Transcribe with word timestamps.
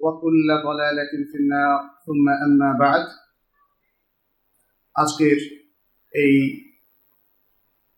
ওয়াকুল্লা 0.00 0.56
في 1.30 1.36
النار, 1.42 1.78
ثم 2.06 2.26
أما 2.46 2.70
بعد. 2.82 3.04
আজকের 4.94 5.38
এই 6.14 6.34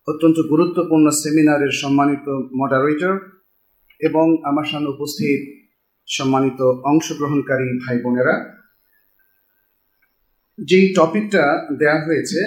অত্যন্ত 0.07 0.37
গুরুত্বপূর্ণ 0.49 1.09
সেমিনারের 1.09 1.73
সম্মানিত 1.81 2.27
মডারেটর 2.59 3.15
এবং 3.99 4.25
আমার 4.49 4.65
সামনে 4.71 4.89
উপস্থিত 4.89 5.39
সম্মানিত 6.07 6.59
অংশগ্রহণকারী 6.61 7.67
ভাই 7.83 7.97
বোনেরা, 8.03 8.35
যেই 10.59 10.93
টপিকটা 10.93 11.43
দেয়া 11.79 11.97
হয়েছে, 12.05 12.39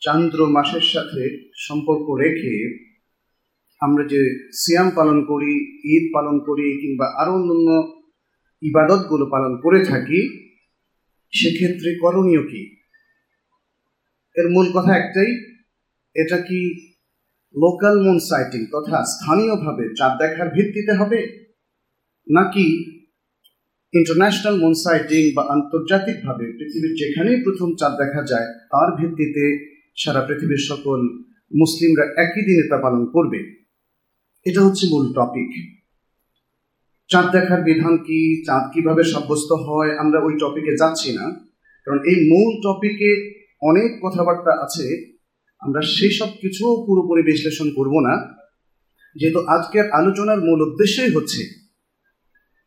চান্দ্র 0.00 0.38
মাসের 0.46 0.84
সাথে 0.92 1.22
সম্পর্ক 1.66 2.06
রেখে 2.22 2.54
আমরা 3.80 4.04
যে 4.04 4.20
সিয়াম 4.60 4.88
পালন 4.90 5.18
করি, 5.24 5.52
ঈদ 5.94 6.04
পালন 6.14 6.36
করি, 6.38 6.66
কিংবা 6.80 7.06
আরও 7.20 7.32
অন্য 7.32 7.68
ইবাদতগুলো 8.62 9.24
পালন 9.26 9.52
করে 9.64 9.80
থাকি, 9.84 10.20
সেক্ষেত্রে 11.32 11.90
করণীয় 12.02 12.42
কি? 12.50 12.62
এর 14.36 14.46
মূল 14.54 14.66
কথা 14.76 14.92
একটাই, 14.96 15.30
এটা 16.16 16.38
কি 16.48 16.60
লোকাল 17.54 17.94
মুন 18.04 18.18
সাইটিং 18.28 18.60
তথা 18.74 18.98
স্থানীয়ভাবে 19.12 19.84
চাঁদ 19.98 20.12
দেখার 20.20 20.48
ভিত্তিতে 20.56 20.92
হবে? 20.92 21.20
নাকি 22.26 22.66
ইন্টারন্যাশনাল 23.94 24.56
মুন 24.62 24.74
সাইটিং 24.84 25.22
বা 25.36 25.42
আন্তর্জাতিকভাবে 25.54 26.44
পৃথিবীর 26.58 26.94
যেখানেই 27.00 27.38
প্রথম 27.44 27.68
চাঁদ 27.80 27.94
দেখা 28.02 28.22
যায়, 28.30 28.48
তার 28.72 28.88
ভিত্তিতে 28.98 29.44
সারা 29.96 30.20
পৃথিবীর 30.28 30.62
সকল 30.70 31.00
মুসলিমরা 31.60 32.04
একই 32.24 32.42
দিনে 32.48 32.64
তা 32.70 32.76
পালন 32.84 33.02
করবে? 33.14 33.40
এটা 34.46 34.60
হচ্ছে 34.66 34.84
মূল 34.92 35.04
টপিক 35.18 35.50
চাঁদ 37.10 37.30
দেখার 37.32 37.62
বিধান 37.62 37.96
কি? 37.96 38.44
চাঁদ 38.44 38.70
কীভাবে 38.74 39.04
সাব্যস্ত 39.04 39.52
হয়? 39.52 39.98
আমরা 39.98 40.20
ওই 40.20 40.34
টপিকে 40.40 40.76
যাচ্ছি 40.76 41.12
না। 41.12 41.50
কারণ 41.84 41.98
এই 42.04 42.28
মূল 42.28 42.60
টপিকে 42.62 43.40
অনেক 43.62 43.98
কথাবার্তা 44.02 44.52
আছে। 44.64 45.16
আমরা 45.60 45.80
সেই 45.82 46.10
সব 46.10 46.28
কিছুও 46.40 46.84
পুরোপুরি 46.86 47.22
বিশ্লেষণ 47.22 47.70
করব 47.74 48.00
না। 48.00 48.40
যেহেতু 49.16 49.40
আজকের 49.40 49.90
আলোচনার 49.90 50.40
মূল 50.40 50.62
উদ্দেশ্যই 50.62 51.10
হচ্ছে 51.10 51.42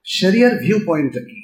শরিয়ার 0.06 0.58
ভিউ 0.58 0.80
পয়েন্টটা 0.86 1.20
কি? 1.20 1.40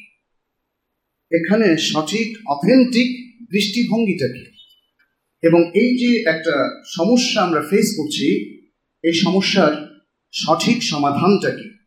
এখানে 1.32 1.78
সঠিক 1.78 2.38
অথেন্টিক 2.48 3.10
দৃষ্টিভঙ্গিটা 3.52 4.28
কি? 4.28 4.44
এবং 5.42 5.72
এই 5.74 5.98
যে 5.98 6.24
একটা 6.30 6.84
সমস্যা 6.86 7.42
আমরা 7.42 7.62
ফেস 7.62 7.96
করছি, 7.98 8.28
এই 9.04 9.14
সমস্যার 9.14 9.74
সঠিক 10.32 10.84
সমাধানটা 10.84 11.52
কি? 11.52 11.79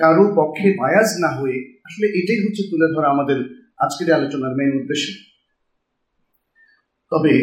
কারও 0.00 0.24
পক্ষে 0.38 0.68
বায়াজ 0.80 1.08
না 1.24 1.30
হয়ে 1.38 1.58
আসলে 1.86 2.06
এটাই 2.18 2.40
হচ্ছে 2.44 2.62
তুলে 2.70 2.86
ধরা 2.94 3.08
আমাদের 3.14 3.38
আজকের 3.84 4.08
আলোচনার 4.18 4.52
মেন 4.58 4.70
উদ্দেশ্য। 4.80 5.06
তবে 7.12 7.34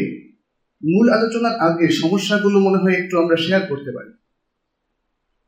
মূল 0.81 1.05
আলোচনার 1.17 1.55
আগে 1.67 1.87
সমস্যাগুলো 2.01 2.57
মনে 2.67 2.81
হয় 2.83 2.95
একটু 3.01 3.13
আমরা 3.21 3.37
শেয়ার 3.45 3.63
করতে 3.71 3.91
পারি। 3.97 4.11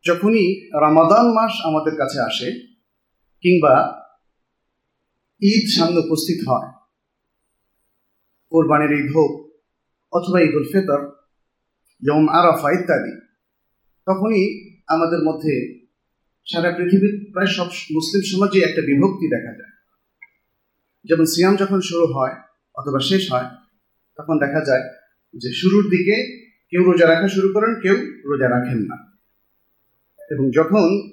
যখনই 0.06 0.46
রামাদান 0.84 1.28
মাস 1.38 1.54
আমাদের 1.70 1.94
কাছে 2.02 2.20
আসে 2.30 2.48
কিংবা 3.44 3.74
ঈদ 5.42 5.66
সামনে 5.76 6.00
উপস্থিত 6.06 6.40
হয়, 6.50 6.70
কোরবানের 8.52 8.92
ঈদ 9.00 9.10
হোক 9.16 9.32
অথবা 10.14 10.38
ঈদ 10.46 10.54
উল 10.58 10.68
ফিতর 10.74 11.02
যেমন 12.02 12.26
আরাফা 12.40 12.70
ইত্যাদি, 12.78 13.14
তখনই 14.08 14.44
আমাদের 14.94 15.22
মধ্যে 15.28 15.54
সারা 16.54 16.72
পৃথিবীর 16.72 17.32
প্রায় 17.34 17.48
সব 17.48 17.66
মুসলিম 17.66 18.22
সমাজে 18.22 18.60
একটা 18.60 18.82
বিভক্তি 18.82 19.28
দেখা 19.36 19.54
যায়। 19.60 19.74
যেমন 21.06 21.26
সিয়াম 21.26 21.56
যখন 21.56 21.82
শুরু 21.82 22.06
হয় 22.14 22.36
অথবা 22.76 23.00
শেষ 23.00 23.32
হয়, 23.32 23.46
তখন 24.18 24.40
দেখা 24.40 24.66
যায় 24.66 24.90
যে 25.34 25.54
শুরুর 25.54 25.84
দিকে 25.84 26.46
কেউ 26.70 26.84
রোজা 26.84 27.08
রাখা 27.08 27.28
শুরু 27.28 27.54
করেন, 27.54 27.82
কেউ 27.82 27.96
রোজা 28.26 28.50
রাখেন 28.50 28.78
না। 28.78 28.98
এবং 30.30 30.52
যখন 30.56 31.10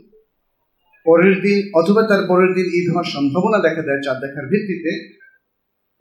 পরের 1.04 1.40
দিন 1.40 1.70
অথবা 1.74 2.02
তার 2.02 2.26
পরের 2.28 2.54
দিন 2.54 2.64
ঈদ 2.64 2.90
হওয়ার 2.90 3.04
সম্ভাবনা 3.04 3.58
দেখা 3.58 3.82
দেয় 3.82 4.02
চাঁদ 4.02 4.18
দেখার 4.20 4.46
ভিত্তিতে, 4.46 4.92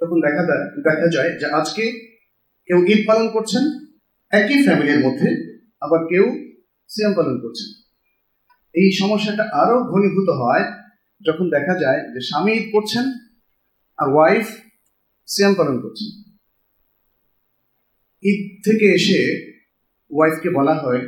তখন 0.02 0.22
দেখা 0.22 0.44
যায় 0.46 0.82
দেখা 0.84 1.08
যায় 1.12 1.40
যে 1.40 1.46
আজকে 1.46 2.16
কেউ 2.66 2.86
ঈদ 2.86 3.08
পালন 3.08 3.30
করছেন, 3.30 3.64
একই 4.32 4.64
ফ্যামিলির 4.64 5.00
মধ্যে 5.00 5.30
আবার 5.82 6.08
কেউ 6.08 6.26
সিয়াম 6.90 7.14
পালন 7.14 7.40
করছেন। 7.40 7.85
এই 8.76 8.92
সমস্যাটা 9.00 9.44
আরও 9.54 9.84
ঘনীভূত 9.84 10.30
হয় 10.30 10.64
যখন 11.26 11.50
দেখা 11.50 11.80
যায় 11.80 12.14
যে 12.14 12.22
স্বামী 12.22 12.52
ঈদ 12.54 12.72
করছেন 12.72 13.06
আর 13.98 14.14
ওয়াইফ 14.14 14.48
সিয়াম 15.28 15.54
পালন 15.54 15.82
করছেন। 15.82 16.10
ঈদ 18.24 18.40
থেকে 18.66 18.86
এসে 18.86 19.20
ওয়াইফকে 20.12 20.50
বলা 20.50 20.74
হয় 20.74 21.02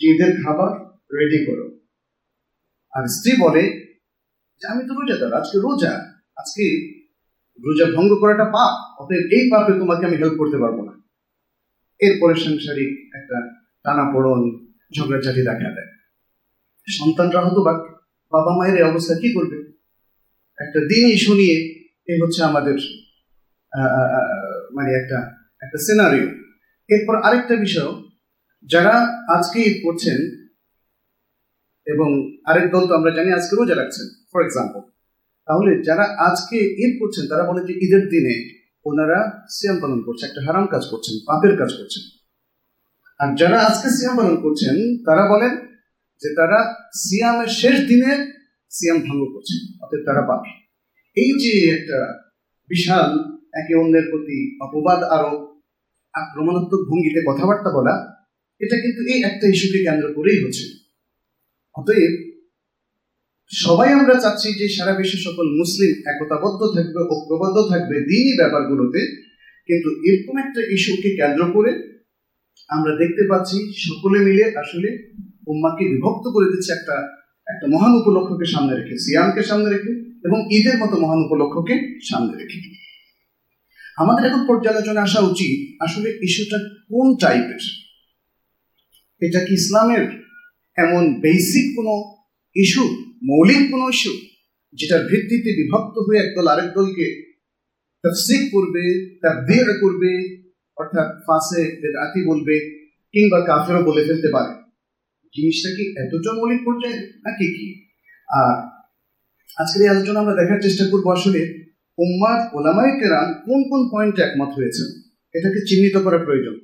যে 0.00 0.14
ঈদের 0.14 0.44
খাবার 0.44 0.72
রেডি 1.18 1.46
করো। 1.46 1.80
আর 2.92 3.04
স্ত্রী 3.06 3.32
বলে 3.40 3.62
যে 4.60 4.66
আমি 4.66 4.82
তো 4.88 4.94
রোজা 4.94 5.14
রোজাদার 5.14 5.40
আজকে 5.40 5.58
রোজা 5.58 5.92
আজকে 6.36 6.64
রোজা 7.64 7.96
ভঙ্গ 7.96 8.14
করাটা 8.20 8.44
পাপ, 8.44 9.02
অতএব 9.02 9.24
এই 9.32 9.50
পাপে 9.50 9.72
তোমাকে 9.72 10.06
আমি 10.06 10.16
হেল্প 10.16 10.36
করতে 10.38 10.58
পারব 10.58 10.82
না। 10.82 10.92
এরপরে 12.00 12.34
সাংসারিক 12.34 13.14
একটা 13.14 13.64
টানা 13.84 14.12
পড়ন 14.12 14.40
ঝগড়াঝাটি 14.98 15.42
দেখা 15.42 15.70
দেয়। 15.70 15.93
সন্তানরা 16.96 17.40
হতো 17.46 17.60
বা 17.66 17.72
বাবা 18.32 18.50
মায়ের 18.58 18.76
এই 18.80 18.86
অবস্থা 18.90 19.14
কি 19.22 19.28
করবে? 19.36 19.56
একটা 20.58 20.80
দিনই 20.90 21.16
শুনিয়ে 21.26 21.56
এই 22.10 22.18
হচ্ছে 22.22 22.40
আমাদের 22.50 22.76
মানে 24.76 24.90
একটা 25.00 25.18
একটা 25.64 25.78
সিনারিও 25.86 26.28
এরপর 26.88 27.14
আরেকটা 27.26 27.54
বিষয়, 27.66 27.92
যারা 28.72 28.94
আজকে 29.34 29.58
ঈদ 29.68 29.76
করছেন 29.86 30.18
এবং 31.86 32.08
আরেক 32.50 32.66
দল 32.74 32.82
তো 32.88 32.92
আমরা 32.98 33.10
জানি 33.16 33.30
আজকে 33.38 33.52
রোজা 33.54 33.76
রাখছেন 33.76 34.06
ফর 34.30 34.40
এক্সাম্পল 34.44 34.82
তাহলে 35.48 35.72
যারা 35.88 36.04
আজকে 36.28 36.58
ঈদ 36.84 36.92
করছেন, 37.00 37.24
তারা 37.30 37.44
বলে 37.48 37.60
যে 37.68 37.74
ঈদের 37.84 38.04
দিনে 38.12 38.34
ওনারা 38.88 39.18
সিয়াম 39.54 39.76
পালন 39.82 40.00
করছে 40.06 40.22
একটা 40.26 40.40
হারাম 40.46 40.66
কাজ 40.72 40.84
করছেন, 40.92 41.14
পাপের 41.28 41.54
কাজ 41.60 41.70
করছেন। 41.78 42.02
আর 43.20 43.28
যারা 43.40 43.58
আজকে 43.68 43.88
সিয়াম 43.96 44.14
পালন 44.20 44.36
করছেন, 44.44 44.76
তারা 45.06 45.24
বলেন 45.32 45.52
যে 46.22 46.28
তারা 46.38 46.58
সিয়ামের 47.02 47.50
শেষ 47.60 47.76
দিনে 47.88 48.12
সিয়াম 48.70 48.98
ভঙ্গ 49.06 49.22
করছে 49.34 49.54
অর্থাৎ 49.82 50.02
তারা 50.08 50.22
পাবে 50.28 50.50
এই 51.16 51.32
যে 51.42 51.52
একটা 51.76 51.98
বিশাল, 52.70 53.10
একে 53.60 53.74
অন্যের 53.74 54.06
প্রতি 54.10 54.38
অপবাদ 54.60 55.00
আরোপ 55.16 55.40
আক্রমণাত্মক 56.14 56.82
ভঙ্গিতে 56.90 57.20
কথাবার্তা 57.26 57.70
বলা, 57.70 57.94
এটা 58.60 58.76
কিন্তু 58.82 59.00
এই 59.12 59.20
একটা 59.22 59.46
ইস্যুকে 59.48 59.80
কেন্দ্র 59.86 60.06
করেই 60.16 60.38
হচ্ছে। 60.44 60.64
অতএব 61.74 62.12
সবাই 63.50 63.88
আমরা 63.92 64.14
চাচ্ছি 64.20 64.48
যে 64.60 64.66
সারা 64.76 64.92
বিশ্বের 64.98 65.22
সকল 65.26 65.46
মুসলিম 65.60 65.92
একতাবদ্ধ 66.12 66.60
থাকবে, 66.76 67.00
ঐক্যবদ্ধ 67.12 67.56
থাকবে 67.72 67.96
দিনই 68.10 68.34
ব্যাপারগুলোতে, 68.40 69.00
কিন্তু 69.68 69.88
এরকম 70.08 70.34
একটা 70.38 70.60
ইস্যুকে 70.76 71.10
কেন্দ্র 71.16 71.42
করে 71.52 71.70
আমরা 72.68 72.92
দেখতে 72.96 73.22
পাচ্ছি 73.30 73.56
সকলে 73.86 74.18
মিলে 74.26 74.44
আসলে 74.62 74.88
উম্মাকে 75.46 75.84
বিভক্ত 75.84 76.28
করে 76.28 76.46
দিচ্ছে 76.52 76.72
একটা 76.72 76.96
একটা 77.46 77.66
মহান 77.66 77.92
উপলক্ষকে 78.00 78.46
সামনে 78.46 78.76
রেখে, 78.76 78.98
সিয়ামকে 78.98 79.42
সামনে 79.42 79.70
রেখে 79.70 80.20
এবং 80.24 80.48
ঈদের 80.50 80.78
মতো 80.78 81.00
মহান 81.00 81.18
উপলক্ষকে 81.18 82.00
সামনে 82.10 82.36
রেখে। 82.36 82.58
আমাদের 83.98 84.26
এখন 84.26 84.46
পর্যালোচনা 84.46 85.02
আসা 85.02 85.20
উচিত 85.20 85.82
আসলে 85.82 86.18
ইস্যুটা 86.22 86.58
কোন 86.88 87.16
টাইপের 87.16 87.62
এটা 89.20 89.40
কি 89.40 89.54
ইসলামের 89.54 90.08
এমন 90.76 91.20
বেসিক 91.20 91.76
কোনো 91.76 92.24
ইস্যু 92.54 92.84
মৌলিক 93.24 93.70
কোনো 93.70 93.88
ইস্যু 93.88 94.10
যেটার 94.72 95.06
ভিত্তিতে 95.06 95.50
বিভক্ত 95.50 95.98
হয়ে 95.98 96.18
একদল 96.18 96.46
আরেক 96.48 96.74
দলকে 96.74 97.34
তফসিক 98.04 98.50
করবে, 98.52 99.14
তাবদির 99.22 99.80
করবে, 99.80 100.38
অর্থাৎ 100.76 101.08
ফাঁসে 101.26 102.22
বলবে, 102.26 102.86
কিংবা 103.12 103.40
কাফেরও 103.40 103.82
বলে 103.82 104.04
ফেলতে 104.04 104.28
পারে? 104.32 104.63
জিনিসটা 105.36 105.70
কি 105.76 105.84
এতটা 106.02 106.30
মৌলিক 106.32 106.60
পর্যায়ে 106.66 106.98
নাকি 107.24 107.46
কি? 107.56 107.66
আর 108.28 108.54
আজকের 109.60 109.82
এই 109.82 109.88
আলোচনা 109.88 110.20
আমরা 110.20 110.34
দেখার 110.34 110.60
চেষ্টা 110.62 110.84
করব 110.90 111.06
আসলে 111.10 111.40
উম্মাদ 111.98 112.40
ওলামাই 112.54 112.90
কেরাম 113.00 113.34
কোন 113.46 113.60
কোন 113.70 113.88
পয়েন্টে 113.92 114.22
একমত 114.22 114.48
হয়েছেন? 114.48 114.88
এটাকে 115.34 115.60
চিহ্নিত 115.68 115.96
করা 115.98 116.18
প্রয়োজন। 116.18 116.56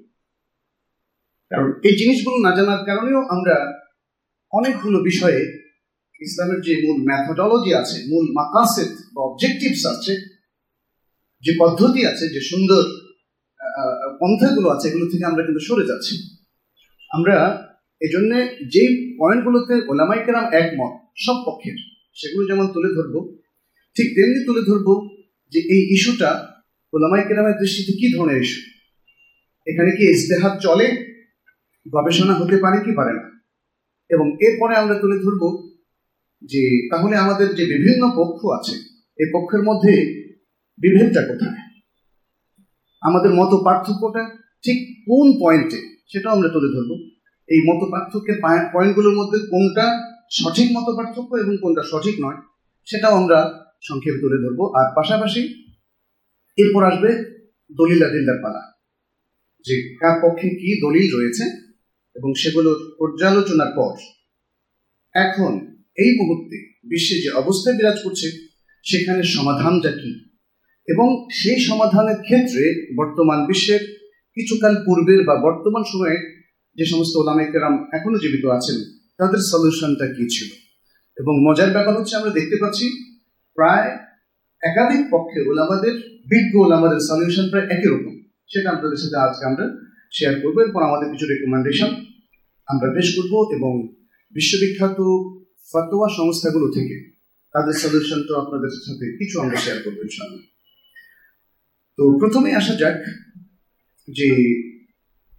কারণ 1.51 1.81
এই 1.83 1.97
জিনিসগুলো 1.97 2.37
না 2.37 2.57
জানার 2.57 2.85
কারণেও 2.87 3.21
আমরা 3.29 3.55
অনেকগুলো 4.53 4.99
বিষয়ে 5.01 5.41
ইসলামের 6.21 6.61
যে 6.61 6.73
মূল 6.87 6.97
ম্যাথোডলজি 7.05 7.75
আছে, 7.75 7.97
মূল 8.09 8.25
মাকাসেদ 8.33 8.93
বা 9.15 9.21
অবজেক্টিভস 9.23 9.87
আছে, 9.87 10.13
যে 11.45 11.53
পদ্ধতি 11.59 12.07
আছে, 12.07 12.29
যে 12.29 12.41
সুন্দর 12.41 12.83
পন্থাগুলো 14.21 14.71
আছে, 14.71 14.89
এগুলো 14.89 15.07
থেকে 15.11 15.25
আমরা 15.25 15.43
কিন্তু 15.43 15.61
সরে 15.61 15.85
যাচ্ছি। 15.87 16.15
আমরা 17.11 17.37
এই 18.01 18.11
জন্যে 18.13 18.57
যে 18.73 19.15
পয়েন্টগুলোতে 19.19 19.75
ওলামাই 19.89 20.25
কেরাম 20.27 20.53
একমত, 20.53 20.93
সব 21.17 21.37
পক্ষের, 21.47 21.77
সেগুলো 22.15 22.47
যেমন 22.47 22.67
তুলে 22.67 22.95
ধরব, 22.95 23.39
ঠিক 23.95 24.15
তেমনি 24.15 24.45
তুলে 24.45 24.61
ধরব 24.61 25.09
যে 25.51 25.59
এই 25.59 25.89
ইস্যুটা 25.91 26.59
ওলামাই 26.93 27.25
কেরামের 27.29 27.57
দৃষ্টিতে 27.61 27.93
কি 27.93 28.17
ধরনের 28.17 28.43
ইস্যু? 28.43 28.61
এখানে 29.67 29.91
কি 29.91 30.05
ইস্তেহাত 30.11 30.59
চলে? 30.61 31.17
গবেষণা 31.93 32.35
হতে 32.35 32.57
পারে 32.57 32.85
কি 32.85 32.93
পারে 32.93 33.13
না? 33.13 33.31
এবং 34.11 34.37
এরপরে 34.41 34.75
আমরা 34.77 34.99
তুলে 34.99 35.19
ধরব 35.19 35.73
যে 36.43 36.89
তাহলে 36.91 37.17
আমাদের 37.17 37.55
যে 37.55 37.65
বিভিন্ন 37.67 38.13
পক্ষ 38.17 38.47
আছে 38.47 38.75
এই 39.19 39.27
পক্ষের 39.33 39.63
মধ্যে 39.63 39.93
বিভেদটা 40.79 41.23
কোথায়? 41.23 41.59
আমাদের 43.03 43.31
মত 43.35 43.55
পার্থক্যটা 43.65 44.37
ঠিক 44.63 45.05
কোন 45.07 45.41
পয়েন্টে, 45.41 45.79
সেটাও 46.07 46.33
আমরা 46.33 46.49
তুলে 46.49 46.69
ধরবো। 46.69 47.10
এই 47.51 47.61
মত 47.69 47.81
পার্থক্যের 47.93 48.39
পয়েন্টগুলোর 48.75 49.19
মধ্যে 49.21 49.39
কোনটা 49.53 49.87
সঠিক 50.31 50.69
মত 50.77 50.89
পার্থক্য 50.99 51.33
এবং 51.37 51.55
কোনটা 51.63 51.83
সঠিক 51.91 52.17
নয়, 52.25 52.39
সেটাও 52.89 53.15
আমরা 53.15 53.39
সংক্ষেপে 53.83 54.23
তুলে 54.23 54.39
ধরবো। 54.45 54.65
আর 54.79 54.87
পাশাপাশি 54.97 55.43
এরপর 56.59 56.83
আসবে 56.91 57.11
দলিল 57.71 58.01
আদিল্লার 58.09 58.39
পালা। 58.43 58.63
যে 59.67 59.75
কার 60.01 60.17
পক্ষে 60.23 60.47
কি 60.61 60.71
দলিল 60.85 61.07
রয়েছে 61.17 61.45
এবং 62.17 62.31
সেগুলোর 62.37 62.79
পর্যালোচনার 62.99 63.71
পর 63.77 63.95
এখন 65.15 65.53
এই 65.99 66.11
মুহূর্তে 66.19 66.57
বিশ্বে 66.91 67.17
যে 67.25 67.31
অবস্থায় 67.33 67.77
বিরাজ 67.77 67.99
করছে, 68.05 68.29
সেখানে 68.85 69.23
সমাধানটা 69.37 69.91
কি? 69.93 70.11
এবং 70.89 71.09
সেই 71.33 71.59
সমাধানের 71.61 72.19
ক্ষেত্রে 72.23 72.65
বর্তমান 72.97 73.39
বিশ্বের 73.47 73.83
কিছুকাল 74.37 74.75
পূর্বের 74.87 75.21
বা 75.27 75.35
বর্তমান 75.47 75.83
সময়ে 75.93 76.17
যে 76.77 76.85
সমস্ত 76.85 77.17
ওলামেকেরাম 77.17 77.75
এখনও 77.93 78.19
জীবিত 78.19 78.45
আছেন, 78.47 78.79
তাদের 79.19 79.39
সলিউশনটা 79.39 80.07
কি 80.07 80.25
ছিল? 80.31 80.51
এবং 81.17 81.51
মজার 81.51 81.71
ব্যাপার 81.71 81.97
হচ্ছে 81.99 82.17
আমরা 82.17 82.31
দেখতে 82.31 82.57
পাচ্ছি, 82.61 82.87
প্রায় 83.55 83.99
একাধিক 84.63 85.07
পক্ষে 85.11 85.51
ওলামাদের, 85.51 85.95
বিজ্ঞ 86.31 86.59
ওলামাদের 86.59 87.01
সলিউশন 87.01 87.51
প্রায় 87.51 87.67
একই 87.67 87.89
রকম। 87.89 88.15
সেটা 88.49 88.71
আপনাদের 88.71 88.99
সাথে 88.99 89.17
আজকে 89.17 89.45
আমরা 89.47 89.65
শেয়ার 90.13 90.35
করব। 90.41 90.61
এরপর 90.61 90.83
আমাদের 90.83 91.11
কিছু 91.13 91.27
রেকমেন্ডেশন 91.27 91.91
আমরা 92.67 92.93
পেশ 92.95 93.17
করব 93.17 93.35
এবং 93.57 93.73
বিশ্ববিখ্যাত 94.35 94.99
ফতোয়া 95.73 96.09
সংস্থাগুলো 96.17 96.67
থেকে 96.69 96.97
তাদের 97.53 97.73
সলিউশনটা 97.73 98.41
আপনাদের 98.41 98.71
সাথে 98.71 99.17
কিছু 99.19 99.41
আমরা 99.41 99.57
শেয়ার 99.57 99.79
করব 99.85 99.97
ইনশাআল্লাহ। 99.97 100.43
তো 101.97 102.19
প্রথমে 102.19 102.55
আসা 102.55 102.75
যাক 102.75 102.99
যে 104.09 104.29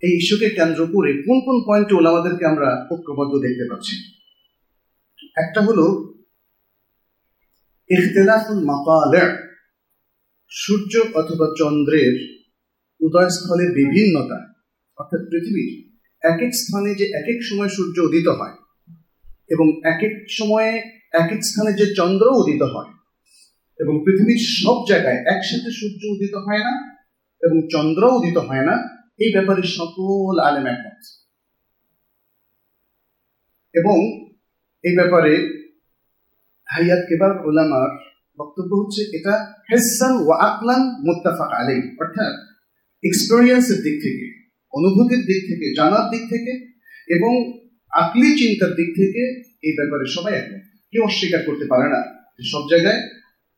এই 0.04 0.18
ইস্যুকে 0.18 0.50
কেন্দ্র 0.50 0.88
করে 0.88 1.24
কোন 1.24 1.40
কোন 1.40 1.64
পয়েন্টে 1.68 1.96
ওলামাদেরকে 1.96 2.46
আমরা 2.46 2.88
ঐক্যবদ্ধ 2.92 3.34
দেখতে 3.38 3.66
পাচ্ছি? 3.70 3.96
একটা 5.38 5.62
হলো, 5.62 6.16
ইখতিলাফুল 7.90 8.66
মাকালে, 8.66 9.36
সূর্য 10.50 11.00
অথবা 11.14 11.48
চন্দ্রের 11.58 12.14
উদয়স্থলের 13.02 13.72
বিভিন্নতা, 13.72 14.54
অর্থাৎ 14.98 15.22
পৃথিবীর 15.32 15.92
এক 16.24 16.42
এক 16.42 16.54
স্থানে 16.54 16.96
যে 16.96 17.06
এক 17.06 17.28
এক 17.30 17.44
সময় 17.44 17.70
সূর্য 17.70 18.00
উদিত 18.00 18.28
হয় 18.28 18.56
এবং 19.50 19.82
এক 19.84 20.04
এক 20.04 20.26
সময়ে 20.30 20.72
এক 21.14 21.32
এক 21.32 21.42
স্থানে 21.44 21.74
যে 21.74 21.94
চন্দ্র 21.96 22.26
উদিত 22.32 22.62
হয় 22.62 22.92
এবং 23.80 24.04
পৃথিবীর 24.06 24.42
সব 24.64 24.86
জায়গায় 24.90 25.20
একসাথে 25.26 25.72
সূর্য 25.72 26.02
উদিত 26.06 26.36
হয় 26.36 26.60
না 26.60 26.74
এবং 27.42 27.68
চন্দ্র 27.72 28.04
উদিত 28.04 28.38
হয় 28.38 28.66
না 28.66 28.91
এই 29.24 29.30
ব্যাপারে 29.36 29.64
সকল 29.78 30.36
আলেম 30.48 30.66
একমত। 30.68 31.02
এবং 33.76 33.98
এই 34.84 34.94
ব্যাপারে 34.96 35.34
হাইয়াত 36.70 37.02
কেবার 37.10 37.32
ওলামার 37.48 37.90
বক্তব্য 38.40 38.72
হচ্ছে 38.76 39.02
এটা 39.18 39.34
হেসান 39.72 40.14
ও 40.24 40.30
আকলান 40.50 40.82
মোত্তাফাক 41.06 41.52
আলী 41.60 41.78
অর্থাৎ 42.02 42.34
এক্সপেরিয়েন্সের 43.04 43.80
দিক 43.82 43.96
থেকে, 44.04 44.26
অনুভূতির 44.74 45.22
দিক 45.26 45.42
থেকে, 45.50 45.66
জানার 45.76 46.06
দিক 46.10 46.24
থেকে 46.30 46.52
এবং 47.08 47.34
আকলি 47.94 48.30
চিন্তার 48.38 48.72
দিক 48.76 48.90
থেকে 48.96 49.22
এই 49.68 49.74
ব্যাপারে 49.78 50.06
সবাই 50.16 50.34
একমত। 50.34 50.64
কেউ 50.92 51.02
অস্বীকার 51.04 51.42
করতে 51.46 51.66
পারে 51.70 51.88
না 51.90 52.00
যে 52.38 52.44
সব 52.54 52.64
জায়গায় 52.70 53.02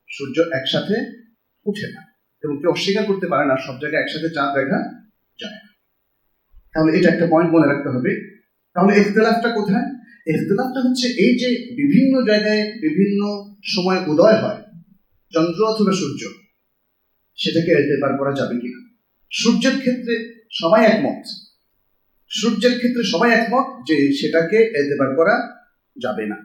সূর্য 0.09 0.37
একসাথে 0.51 0.95
উঠে 1.65 1.87
না 1.95 2.01
এবং 2.43 2.55
কেউ 2.61 2.69
অস্বীকার 2.71 3.03
করতে 3.05 3.27
পারে 3.27 3.45
না 3.45 3.55
সব 3.67 3.75
জায়গায় 3.81 4.01
একসাথে 4.03 4.29
চাঁদ 4.35 4.49
দেখা 4.57 4.79
যায় 5.43 5.59
তাহলে 6.73 6.91
এটা 6.97 7.09
একটা 7.09 7.27
পয়েন্ট 7.31 7.49
মনে 7.53 7.67
রাখতে 7.67 7.89
হবে। 7.89 8.11
তাহলে 8.75 8.93
ইখতলাফটা 9.01 9.49
কোথায়? 9.49 9.87
ইখতলাফটা 10.33 10.79
হচ্ছে 10.85 11.07
এই 11.23 11.33
যে 11.41 11.49
বিভিন্ন 11.79 12.13
জায়গায় 12.29 12.61
বিভিন্ন 12.85 13.21
সময় 13.63 13.99
উদয় 14.07 14.37
হয়, 14.43 14.59
চন্দ্র 15.33 15.59
অথবা 15.65 15.93
সূর্য, 15.99 16.21
সেটাকে 17.37 17.71
এতেবার 17.71 18.11
করা 18.17 18.31
যাবে 18.39 18.55
কিনা? 18.59 18.79
সূর্যের 19.31 19.75
ক্ষেত্রে 19.79 20.15
সবাই 20.51 20.81
একমত। 20.85 21.21
সূর্যের 22.31 22.73
ক্ষেত্রে 22.77 23.03
সবাই 23.03 23.29
একমত 23.31 23.67
যে 23.87 23.95
সেটাকে 24.19 24.57
এতেবার 24.81 25.09
করা 25.15 25.35
যাবে 25.95 26.23
না। 26.25 26.37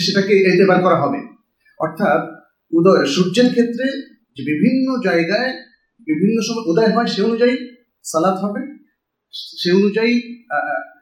সেটাকে 0.00 0.34
এতেবার 0.50 0.78
করা 0.82 0.96
হবে। 1.02 1.20
অর্থাৎ 1.78 2.22
উদয়, 2.72 3.04
সূর্যের 3.06 3.48
ক্ষেত্রে 3.50 3.86
যে 4.36 4.42
বিভিন্ন 4.52 4.86
জায়গায় 5.04 5.52
বিভিন্ন 6.08 6.36
সময় 6.48 6.66
উদয় 6.70 6.90
হয়, 6.94 7.08
সে 7.14 7.20
অনুযায়ী 7.28 7.54
সালাদ 8.04 8.36
হবে, 8.44 8.60
সে 9.60 9.68
অনুযায়ী 9.78 10.12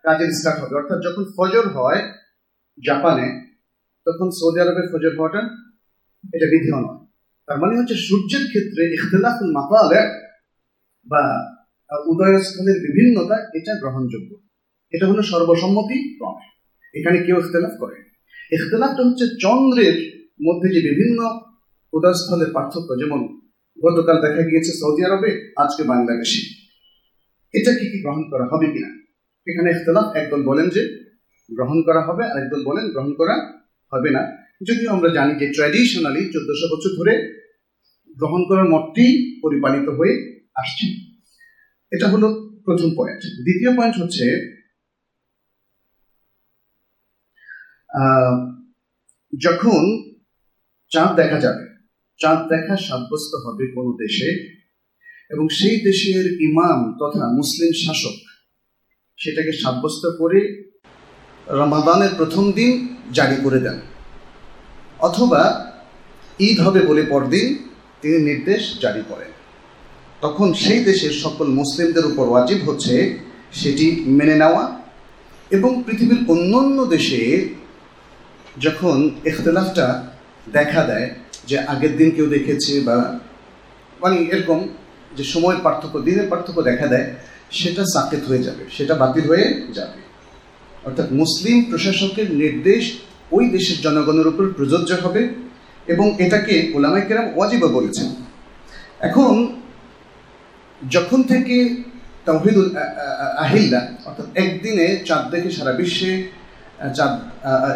কাজের 0.04 0.30
স্টার্ট 0.38 0.58
হবে। 0.62 0.74
অর্থাৎ 0.80 0.98
যখন 1.06 1.24
ফজর 1.36 1.64
হয় 1.76 2.00
জাপানে, 2.78 3.26
তখন 4.06 4.28
সৌদি 4.38 4.58
আরবের 4.62 4.86
ফজর 4.92 5.12
হওয়াটা 5.18 5.40
এটা 6.36 6.46
বিধিও 6.52 6.78
নয় 6.84 7.00
তার 7.48 7.58
মানে 7.62 7.72
হচ্ছে 7.78 7.96
সূর্যের 8.06 8.44
ক্ষেত্রে 8.50 8.82
ইখতলাফুল 8.96 9.50
মাকালে 9.58 10.00
বা 11.06 11.22
উদয়স্থলের 12.12 12.78
বিভিন্নতা 12.86 13.36
এটা 13.58 13.72
গ্রহণযোগ্য। 13.82 14.30
এটা 14.92 15.04
হলো 15.10 15.22
সর্বসম্মতি 15.32 15.96
ক্রমে 16.16 16.46
এখানে 16.94 17.18
কেউ 17.26 17.36
ইখতলাফ 17.42 17.74
করে 17.82 17.96
ইখতলাফটা 18.56 19.02
হচ্ছে 19.06 19.24
চন্দ্রের 19.44 19.96
মধ্যে 20.46 20.68
যে 20.74 20.80
বিভিন্ন 20.90 21.18
উদয়স্থলের 21.92 22.50
পার্থক্য, 22.56 22.90
যেমন 23.02 23.20
গতকাল 23.84 24.16
দেখা 24.24 24.42
গিয়েছে 24.48 24.72
সৌদি 24.80 25.00
আরবে, 25.08 25.30
আজকে 25.62 25.82
বাংলাদেশে। 25.92 26.40
এটা 27.54 27.72
কি 27.78 27.86
কি 27.92 27.98
গ্রহণ 28.04 28.22
করা 28.32 28.46
হবে 28.52 28.66
কিনা? 28.74 28.90
এখানে 29.46 29.68
ইখতলাফ, 29.70 30.06
একদল 30.20 30.40
বলেন 30.50 30.66
যে 30.76 30.82
গ্রহণ 31.50 31.78
করা 31.86 32.02
হবে 32.08 32.22
আর 32.30 32.36
একদল 32.42 32.62
বলেন 32.68 32.84
গ্রহণ 32.94 33.12
করা 33.20 33.34
হবে 33.92 34.10
না। 34.16 34.22
যদিও 34.68 34.88
আমরা 34.94 35.08
জানি 35.16 35.32
যে 35.40 35.46
ট্র্যাডিশনালি 35.56 36.22
চোদ্দশো 36.34 36.66
বছর 36.72 36.92
ধরে 36.98 37.14
গ্রহণ 38.16 38.40
করার 38.48 38.68
মতটি 38.72 39.06
পরিপালিত 39.42 39.88
হয়ে 39.98 40.14
আসছে। 40.62 40.86
এটা 41.92 42.06
হলো 42.12 42.28
প্রথম 42.66 42.88
পয়েন্ট 42.98 43.22
দ্বিতীয় 43.46 43.70
পয়েন্ট 43.76 43.96
হচ্ছে 44.02 44.24
যখন 49.32 49.82
চাঁদ 50.92 51.10
দেখা 51.20 51.38
যাবে 51.44 51.64
চাঁদ 52.18 52.38
দেখা 52.38 52.76
সাব্যস্ত 52.76 53.32
হবে 53.46 53.64
কোনো 53.74 53.92
দেশে? 53.92 54.30
এবং 55.30 55.48
সেই 55.48 55.80
দেশের 55.80 56.42
ইমাম 56.42 56.92
তথা 56.92 57.32
মুসলিম 57.32 57.72
শাসক 57.86 58.16
সেটাকে 59.16 59.52
সাব্যস্ত 59.52 60.04
করে 60.18 60.40
রমাদানের 61.48 62.08
প্রথম 62.16 62.52
দিন 62.52 62.96
জারি 63.12 63.36
করে 63.44 63.60
দেন। 63.60 63.80
অথবা 64.98 65.72
ঈদ 66.40 66.60
হবে 66.60 66.80
বলে 66.80 67.02
পরদিন 67.02 67.58
তিনি 68.02 68.18
নির্দেশ 68.18 68.80
জারি 68.80 69.02
করেন। 69.08 69.28
তখন 70.20 70.52
সেই 70.52 70.84
দেশের 70.84 71.10
সকল 71.10 71.46
মুসলিমদের 71.46 72.06
উপর 72.06 72.28
ওয়াজিব 72.28 72.70
হচ্ছে 72.70 73.18
সেটি 73.52 74.04
মেনে 74.06 74.34
নেওয়া 74.34 74.80
এবং 75.50 75.82
পৃথিবীর 75.86 76.18
অন্যান্য 76.28 76.84
দেশে 76.84 77.48
যখন 78.60 79.10
ইখতলাফটা 79.26 80.08
দেখা 80.52 80.84
দেয় 80.84 81.10
যে 81.48 81.58
আগের 81.58 81.96
দিন 81.96 82.10
কেউ 82.10 82.26
দেখেছে 82.26 82.80
বা 82.80 83.18
মানে 84.00 84.16
এরকম 84.16 84.68
যে 85.16 85.24
সময়ের 85.24 85.58
পার্থক্য, 85.62 86.00
দিনের 86.00 86.28
পার্থক্য 86.28 86.62
দেখা 86.62 86.86
দেয়, 86.86 87.14
সেটা 87.50 87.84
সাকেত 87.84 88.24
হয়ে 88.28 88.42
যাবে, 88.42 88.64
সেটা 88.70 88.94
বাতিল 88.94 89.24
হয়ে 89.24 89.66
যাবে। 89.74 90.00
অর্থাৎ 90.84 91.12
মুসলিম 91.12 91.64
প্রশাসকের 91.64 92.30
নির্দেশ 92.30 92.98
ওই 93.32 93.48
দেশের 93.48 93.76
জনগণের 93.80 94.26
উপর 94.26 94.52
প্রযোজ্য 94.56 94.92
হবে 94.92 95.28
এবং 95.86 96.16
এটাকে 96.18 96.72
ওলামাই 96.74 97.02
কেরাম 97.08 97.38
ওয়াজিবা 97.38 97.68
বলেছেন। 97.68 98.06
এখন, 99.00 99.60
যখন 100.90 101.22
থেকে 101.22 101.82
আ- 102.28 103.34
আহিল্লা, 103.38 103.86
অর্থাৎ 104.04 104.26
একদিনে 104.34 104.98
চাঁদ 105.04 105.30
দেখে 105.30 105.50
সারা 105.50 105.72
বিশ্বে 105.72 106.30
চাঁদ 106.96 107.20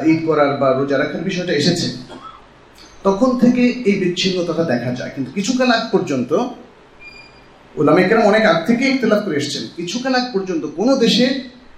ঈদ 0.07 0.27
করার 0.27 0.57
বা 0.57 0.73
রোজা 0.73 0.99
রাখার 0.99 1.21
বিষয়টা 1.21 1.53
এসেছে 1.53 2.13
তখন 3.05 3.39
থেকে 3.39 3.63
এই 3.63 3.97
বিচ্ছিন্নতাটা 4.01 4.65
দেখা 4.65 4.95
যায়। 4.95 5.11
কিন্তু 5.15 5.31
কিছুকাল 5.33 5.71
আগ 5.71 5.83
পর্যন্ত 5.93 6.31
ওলামেকেরাম 7.77 8.25
অনেক 8.25 8.45
আগ 8.47 8.67
থেকে 8.67 8.85
ইখতলাফ 8.89 9.25
করে 9.25 9.37
এসেছেন। 9.37 9.63
কিছুকাল 9.77 10.15
আগ 10.15 10.27
পর্যন্ত 10.33 10.67
কোনো 10.77 10.97
দেশে 10.97 11.27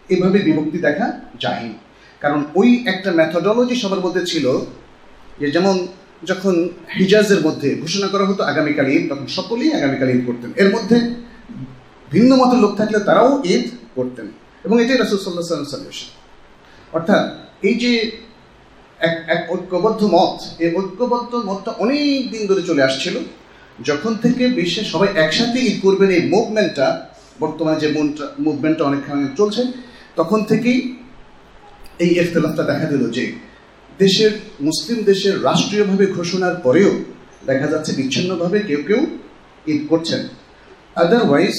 এভাবে 0.08 0.38
বিভক্তি 0.38 0.78
দেখা 0.78 1.06
যায়নি। 1.40 1.74
কারণ 2.20 2.44
ওই 2.54 2.84
একটা 2.86 3.12
ম্যাথোডলজি 3.12 3.76
সবার 3.76 4.00
মধ্যে 4.00 4.26
ছিল 4.26 4.46
যে 5.40 5.50
যেমন 5.50 5.86
যখন 6.24 6.68
হিজাজের 6.98 7.40
মধ্যে 7.40 7.68
ঘোষণা 7.80 8.08
করা 8.08 8.26
হতো 8.26 8.42
আগামীকাল 8.44 8.86
ঈদ, 8.86 9.04
তখন 9.12 9.26
সকলেই 9.26 9.72
আগামীকাল 9.74 10.08
ঈদ 10.10 10.26
করতেন। 10.26 10.52
এর 10.56 10.68
মধ্যে 10.74 10.96
ভিন্ন 12.12 12.36
মতের 12.36 12.58
লোক 12.58 12.76
থাকলে 12.76 12.98
তারাও 13.00 13.42
ঈদ 13.44 13.64
করতেন। 13.94 14.26
এবং 14.64 14.82
এটাই 14.82 14.98
রাসুল 14.98 15.18
সাল্লাহ 15.18 15.46
সাল্লাম 15.46 15.70
সাল্লেশন 15.70 16.10
অর্থাৎ 16.92 17.22
এই 17.62 17.74
যে 17.74 17.92
এক 19.06 19.14
এক 19.34 19.40
ঐক্যবদ্ধ 19.54 20.00
মত। 20.16 20.36
এই 20.64 20.70
ঐক্যবদ্ধ 20.80 21.32
মতটা 21.48 21.70
অনেক 21.84 22.20
দিন 22.32 22.42
ধরে 22.50 22.62
চলে 22.68 22.82
আসছিল। 22.88 23.16
যখন 23.88 24.12
থেকে 24.24 24.44
বিশ্বে 24.58 24.82
সবাই 24.92 25.10
একসাথে 25.24 25.58
ঈদ 25.68 25.76
করবেন 25.84 26.10
এই 26.18 26.22
মুভমেন্টটা, 26.34 26.86
বর্তমানে 27.42 27.78
যে 27.82 27.88
মুভমেন্টটা 28.46 28.84
অনেকখানি 28.88 29.22
চলছে, 29.40 29.62
তখন 30.18 30.40
থেকেই 30.50 30.78
এই 32.04 32.10
ইখতলাফটা 32.20 32.64
দেখা 32.70 32.86
দিল 32.92 33.02
যে 33.16 33.24
দেশের, 34.02 34.32
মুসলিম 34.66 34.98
দেশের 35.10 35.34
রাষ্ট্রীয়ভাবে 35.48 36.06
ঘোষণার 36.16 36.56
পরেও 36.64 36.92
দেখা 37.50 37.66
যাচ্ছে 37.72 37.90
বিচ্ছিন্নভাবে 37.98 38.58
কেউ 38.68 38.80
কেউ 38.88 39.00
ঈদ 39.72 39.80
করছেন। 39.90 40.20
আদারওয়াইজ 41.04 41.56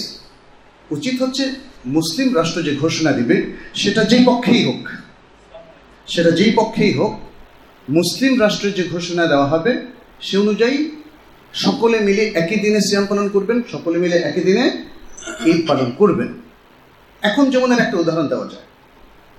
উচিত 0.96 1.16
হচ্ছে 1.24 1.44
মুসলিম 1.98 2.28
রাষ্ট্র 2.40 2.60
যে 2.68 2.74
ঘোষণা 2.84 3.12
দিবে, 3.20 3.36
সেটা 3.82 4.02
যেই 4.12 4.24
পক্ষেই 4.30 4.62
হোক, 4.68 4.82
সেটা 6.14 6.32
যেই 6.40 6.52
পক্ষেই 6.60 6.94
হোক 7.00 7.14
মুসলিম 7.90 8.40
রাষ্ট্রের 8.40 8.74
যে 8.74 8.84
ঘোষণা 8.84 9.28
দেওয়া 9.28 9.48
হবে, 9.48 9.86
সে 10.22 10.38
অনুযায়ী 10.38 10.92
সকলে 11.54 12.00
মিলে 12.00 12.32
একই 12.36 12.56
দিনে 12.56 12.82
সিয়াম 12.82 13.06
পালন 13.06 13.30
করবেন, 13.30 13.62
সকলে 13.72 13.98
মিলে 14.00 14.16
একই 14.16 14.42
দিনে 14.42 14.66
ঈদ 15.46 15.68
পালন 15.68 15.92
করবেন। 15.92 16.28
এখন 17.22 17.50
যেমন 17.50 17.72
একটা 17.72 17.98
উদাহরণ 17.98 18.28
দেওয়া 18.28 18.48
যায়। 18.48 18.66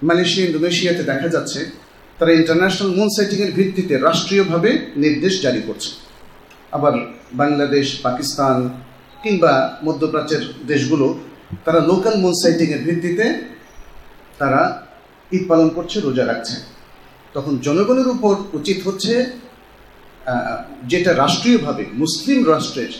মালয়েশিয়া, 0.03 0.47
ইন্দোনেশিয়াতে 0.47 1.03
দেখা 1.03 1.29
যাচ্ছে, 1.29 1.71
তারা 2.19 2.33
ইন্টারন্যাশনাল 2.33 2.91
মুন 2.97 3.09
সাইটিংয়ের 3.09 3.53
ভিত্তিতে 3.53 3.99
রাষ্ট্রীয়ভাবে 3.99 4.71
নির্দেশ 4.97 5.43
জারি 5.43 5.62
করছে। 5.67 5.91
আবার 6.73 6.93
বাংলাদেশ, 7.33 8.00
পাকিস্তান 8.03 8.69
কিংবা 9.23 9.79
মধ্যপ্রাচ্যের 9.85 10.43
দেশগুলো, 10.67 11.19
তারা 11.65 11.81
লোকাল 11.81 12.15
মুন 12.17 12.33
সাইটিংয়ের 12.43 12.83
ভিত্তিতে 12.85 13.25
তারা 14.38 14.87
ঈদ 15.33 15.49
পালন 15.49 15.69
করছে, 15.69 16.00
রোজা 16.00 16.26
রাখছে। 16.26 16.75
তখন 17.37 17.55
জনগণের 17.66 18.09
উপর 18.14 18.35
উচিত 18.59 18.78
হচ্ছে 18.87 19.12
যেটা 20.90 21.11
রাষ্ট্রীয়ভাবে, 21.23 21.85
মুসলিম 22.02 22.38
রাষ্ট্রের 22.52 22.93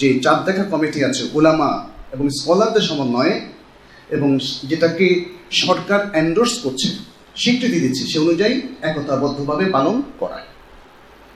যে 0.00 0.08
চাঁদ 0.24 0.38
দেখা 0.48 0.64
কমিটি 0.72 1.00
আছে, 1.08 1.22
ওলামা 1.36 1.70
এবং 2.14 2.26
স্কলারদের 2.38 2.84
সমন্বয়ে, 2.88 3.34
এবং 4.16 4.28
যেটাকে 4.70 5.06
সরকার 5.62 6.00
অ্যান্ডোর্স 6.12 6.54
করছে, 6.64 6.88
স্বীকৃতি 7.42 7.78
দিচ্ছে, 7.84 8.04
সে 8.10 8.16
অনুযায়ী 8.24 8.54
একতাবদ্ধভাবে 8.88 9.64
পালন 9.76 9.96
করা। 10.20 10.38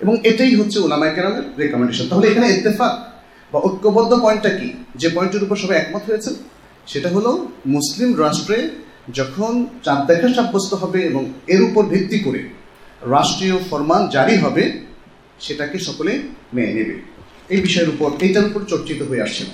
এবং 0.03 0.15
এটাই 0.31 0.53
হচ্ছে 0.61 0.79
ওলামায় 0.85 1.13
কেরামের 1.17 1.45
রেকমেন্ডেশন 1.61 2.07
তাহলে 2.11 2.27
এখানে 2.31 2.47
ইত্তেফাক 2.55 2.95
বা 3.53 3.59
ঐক্যবদ্ধ 3.67 4.13
পয়েন্টটা 4.25 4.51
কি? 4.59 4.69
যে 5.01 5.09
পয়েন্টের 5.17 5.43
উপর 5.47 5.57
সবাই 5.63 5.77
একমত 5.79 6.03
হয়েছে, 6.09 6.31
সেটা 6.93 7.09
হলো 7.17 7.31
মুসলিম 7.77 8.11
রাষ্ট্রে 8.25 8.59
যখন 9.13 9.67
চাঁদ 9.85 10.07
দেখা 10.07 10.29
সাব্যস্ত 10.35 10.75
হবে 10.75 11.03
এবং 11.03 11.33
এর 11.47 11.63
উপর 11.63 11.83
ভিত্তি 11.85 12.19
করে 12.21 12.49
রাষ্ট্রীয় 13.03 13.59
ফরমান 13.71 14.09
জারি 14.09 14.37
হবে, 14.37 14.81
সেটাকে 15.41 15.79
সকলে 15.79 16.13
মেনে 16.53 16.73
নেবে। 16.75 16.95
এই 17.49 17.61
বিষয়ের 17.61 17.89
উপর, 17.89 18.11
এইটার 18.21 18.45
উপর 18.45 18.61
চর্চিত 18.65 19.03
হয়ে 19.03 19.23
আসছে। 19.23 19.45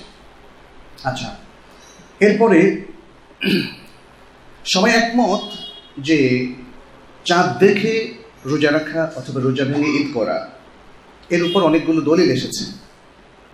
আচ্ছা 1.03 1.29
এরপরে 2.19 2.85
সবাই 4.65 4.91
একমত 4.91 5.43
যে 5.97 6.47
চাঁদ 7.25 7.47
দেখে 7.59 8.13
রোজা 8.45 8.71
রাখা 8.71 9.11
অথবা 9.15 9.41
রোজা 9.41 9.65
ভেঙে 9.65 9.89
ঈদ 9.99 10.07
করা, 10.13 10.55
এর 11.29 11.43
উপর 11.43 11.63
অনেকগুলো 11.63 12.01
দলিল 12.01 12.29
এসেছে। 12.31 12.63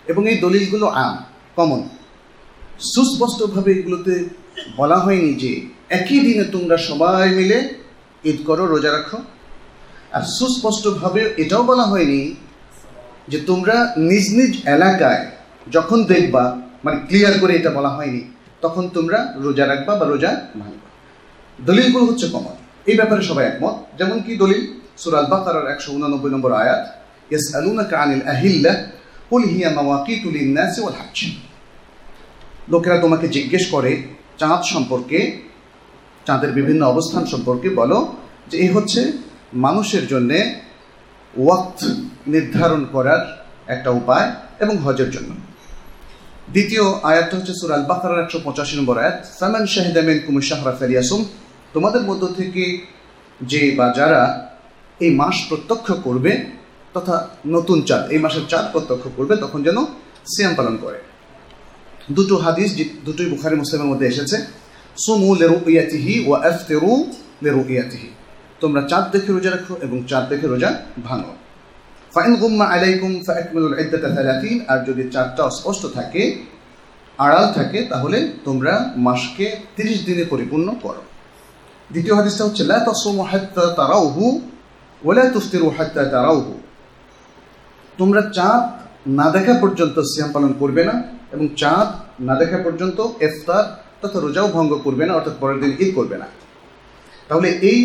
এবং 0.06 0.28
এই 0.28 0.38
দলিলগুলো 0.38 0.86
আম 0.86 1.24
কমন 1.56 1.88
সুস্পষ্টভাবে 2.80 3.72
এগুলোতে 3.72 4.28
বলা 4.76 4.98
হয়নি 4.98 5.34
যে 5.34 5.79
একই 5.98 6.20
দিনে 6.26 6.44
তোমরা 6.54 6.76
সবাই 6.88 7.28
মিলে 7.38 7.58
ঈদ 8.30 8.38
করো, 8.48 8.62
রোজা 8.72 8.90
রাখো। 8.96 9.18
আর 10.16 10.24
সুস্পষ্টভাবে 10.36 11.20
এটাও 11.42 11.62
বলা 11.70 11.84
হয়নি 11.92 12.20
যে 13.30 13.38
তোমরা 13.48 13.76
নিজ 14.10 14.26
নিজ 14.38 14.52
এলাকায় 14.76 15.22
যখন 15.74 15.98
দেখবা 16.12 16.44
মানে 16.84 16.98
ক্লিয়ার 17.08 17.34
করে 17.40 17.52
এটা 17.60 17.70
বলা 17.78 17.90
হয়নি, 17.96 18.22
তখন 18.64 18.84
তোমরা 18.96 19.18
রোজা 19.44 19.64
রাখবা 19.72 19.92
বা 20.00 20.04
রোজা 20.12 20.30
ভাঙবা 20.60 20.88
দলিলগুলো 21.58 22.04
হচ্ছে 22.10 22.26
কমন 22.34 22.56
এই 22.90 22.96
ব্যাপারে 23.00 23.22
সবাই 23.30 23.44
একমত। 23.50 23.76
যেমন 23.98 24.18
কি 24.26 24.32
দলিল? 24.42 24.62
সুরাল 25.00 25.26
বাকারার 25.32 25.66
একশো 25.74 25.90
উনানব্বই 25.98 26.30
নম্বর 26.34 26.52
আয়াত 26.62 26.82
ইয়াস 27.30 27.46
আলুনাকা 27.58 27.94
আনিল 28.02 28.24
আহিল্লা, 28.32 28.72
কুল 29.30 29.44
হিয়া 29.52 29.70
মাওয়াকিতু 29.76 30.28
লিন-নাসি 30.36 30.80
ওয়াল 30.84 30.96
লোকেরা 32.72 32.96
তোমাকে 33.04 33.26
জিজ্ঞেস 33.36 33.64
করে 33.74 33.92
চাঁদ 34.40 34.62
সম্পর্কে 34.72 35.18
চাঁদের 36.26 36.52
বিভিন্ন 36.52 36.82
অবস্থান 36.84 37.22
সম্পর্কে 37.32 37.68
বলো 37.80 37.98
যে 38.50 38.56
এই 38.64 38.70
হচ্ছে 38.74 39.00
মানুষের 39.66 40.04
জন্যে 40.06 40.38
ওয়াক্ত 41.34 41.80
নির্ধারণ 42.26 42.82
করার 42.94 43.22
একটা 43.74 43.90
উপায় 43.90 44.26
এবং 44.60 44.74
হজের 44.84 45.10
জন্য। 45.10 45.30
দ্বিতীয় 46.54 46.84
আয়াতটা 47.10 47.34
হচ্ছে 47.36 47.54
সুরাল 47.60 47.82
বাকারার 47.90 48.22
একশো 48.24 48.38
পঁচাশি 48.46 48.74
নম্বর 48.76 48.96
আয়াত 49.02 49.18
সামান 49.38 49.64
শাহিদামেন 49.66 50.18
কুমু 50.26 50.40
শাহরা 50.40 50.72
ফেরিয়াসুম 50.80 51.20
তোমাদের 51.74 52.02
মধ্য 52.02 52.22
থেকে 52.38 52.64
যে 53.40 53.62
বা 53.78 53.86
যারা 53.96 54.22
এই 55.00 55.10
মাস 55.14 55.36
প্রত্যক্ষ 55.48 55.86
করবে 56.06 56.32
তথা 56.94 57.16
নতুন 57.46 57.78
চাঁদ, 57.82 58.02
এই 58.10 58.18
মাসের 58.18 58.44
চাঁদ 58.48 58.66
প্রত্যক্ষ 58.72 59.04
করবে, 59.16 59.34
তখন 59.36 59.62
যেন 59.62 59.78
সিয়াম 60.32 60.54
পালন 60.54 60.76
করে। 60.76 60.98
দুটো 62.12 62.34
হাদিস, 62.36 62.70
দুটোই 63.04 63.28
বুখারি, 63.30 63.56
মুসলিমের 63.56 63.88
মধ্যে 63.92 64.06
এসেছে। 64.06 64.36
সুমু 64.96 65.30
লেরু 65.40 65.56
ইয়াতিহি 65.74 66.14
ও 66.28 66.30
আফতেরু 66.50 66.92
লেরু 67.44 67.62
ইয়াতিহি 67.74 68.08
তোমরা 68.60 68.80
চাঁদ 68.90 69.04
দেখে 69.12 69.30
রোজা 69.32 69.50
রাখো 69.50 69.74
এবং 69.84 69.98
চাঁদ 70.10 70.24
দেখে 70.30 70.46
রোজা 70.52 70.70
ভাঙো। 71.06 71.32
ফাইন 72.14 72.32
গুম্মা 72.36 72.64
আলাইকুম 72.64 73.12
ফাকমিলুল 73.26 73.74
ইদ্দাতা 73.80 74.08
থালাতিন 74.14 74.56
আর 74.68 74.78
যদি 74.86 75.02
চাঁদটা 75.14 75.42
অস্পষ্ট 75.50 75.82
থাকে, 75.96 76.22
আড়াল 77.18 77.46
থাকে, 77.52 77.78
তাহলে 77.92 78.18
তোমরা 78.44 78.92
মাসকে 78.96 79.46
তিরিশ 79.76 79.98
দিনে 80.06 80.24
পরিপূর্ণ 80.24 80.68
করো। 80.82 81.02
দ্বিতীয় 81.90 82.14
হাদিসটা 82.18 82.42
হচ্ছে, 82.44 82.62
লা 82.64 82.78
তাসুমু 82.86 83.22
হাত্তা 83.22 83.64
তারাউহু 83.78 84.24
ওয়ালা 85.02 85.24
তুফতিরু 85.34 85.68
হাত্তা 85.78 86.02
তারাউহু। 86.04 86.54
তোমরা 87.98 88.22
চাঁদ 88.36 88.62
না 89.18 89.30
দেখা 89.30 89.54
পর্যন্ত 89.62 89.96
সিয়াম 90.00 90.30
পালন 90.32 90.52
করবে 90.52 90.82
না 90.84 90.94
এবং 91.34 91.48
চাঁদ 91.56 91.88
না 92.20 92.34
দেখা 92.40 92.58
পর্যন্ত 92.64 92.98
ইফতার 93.26 93.64
তথা 94.02 94.20
রোজাও 94.20 94.48
ভঙ্গ 94.48 94.72
করবে 94.84 95.06
না, 95.06 95.14
অর্থাৎ 95.14 95.34
পরের 95.40 95.60
দিন 95.60 95.72
ঈদ 95.78 95.94
করবে 95.94 96.18
না। 96.18 96.26
তাহলে 97.28 97.48
এই 97.48 97.80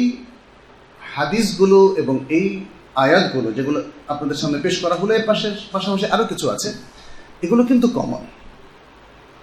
হাদিসগুলো 1.02 1.96
এবং 1.98 2.20
এই 2.30 2.66
আয়াতগুলো, 2.96 3.52
যেগুলো 3.52 3.84
আপনাদের 4.08 4.36
সামনে 4.36 4.60
পেশ 4.60 4.82
করা 4.82 4.96
হলো, 4.96 5.14
এর 5.14 5.26
পাশে 5.26 5.48
পাশাপাশি 5.72 6.06
আরও 6.06 6.26
কিছু 6.26 6.50
আছে, 6.50 6.74
এগুলো 7.42 7.64
কিন্তু 7.64 7.88
কমন 7.88 8.24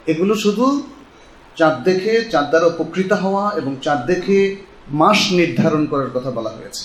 এগুলো 0.07 0.35
শুধু 0.35 0.83
চাঁদ 1.57 1.75
দেখে, 1.85 2.25
চাঁদ 2.31 2.47
দ্বারা 2.49 2.67
উপকৃত 2.67 3.13
হওয়া 3.13 3.53
এবং 3.57 3.77
চাঁদ 3.83 4.01
দেখে 4.07 4.57
মাস 4.91 5.33
নির্ধারণ 5.33 5.87
করার 5.87 6.11
কথা 6.15 6.31
বলা 6.31 6.51
হয়েছে। 6.51 6.85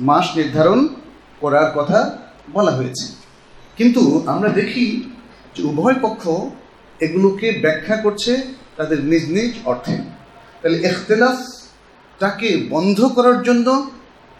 মাস 0.00 0.26
নির্ধারণ 0.36 0.88
করার 1.40 1.68
কথা 1.74 2.18
বলা 2.52 2.70
হয়েছে। 2.70 3.06
কিন্তু 3.76 4.22
আমরা 4.26 4.48
দেখি 4.48 5.10
যে 5.54 5.62
উভয় 5.62 5.94
পক্ষ 6.02 6.22
এগুলোকে 7.00 7.58
ব্যাখ্যা 7.60 7.96
করছে 7.96 8.55
তাদের 8.76 8.98
নিজ 9.10 9.24
নিজ 9.36 9.52
অর্থে। 9.70 9.96
তাহলে 10.60 10.78
এখতেলাফটাকে 10.90 12.50
বন্ধ 12.74 12.98
করার 13.16 13.38
জন্য 13.46 13.68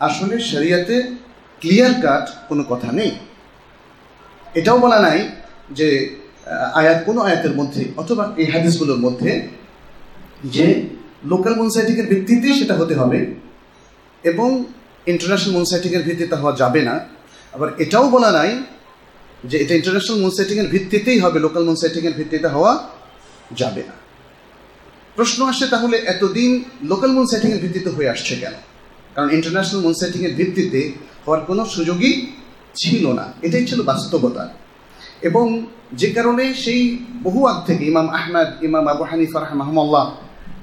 আসলে 0.08 0.34
শরিয়াতে 0.50 0.96
ক্লিয়ার 1.62 1.92
কাট 2.04 2.24
কোনো 2.48 2.62
কথা 2.72 2.88
নেই। 2.98 3.12
এটাও 4.58 4.78
বলা 4.84 4.98
নাই 5.06 5.18
যে 5.78 5.88
আয়াত 6.80 6.98
কোনো 7.06 7.20
আয়াতের 7.28 7.54
মধ্যে 7.60 7.82
অথবা 8.02 8.24
এই 8.40 8.48
হাদিসগুলোর 8.52 9.00
মধ্যে 9.06 9.30
যে 10.54 10.66
লোকাল 11.32 11.54
মনসাইটিকের 11.60 12.06
ভিত্তিতেই 12.12 12.54
সেটা 12.60 12.74
হতে 12.80 12.94
হবে 13.00 13.18
এবং 14.24 14.48
ইন্টারন্যাশনাল 15.12 15.52
মনসাইটিকের 15.56 16.02
ভিত্তিতে 16.06 16.36
হওয়া 16.40 16.54
যাবে 16.62 16.80
না। 16.88 16.94
আবার 17.54 17.68
এটাও 17.84 18.06
বলা 18.14 18.30
নাই 18.38 18.50
যে 19.50 19.56
এটা 19.62 19.74
ইন্টারন্যাশনাল 19.78 20.18
মুনসাইটিংয়ের 20.24 20.68
ভিত্তিতেই 20.74 21.18
হবে 21.24 21.38
লোকাল 21.46 21.62
মুনসাইটিংয়ের 21.68 22.16
ভিত্তিতে 22.18 22.48
হওয়া 22.54 22.72
যাবে 23.60 23.82
না। 23.88 23.94
প্রশ্ন 25.16 25.38
আসে 25.46 25.66
তাহলে 25.66 25.96
এতদিন 25.96 26.64
লোকাল 26.82 27.11
মুনসাইটিংয়ের 27.12 27.61
ভিত্তিতে 27.61 27.90
হয়ে 27.90 28.08
আসছে 28.08 28.37
কেন? 28.37 28.54
কারণ 29.14 29.28
ইন্টারন্যাশনাল 29.30 29.82
মুনসাইটিংয়ের 29.82 30.35
ভিত্তিতে 30.35 30.80
হওয়ার 31.26 31.42
কোনো 31.44 31.62
সুযোগই 31.66 32.12
ছিল 32.75 33.04
না। 33.12 33.32
এটাই 33.42 33.66
ছিল 33.66 33.82
বাস্তবতা। 33.82 34.44
এবং 35.23 35.66
যে 35.92 36.08
কারণে 36.12 36.54
সেই 36.54 36.99
বহু 37.23 37.46
আগ 37.46 37.66
থেকে 37.66 37.85
ইমাম 37.85 38.08
আহমদ, 38.08 38.49
ইমাম 38.62 38.88
আবু 38.88 39.04
হানিফা 39.04 39.38
রহমাহমাল্লাহ 39.40 40.06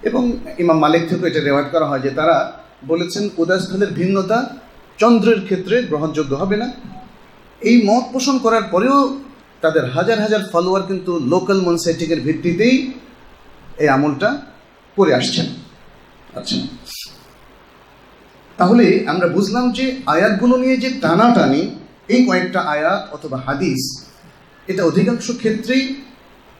এবং 0.03 0.23
ইমাম 0.57 0.77
মালিক 0.79 1.03
থেকে 1.09 1.27
এটা 1.27 1.39
রেওয়াজ 1.39 1.65
করা 1.71 1.85
হয় 1.85 1.99
যে 1.99 2.09
তারা 2.09 2.35
বলেছেন, 2.87 3.29
উদয়স্থলের 3.37 3.91
ভিন্নতা 3.91 4.37
চন্দ্রের 4.97 5.41
ক্ষেত্রে 5.41 5.83
গ্রহণযোগ্য 5.83 6.35
হবে 6.35 6.57
না। 6.57 6.67
এই 7.61 7.81
মত 7.85 8.03
পোষণ 8.13 8.37
করার 8.37 8.63
পরেও 8.71 8.97
তাদের 9.61 9.85
হাজার 9.89 10.19
হাজার 10.21 10.41
ফলোয়ার 10.51 10.83
কিন্তু 10.87 11.19
লোকাল 11.19 11.61
মনসাইটিকের 11.61 12.21
ভিত্তিতেই 12.21 12.91
এই 13.77 13.89
আমলটা 13.89 14.41
করে 14.95 15.15
আসছেন। 15.15 15.45
আচ্ছা। 16.35 16.55
তাহলে 18.57 19.05
আমরা 19.07 19.27
বুঝলাম 19.27 19.71
যে 19.71 20.01
আয়াতগুলো 20.05 20.57
নিয়ে 20.57 20.77
যে 20.77 20.89
টানাটানি, 20.89 21.75
এই 22.07 22.25
কয়েকটা 22.25 22.59
আয়াত 22.59 23.13
অথবা 23.13 23.37
হাদিস, 23.37 24.07
এটা 24.67 24.83
অধিকাংশ 24.83 25.31
ক্ষেত্রেই 25.31 25.95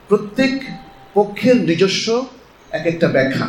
প্রত্যেক 0.08 0.62
পক্ষের 1.14 1.56
নিজস্ব 1.56 2.26
এক 2.72 2.86
একটা 2.86 3.08
ব্যাখ্যা। 3.08 3.48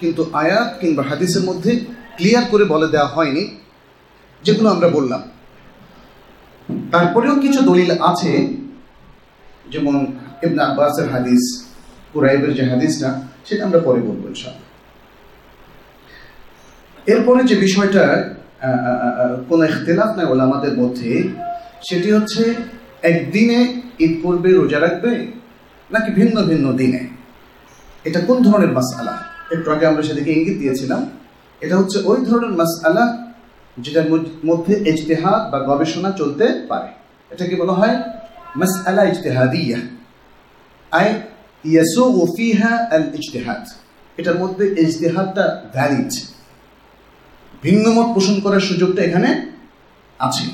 কিন্তু 0.00 0.30
আয়াত 0.32 0.78
কিংবা 0.80 1.02
হাদিসের 1.02 1.42
মধ্যে 1.42 1.80
ক্লিয়ার 2.16 2.44
করে 2.50 2.64
বলে 2.64 2.88
দেওয়া 2.88 3.06
হয়নি, 3.06 3.60
যেগুলো 4.42 4.70
আমরা 4.70 4.88
বললাম। 4.88 5.22
তারপরেও 6.90 7.34
কিছু 7.34 7.60
দলিল 7.60 7.90
আছে, 7.90 8.54
যেমন 9.70 10.06
ইবনা 10.42 10.64
আব্বাসের 10.64 11.10
হাদিস 11.10 11.67
কুরাইবের 12.12 12.52
যে 12.54 12.64
হাদিসটা, 12.70 13.08
সেটা 13.46 13.62
আমরা 13.64 13.80
পরে 13.80 14.00
বলব 14.00 14.22
ইনশাআল্লাহ। 14.26 14.66
এরপরে 17.12 17.40
যে 17.44 17.56
বিষয়টা 17.56 18.04
কোনো 19.48 19.62
ইখতিলাফ 19.64 20.10
নাই 20.16 20.26
ওলামাদের 20.26 20.74
মধ্যে, 20.78 21.10
সেটি 21.88 22.08
হচ্ছে 22.12 22.42
একদিনে 23.02 23.58
ঈদ 24.04 24.12
করবে 24.22 24.48
রোজা 24.52 24.78
রাখবে, 24.80 25.10
নাকি 25.90 26.10
ভিন্ন 26.12 26.36
ভিন্ন 26.46 26.66
দিনে? 26.72 27.02
এটা 28.04 28.20
কোন 28.20 28.42
ধরনের 28.42 28.72
মাসআলা? 28.72 29.14
একটু 29.54 29.68
আগে 29.72 29.86
আমরা 29.86 30.02
সেদিকে 30.02 30.30
ইঙ্গিত 30.32 30.56
দিয়েছিলাম। 30.58 31.02
এটা 31.60 31.76
হচ্ছে 31.76 31.98
ওই 32.04 32.18
ধরনের 32.26 32.54
মাসআলা 32.60 33.04
যেটার 33.78 34.08
মধ্যে 34.44 34.74
ইজতেহাদ 34.90 35.40
বা 35.52 35.58
গবেষণা 35.68 36.10
চলতে 36.10 36.46
পারে। 36.68 36.90
এটাকে 37.30 37.54
বলা 37.56 37.72
হয় 37.72 37.96
মাসআলা 38.56 39.02
ইজতেহাদিয়া। 39.04 39.78
আই 40.90 41.08
ইয়াসুগু 41.65 42.23
ফিহা 42.35 42.73
আল 42.91 43.05
ইজতেহাদ 43.19 43.63
এটার 44.17 44.37
মধ্যে 44.41 44.65
ইজতেহাদটা 44.83 45.45
ভ্যালিড 45.75 46.11
ভিন্ন 47.63 47.85
মত 47.97 48.07
পোষণ 48.15 48.35
করার 48.45 48.63
সুযোগটা 48.69 49.01
এখানে 49.07 49.29
আছে 50.19 50.45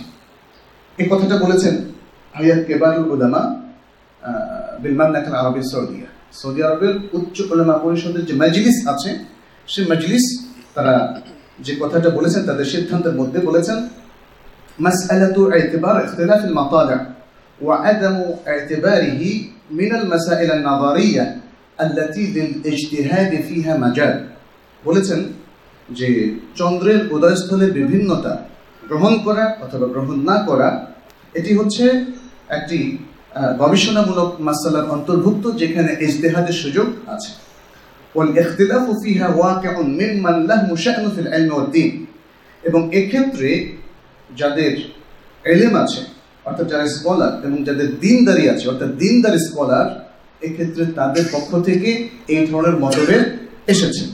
এই 0.97 1.07
কথাটা 1.11 1.35
বলেছেন 1.37 1.73
হাইয়াত 2.35 2.61
কেবারুল 2.67 3.07
উলামা 3.11 3.41
বিল 4.81 4.95
মামলাকাত 4.99 5.33
আরবি 5.33 5.61
সৌদিয়া 5.71 6.07
সৌদি 6.39 6.59
আরবের 6.63 6.95
উচ্চ 7.13 7.37
উলামা 7.51 7.75
পরিষদের 7.83 8.23
যে 8.25 8.33
মজলিস 8.33 8.77
আছে 8.93 9.09
সেই 9.67 9.85
মজলিস 9.91 10.25
তারা 10.75 10.93
যে 11.59 11.73
কথাটা 11.75 12.09
বলেছেন 12.09 12.41
তাদের 12.49 12.67
সিদ্ধান্তের 12.73 13.15
মধ্যে 13.19 13.39
বলেছেন 13.49 13.79
مسألة 14.79 15.37
اعتبار 15.51 15.95
اختلاف 15.99 16.45
المطالع 16.45 16.99
وعدم 17.59 18.15
اعتباره 18.47 19.21
من 19.71 19.91
المسائل 19.95 20.49
النظرية 20.51 21.23
التي 21.79 22.23
للاجتهاد 22.27 23.31
فيها 23.41 23.73
مجال 23.77 24.13
বলেছেন 24.83 25.19
যে 25.89 26.09
চন্দ্রের 26.55 27.01
উদয়স্থলের 27.11 27.71
বিভিন্নতা 27.73 28.33
গ্রহণ 28.83 29.13
করা 29.25 29.45
অথবা 29.61 29.87
গ্রহণ 29.93 30.17
না 30.29 30.37
করা 30.47 30.69
এটি 31.33 31.51
হচ্ছে 31.53 31.85
একটি 32.49 32.79
গবেষণামূলক 33.59 34.29
মাসালার 34.39 34.85
অন্তর্ভুক্ত 34.89 35.45
যেখানে 35.61 35.91
ইজতেহাদের 36.07 36.55
সুযোগ 36.63 36.87
আছে 37.07 37.31
والاختلاف 38.15 38.85
فيها 39.03 39.27
واقع 39.35 39.73
ممن 39.81 40.35
له 40.43 40.63
شأن 40.75 41.05
في 41.09 41.19
العلم 41.21 41.51
والدين 41.53 41.91
এবং 42.63 42.81
এক্ষেত্রে 42.93 43.49
যাদের 44.29 44.73
এলেম 45.45 45.73
আছে 45.83 46.01
অর্থাৎ 46.44 46.66
যারা 46.68 46.86
স্কলার 46.88 47.32
এবং 47.46 47.58
যাদের 47.64 47.88
দিনদারি 48.00 48.44
আছে, 48.50 48.68
অর্থাৎ 48.68 48.88
দিনদার 48.88 49.38
স্কলার 49.38 49.86
এক্ষেত্রে 50.46 50.84
তাদের 50.86 51.24
পক্ষ 51.32 51.50
থেকে 51.64 51.90
এই 52.28 52.46
ধরনের 52.46 52.76
মতভেদ 52.76 53.24
এসেছে। 53.66 54.04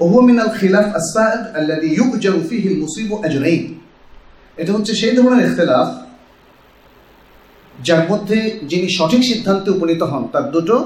ওহু 0.00 0.20
মিনাল 0.20 0.50
খিলাফ 0.60 0.88
আসাদ 0.94 1.40
আল্লাদি 1.56 1.88
ইউকজারু 1.98 2.40
হিল 2.40 2.80
মুসিব 2.80 3.08
আজরাইন। 3.26 3.62
এটা 4.56 4.72
হচ্ছে 4.72 4.92
সেই 4.94 5.16
ধরনের 5.16 5.46
ইখতিলাফ 5.46 5.88
যার 7.84 8.02
মধ্যে 8.10 8.38
যিনি 8.62 8.88
সঠিক 8.98 9.22
সিদ্ধান্তে 9.24 9.70
উপনীত 9.70 10.02
হন, 10.02 10.24
তার 10.32 10.50
দুটো 10.50 10.76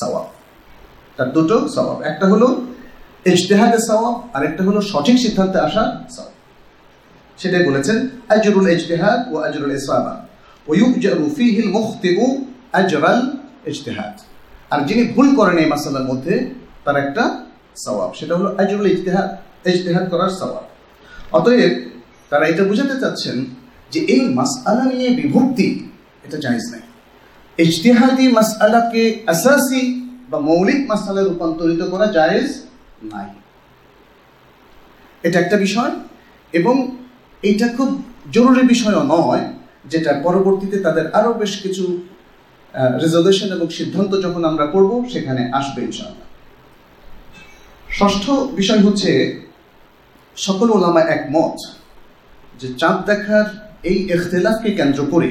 সওয়াব। 0.00 0.26
তার 1.16 1.32
দুটো 1.32 1.56
সওয়াব। 1.74 1.98
একটা 2.02 2.26
হলো 2.26 2.48
ইজতেহাদে 3.26 3.78
সওয়াব 3.88 4.14
আর 4.34 4.42
একটা 4.44 4.62
হলো 4.64 4.80
সঠিক 4.80 5.16
সিদ্ধান্তে 5.18 5.58
আসা 5.58 5.82
সওয়াব। 6.16 6.31
সেটাই 7.42 7.64
বলেছেন, 7.64 8.08
আজরুল 8.28 8.68
ইজতেহাদ 8.68 9.32
ও 9.32 9.36
আজরুল 9.36 9.72
ইসলামা। 9.72 10.26
ওয়ুজারু 10.66 11.34
ফিহিল 11.36 11.70
মুখতিউ 11.70 12.44
আজরাল 12.72 13.30
ইজতেহাদ। 13.66 14.20
আর 14.70 14.86
যিনি 14.86 15.12
ভুল 15.12 15.36
করেন 15.36 15.58
এই 15.58 15.66
মাসালার 15.66 16.04
মধ্যে, 16.04 16.54
তার 16.84 16.96
একটা 16.96 17.44
সওয়াব, 17.76 18.12
সেটা 18.14 18.36
হলো 18.36 18.54
আজরুল 18.58 18.86
ইজতেহাদ 18.86 19.28
ইজতেহাদ 19.66 20.10
করার 20.10 20.28
সওয়াব। 20.28 20.64
অতএব, 21.32 21.88
তারা 22.30 22.46
এটা 22.46 22.64
বুঝাতে 22.64 23.00
চাচ্ছেন 23.00 23.44
যে 23.90 24.00
এই 24.00 24.20
মাসআলা 24.20 24.84
নিয়ে 24.84 25.10
বিভক্তি, 25.10 25.88
এটা 26.24 26.38
জায়েজ 26.38 26.70
নাই। 26.70 26.80
ইজতিহাদি 27.58 28.28
মাসআলাকে 28.28 29.22
আসাসি 29.26 30.10
বা 30.30 30.38
মৌলিক 30.38 30.88
মাসআলায় 30.88 31.26
রূপান্তরিত 31.28 31.82
করা 31.82 32.06
জায়েজ 32.06 32.62
নাই। 33.02 33.26
এটা 35.22 35.40
একটা 35.40 35.56
বিষয় 35.56 35.90
এবং 36.52 36.96
এটা 37.50 37.66
খুব 37.76 37.90
জরুরি 38.36 38.62
বিষয়ও 38.72 39.02
নয়, 39.14 39.44
যেটা 39.92 40.10
পরবর্তীতে 40.26 40.76
তাদের 40.86 41.06
আরও 41.18 41.32
বেশ 41.40 41.52
কিছু 41.64 41.84
রেজলিউশন 43.02 43.48
এবং 43.56 43.68
সিদ্ধান্ত 43.78 44.12
যখন 44.24 44.42
আমরা 44.50 44.66
করব, 44.74 44.90
সেখানে 45.12 45.42
আসবে 45.58 45.80
ইনশাআল্লাহ। 45.88 46.28
ষষ্ঠ 47.98 48.24
বিষয় 48.58 48.80
হচ্ছে, 48.86 49.10
সকল 50.36 50.68
ওলামা 50.76 51.02
একমত 51.16 51.56
যে 52.60 52.68
চাঁদ 52.80 52.98
দেখার 53.10 53.46
এই 53.90 53.98
এখতেলাফকে 54.14 54.70
কেন্দ্র 54.78 55.00
করে 55.12 55.28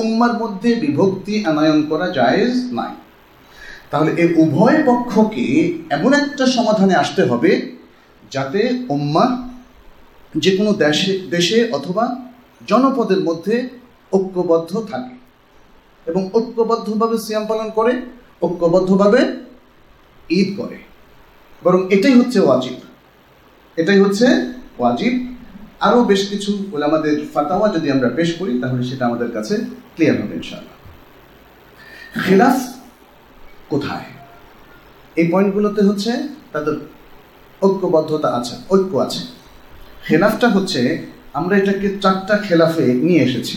উম্মার 0.00 0.34
মধ্যে 0.42 0.70
বিভক্তি 0.82 1.34
আনয়ন 1.50 1.78
করা 1.90 2.06
জায়েজ 2.18 2.54
নাই। 2.78 2.92
তাহলে 3.90 4.10
এর 4.22 4.30
উভয় 4.42 4.78
পক্ষকে 4.88 5.44
এমন 5.96 6.10
একটা 6.22 6.44
সমাধানে 6.56 6.94
আসতে 7.02 7.22
হবে, 7.30 7.50
যাতে 8.34 8.60
উম্মা 8.94 9.24
যে 10.36 10.56
কোনো 10.56 10.72
দেশে 10.72 11.18
দেশে 11.30 11.72
অথবা 11.72 12.16
জনপদের 12.66 13.20
মধ্যে 13.20 13.68
ঐক্যবদ্ধ 14.12 14.86
থাকে 14.90 15.14
এবং 16.06 16.30
ঐক্যবদ্ধভাবে 16.34 17.18
সিয়াম 17.18 17.46
পালন 17.46 17.70
করে, 17.70 18.02
ঐক্যবদ্ধভাবে 18.42 19.36
ঈদ 20.30 20.56
করে। 20.56 20.78
বরং 21.64 21.92
এটাই 21.92 22.12
হচ্ছে 22.12 22.40
ওয়াজিব। 22.40 22.72
এটাই 23.76 24.00
হচ্ছে 24.00 24.26
ওয়াজিব। 24.78 25.36
আরও 25.80 26.04
বেশ 26.04 26.28
কিছু 26.28 26.66
বলে 26.70 26.84
আমাদের 26.84 27.26
ফাতাওয়া 27.34 27.68
যদি 27.68 27.90
আমরা 27.90 28.08
পেশ 28.08 28.34
করি, 28.34 28.60
তাহলে 28.60 28.82
সেটা 28.82 29.06
আমাদের 29.06 29.30
কাছে 29.30 29.56
ক্লিয়ার 29.94 30.22
হবে 30.22 30.36
ইনশাআল্লাহ। 30.36 30.76
খেলাফ 32.28 32.74
কোথায়? 33.68 34.04
এই 35.16 35.28
পয়েন্টগুলোতে 35.32 35.82
হচ্ছে 35.82 36.12
তাদের 36.52 36.74
ঐক্যবদ্ধতা 37.62 38.28
আছে, 38.28 38.56
ঐক্য 38.70 38.98
আছে। 38.98 39.39
খেলাফটা 40.10 40.48
হচ্ছে, 40.56 40.80
আমরা 41.38 41.54
এটাকে 41.60 41.88
চারটা 42.02 42.34
খেলাফে 42.46 42.86
নিয়ে 43.06 43.22
এসেছি। 43.28 43.54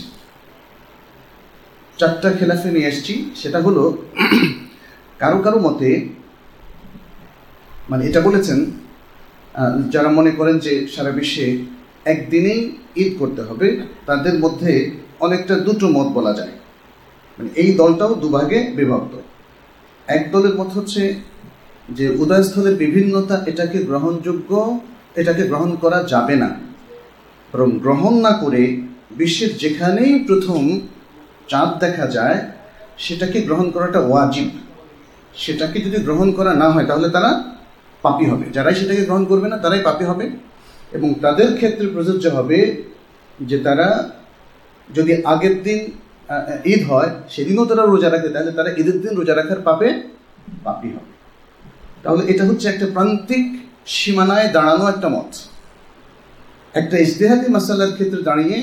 চারটা 2.00 2.30
খেলাফে 2.40 2.70
নিয়ে 2.76 2.90
এসেছি, 2.92 3.14
সেটা 3.42 3.60
হলো, 3.66 3.84
কারও 5.22 5.40
কারও 5.46 5.60
মতে 5.68 5.90
মানে 7.90 8.02
এটা 8.10 8.20
বলেছেন 8.28 8.60
যারা 9.94 10.10
মনে 10.18 10.32
করেন 10.40 10.56
যে 10.66 10.74
সারা 10.94 11.12
বিশ্বে 11.20 11.48
একদিনেই 12.14 12.62
ঈদ 13.02 13.12
করতে 13.22 13.42
হবে, 13.50 13.68
তাদের 14.10 14.36
মধ্যে 14.44 14.72
অনেকটা 15.26 15.56
দুটো 15.68 15.86
মত 15.96 16.08
বলা 16.18 16.34
যায়। 16.40 16.54
মানে 17.38 17.50
এই 17.62 17.70
দলটাও 17.80 18.12
দুভাগে 18.24 18.60
বিভক্ত। 18.78 19.14
এক 20.08 20.24
দলের 20.34 20.54
মত 20.60 20.70
হচ্ছে 20.78 21.02
যে 21.98 22.06
উদয়স্থলের 22.22 22.76
বিভিন্নতা 22.84 23.36
এটাকে 23.52 23.78
গ্রহণযোগ্য 23.90 24.52
এটাকে 25.16 25.44
গ্রহণ 25.48 25.76
করা 25.76 26.04
যাবে 26.04 26.36
না। 26.36 26.50
বরং 27.54 27.70
গ্রহণ 27.72 28.14
না 28.14 28.32
করে 28.32 28.82
বিশ্বের 29.12 29.58
যেখানেই 29.58 30.14
প্রথম 30.28 30.80
চাঁদ 31.48 31.70
দেখা 31.80 32.08
যায়, 32.08 32.40
সেটাকে 32.98 33.42
গ্রহণ 33.42 33.72
করাটা 33.72 34.00
ওয়াজিব। 34.00 34.50
সেটাকে 35.36 35.82
যদি 35.82 35.98
গ্রহণ 35.98 36.32
করা 36.32 36.54
না 36.54 36.70
হয়, 36.70 36.86
তাহলে 36.86 37.10
তারা 37.10 37.32
পাপি 38.02 38.26
হবে। 38.26 38.46
যারাই 38.54 38.76
সেটাকে 38.76 39.06
গ্রহণ 39.06 39.26
করবে 39.26 39.48
না, 39.48 39.58
তারাই 39.58 39.82
পাপি 39.84 40.06
হবে। 40.06 40.30
এবং 40.92 41.14
তাদের 41.22 41.56
ক্ষেত্রে 41.56 41.88
প্রযোজ্য 41.88 42.28
হবে 42.28 42.60
যে 43.40 43.58
তারা 43.58 44.10
যদি 44.94 45.12
আগের 45.26 45.64
দিন 45.64 45.80
ঈদ 46.66 46.82
হয়, 46.92 47.10
সেদিনও 47.30 47.66
তারা 47.66 47.84
রোজা 47.86 48.10
রাখে, 48.10 48.30
তাহলে 48.30 48.52
তারা 48.52 48.70
ঈদের 48.78 49.02
দিন 49.02 49.16
রোজা 49.16 49.36
রাখার 49.36 49.62
পাপে 49.62 49.88
পাপি 50.64 50.90
হবে। 50.96 51.12
তাহলে 52.04 52.24
এটা 52.32 52.44
হচ্ছে 52.46 52.68
একটা 52.68 52.86
প্রান্তিক 52.94 53.46
সীমানায় 53.86 54.48
দাঁড়ানো 54.56 54.86
একটা 54.94 55.10
মত। 55.16 55.32
একটা 56.74 56.96
ইজতেহাদি 57.06 57.48
মাসালার 57.56 57.92
ক্ষেত্রে 57.98 58.22
দাঁড়িয়ে 58.30 58.58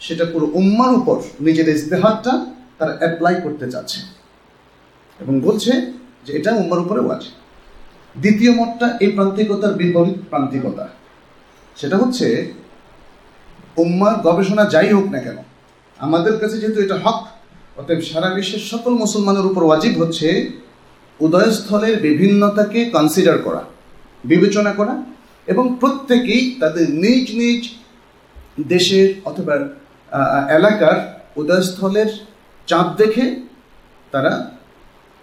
সেটা 0.00 0.24
পুরো 0.32 0.46
উম্মার 0.60 0.90
উপর 1.00 1.16
নিজের 1.46 1.68
ইজতেহাদটা 1.68 2.32
তারা 2.78 2.92
অ্যাপ্লাই 3.00 3.34
করতে 3.44 3.66
চাচ্ছে 3.72 4.00
এবং 5.20 5.34
বলছে 5.40 5.72
যে 6.26 6.30
এটা 6.38 6.50
উম্মার 6.60 6.80
উপরে 6.84 7.00
ওয়াজ 7.06 7.22
দ্বিতীয় 8.22 8.52
মতটা 8.60 8.86
এই 9.04 9.10
প্রান্তিকতার 9.16 9.74
বিপরীত 9.80 10.18
প্রান্তিকতা। 10.30 10.84
সেটা 11.76 11.96
হচ্ছে 11.96 12.26
উম্মার 13.76 14.14
গবেষণা 14.26 14.64
যাই 14.64 14.88
হোক 14.92 15.06
না 15.14 15.18
কেন, 15.24 15.38
আমাদের 15.98 16.34
কাছে 16.40 16.56
যেহেতু 16.60 16.78
এটা 16.80 16.96
হক, 17.04 17.20
অতএব 17.76 18.00
সারা 18.00 18.28
বিশ্বের 18.34 18.64
সকল 18.72 18.92
মুসলমানের 19.02 19.46
উপর 19.50 19.62
ওয়াজিব 19.66 19.94
হচ্ছে 20.02 20.28
উদয়স্থলের 21.20 21.94
বিভিন্নতাকে 22.06 22.80
কনসিডার 22.94 23.38
করা। 23.38 23.62
বিবেচনা 24.24 24.72
করা 24.72 24.94
এবং 25.46 25.76
প্রত্যেকেই 25.80 26.56
তাদের 26.60 26.90
নিজ 26.90 27.24
নিজ 27.36 27.60
দেশের 28.68 29.08
অথবা 29.24 29.54
এলাকার 30.58 30.96
উদয়স্থলের 31.36 32.10
চাঁদ 32.66 32.88
দেখে 32.96 33.24
তারা 34.10 34.32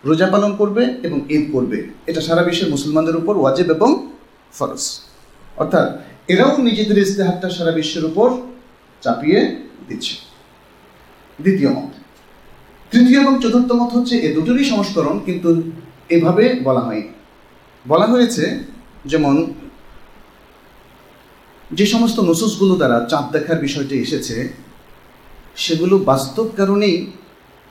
রোজা 0.05 0.27
পালন 0.27 0.55
করবে 0.55 0.83
এবং 1.03 1.19
ঈদ 1.29 1.43
করবে। 1.51 1.77
এটা 2.07 2.21
সারা 2.21 2.43
বিশ্বের 2.43 2.69
মুসলমানদের 2.69 3.15
উপর 3.15 3.37
ওয়াজেব 3.37 3.69
এবং 3.71 3.89
ফরজ। 4.51 4.83
অর্থাৎ 5.57 5.87
এরাও 6.27 6.51
নিজেদের 6.57 6.97
ইস্তেহারটা 6.97 7.49
সারা 7.49 7.71
বিশ্বের 7.71 8.05
উপর 8.05 8.29
চাপিয়ে 9.01 9.39
দিচ্ছে। 9.87 10.15
দ্বিতীয় 11.41 11.69
মত। 11.69 11.91
তৃতীয় 12.91 13.19
এবং 13.21 13.41
চতুর্থ 13.41 13.71
মত 13.71 13.91
হচ্ছে 13.93 14.15
এ 14.17 14.29
দুটোরই 14.35 14.65
সংস্করণ 14.65 15.19
কিন্তু 15.19 15.49
এভাবে 16.09 16.59
বলা 16.63 16.79
হয়নি। 16.79 17.13
বলা 17.87 18.05
হয়েছে 18.05 18.43
যেমন, 19.05 19.53
যে 21.71 21.85
সমস্ত 21.85 22.19
নসুসগুলো 22.19 22.75
দ্বারা 22.75 23.05
চাঁদ 23.09 23.25
দেখার 23.31 23.59
বিষয়টি 23.59 23.95
এসেছে, 23.99 24.53
সেগুলো 25.55 25.97
বাস্তব 25.97 26.47
কারণেই 26.57 27.11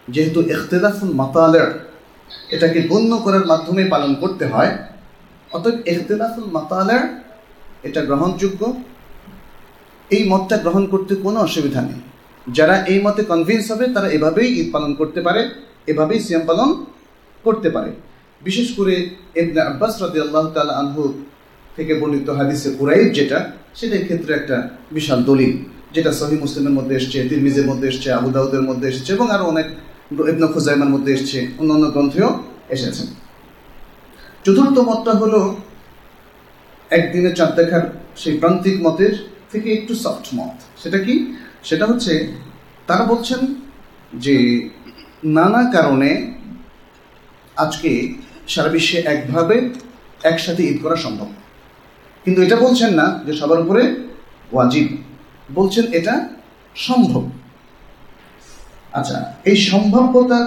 যেহেতু 0.08 0.40
এখতেদাফুল 0.42 1.12
মাতালের 1.12 1.68
এটাকে 2.50 2.82
গণ্য 2.82 3.18
করার 3.18 3.44
মাধ্যমে 3.46 3.84
পালন 3.84 4.14
করতে 4.14 4.44
হয়, 4.46 4.78
অতএব 5.52 5.76
এখতেলাফুল 5.86 6.44
মাতালের 6.44 7.02
এটা 7.82 8.00
গ্রহণযোগ্য। 8.04 8.74
এই 10.10 10.28
মতটা 10.28 10.56
গ্রহণ 10.56 10.86
করতে 10.86 11.14
কোনো 11.14 11.40
অসুবিধা 11.40 11.80
নেই। 11.80 12.00
যারা 12.52 12.84
এই 12.86 13.00
মতে 13.00 13.22
কনভিন্স 13.22 13.70
হবে, 13.72 13.86
তারা 13.86 14.08
এভাবেই 14.08 14.48
ঈদ 14.60 14.72
পালন 14.72 14.94
করতে 14.94 15.20
পারে, 15.20 15.50
এভাবেই 15.86 16.20
সিয়াম 16.20 16.46
পালন 16.46 16.84
করতে 17.44 17.70
পারে। 17.70 17.92
বিশেষ 18.46 18.68
করে 18.78 18.94
এবনে 19.40 19.60
আব্বাস 19.70 19.94
রাদি 20.02 20.18
আল্লাহ 20.26 20.44
তালা 20.54 20.74
আনহু 20.82 21.04
থেকে 21.76 21.92
বর্ণিত 22.00 22.28
হাদিসে 22.38 22.68
কুরাইব 22.78 23.06
যেটা, 23.18 23.38
সেটার 23.78 24.04
ক্ষেত্রে 24.06 24.30
একটা 24.34 24.56
বিশাল 24.96 25.20
দলিল, 25.30 25.52
যেটা 25.94 26.10
সহি 26.20 26.36
মুসলিমের 26.44 26.74
মধ্যে 26.78 26.94
এসছে, 26.96 27.18
তিরমিজের 27.28 27.66
মধ্যে 27.70 27.86
এসছে, 27.88 28.08
আবু 28.18 28.28
দাউদের 28.30 28.62
মধ্যে 28.62 28.86
এসেছে 28.88 29.10
এবং 29.16 29.26
আরও 29.30 29.44
অনেক 29.44 29.66
ইবন 30.30 30.44
খুজাইমার 30.54 30.90
মধ্যে 30.94 31.10
এসছে, 31.16 31.38
অন্যান্য 31.58 31.84
গ্রন্থেও 31.94 32.30
এসেছে। 32.76 33.02
চতুর্থ 34.44 34.76
মতটা 34.88 35.12
হলো 35.12 35.40
একদিনে 36.90 37.30
চাঁদ 37.34 37.52
দেখার 37.56 37.84
সেই 38.16 38.34
প্রান্তিক 38.38 38.76
মতের 38.86 39.14
থেকে 39.52 39.68
একটু 39.72 39.92
সফট 39.94 40.26
মত। 40.34 40.56
সেটা 40.82 40.98
কি? 40.98 41.14
সেটা 41.68 41.84
হচ্ছে, 41.86 42.12
তারা 42.86 43.04
বলছেন 43.04 43.40
যে 44.24 44.36
নানা 45.24 45.62
কারণে 45.72 46.10
আজকে 47.56 47.90
সারা 48.52 48.70
বিশ্বে 48.74 48.98
একভাবে 49.12 49.56
একসাথে 50.30 50.62
ঈদ 50.70 50.76
করা 50.82 50.96
সম্ভব। 50.96 51.28
কিন্তু 52.24 52.38
এটা 52.42 52.56
বলছেন 52.56 52.90
না 53.00 53.06
যে 53.26 53.32
সবার 53.40 53.60
উপরে 53.64 53.82
ওয়াজিব। 54.52 54.88
বলছেন 55.54 55.84
এটা 55.98 56.14
সম্ভব। 56.86 57.22
আচ্ছা 58.98 59.16
এই 59.44 59.56
সম্ভাব্যতার 59.70 60.46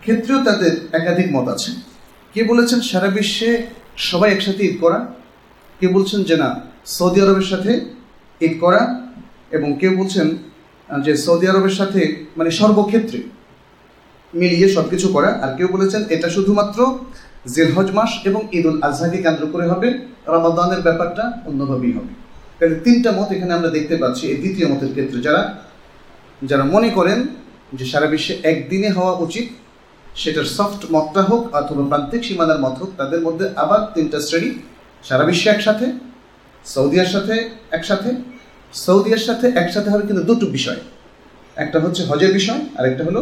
ক্ষেত্রেও 0.00 0.38
তাদের 0.44 0.72
একাধিক 0.92 1.28
মত 1.32 1.46
আছে। 1.54 1.70
কে 2.34 2.40
বলেছেন 2.44 2.78
সারা 2.80 3.08
বিশ্বে 3.16 3.50
সবাই 3.96 4.28
একসাথে 4.32 4.62
ঈদ 4.68 4.76
করা? 4.80 4.98
কে 5.80 5.86
বলছেন 5.96 6.20
যে 6.28 6.36
না, 6.42 6.48
সৌদি 6.96 7.18
আরবের 7.22 7.48
সাথে 7.52 7.72
ঈদ 8.46 8.54
করা? 8.60 8.80
এবং 9.56 9.68
কেউ 9.80 9.92
বলছেন 10.00 10.26
যে 11.04 11.12
সৌদি 11.16 11.46
আরবের 11.48 11.74
সাথে 11.80 12.00
মানে 12.36 12.50
সর্বক্ষেত্রে 12.50 13.18
মিলিয়ে 14.34 14.68
সব 14.68 14.86
কিছু 14.92 15.08
করা? 15.08 15.30
আর 15.42 15.50
কেউ 15.56 15.68
বলেছেন 15.68 16.02
এটা 16.14 16.28
শুধুমাত্র 16.36 16.78
জেলহজ 17.54 17.88
মাস 17.98 18.12
এবং 18.28 18.40
ঈদ 18.58 18.64
উল 18.68 18.78
আজহাকে 18.88 19.18
কেন্দ্র 19.24 19.44
করে 19.54 19.66
হবে। 19.72 19.88
রমাদানের 20.34 20.82
ব্যাপারটা 20.86 21.24
অন্যভাবেই 21.48 21.92
হবে। 21.98 22.12
তাহলে 22.58 22.76
তিনটা 22.84 23.10
মত 23.18 23.28
এখানে 23.36 23.52
আমরা 23.58 23.70
দেখতে 23.76 23.94
পাচ্ছি, 24.02 24.22
এই 24.32 24.38
দ্বিতীয় 24.42 24.66
মতের 24.72 24.90
ক্ষেত্রে 24.94 25.18
যারা 25.26 25.42
যারা 26.50 26.64
মনে 26.74 26.88
করেন 26.98 27.18
যে 27.78 27.84
সারা 27.92 28.08
বিশ্বে 28.14 28.34
একদিনে 28.50 28.90
হওয়া 28.96 29.14
উচিত, 29.26 29.46
সেটার 30.20 30.48
সফট 30.56 30.80
মতটা 30.94 31.22
হোক 31.30 31.42
অথবা 31.60 31.82
প্রান্তিক 31.90 32.22
সীমানার 32.28 32.60
মত 32.64 32.74
হোক, 32.80 32.90
তাদের 33.00 33.20
মধ্যে 33.26 33.46
আবার 33.62 33.80
তিনটা 33.94 34.18
শ্রেণি, 34.26 34.50
সারা 35.08 35.24
বিশ্বে 35.28 35.48
একসাথে, 35.54 35.86
সৌদিয়ার 36.74 37.10
সাথে 37.14 37.34
একসাথে, 37.76 38.10
সৌদিয়ার 38.84 39.22
সাথে 39.28 39.46
একসাথে 39.62 39.88
হবে 39.92 40.04
কিন্তু 40.08 40.22
দুটো 40.30 40.46
বিষয়। 40.56 40.80
একটা 41.64 41.78
হচ্ছে 41.84 42.02
হজের 42.10 42.32
বিষয় 42.38 42.60
আর 42.78 42.84
একটা 42.90 43.02
হলো 43.08 43.20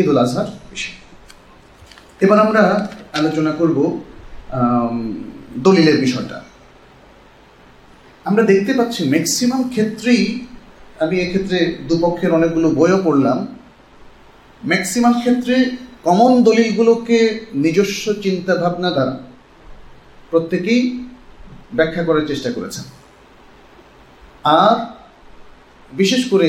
ঈদুল 0.00 0.18
আজহার 0.24 0.48
বিষয়। 0.74 0.96
এবার 2.24 2.38
আমরা 2.44 2.62
আলোচনা 3.18 3.52
করব 3.60 3.78
দলিলের 5.66 5.98
বিষয়টা। 6.04 6.38
আমরা 8.28 8.42
দেখতে 8.42 8.72
পাচ্ছি 8.78 9.00
ম্যাক্সিমাম 9.08 9.62
ক্ষেত্রেই 9.68 10.22
আমি 11.04 11.16
এক্ষেত্রে 11.20 11.58
দুপক্ষের 11.88 12.32
অনেকগুলো 12.38 12.68
বইও 12.78 12.98
পড়লাম। 13.04 13.38
ম্যাক্সিমাম 14.70 15.14
ক্ষেত্রে 15.20 15.56
কমন 16.06 16.32
দলিলগুলোকে 16.42 17.18
নিজস্ব 17.64 18.04
চিন্তা 18.24 18.54
ভাবনা 18.62 18.90
দ্বারা 18.90 19.14
প্রত্যেকেই 20.30 20.82
ব্যাখ্যা 21.76 22.02
করার 22.04 22.28
চেষ্টা 22.30 22.50
করেছেন। 22.56 22.84
আর 24.44 24.76
বিশেষ 25.92 26.22
করে 26.32 26.48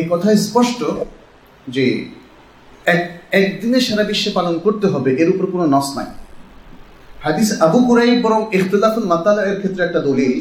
এই 0.00 0.06
কথা 0.10 0.28
স্পষ্ট 0.46 0.80
যে 1.68 1.84
এক, 2.88 3.00
একদিনে 3.30 3.80
সারা 3.80 4.04
বিশ্বে 4.04 4.30
পালন 4.30 4.58
করতে 4.58 4.86
হবে, 4.86 5.10
এর 5.14 5.28
উপর 5.28 5.46
কোনো 5.46 5.66
নস 5.66 5.88
নাই। 5.96 6.06
হাদিস 7.22 7.60
আবু 7.60 7.78
কুরাই 7.84 8.20
বরং 8.22 8.40
ইখতলাফুল 8.52 9.04
মাতালা 9.04 9.54
ক্ষেত্রে 9.54 9.84
একটা 9.84 10.00
দলিল। 10.00 10.40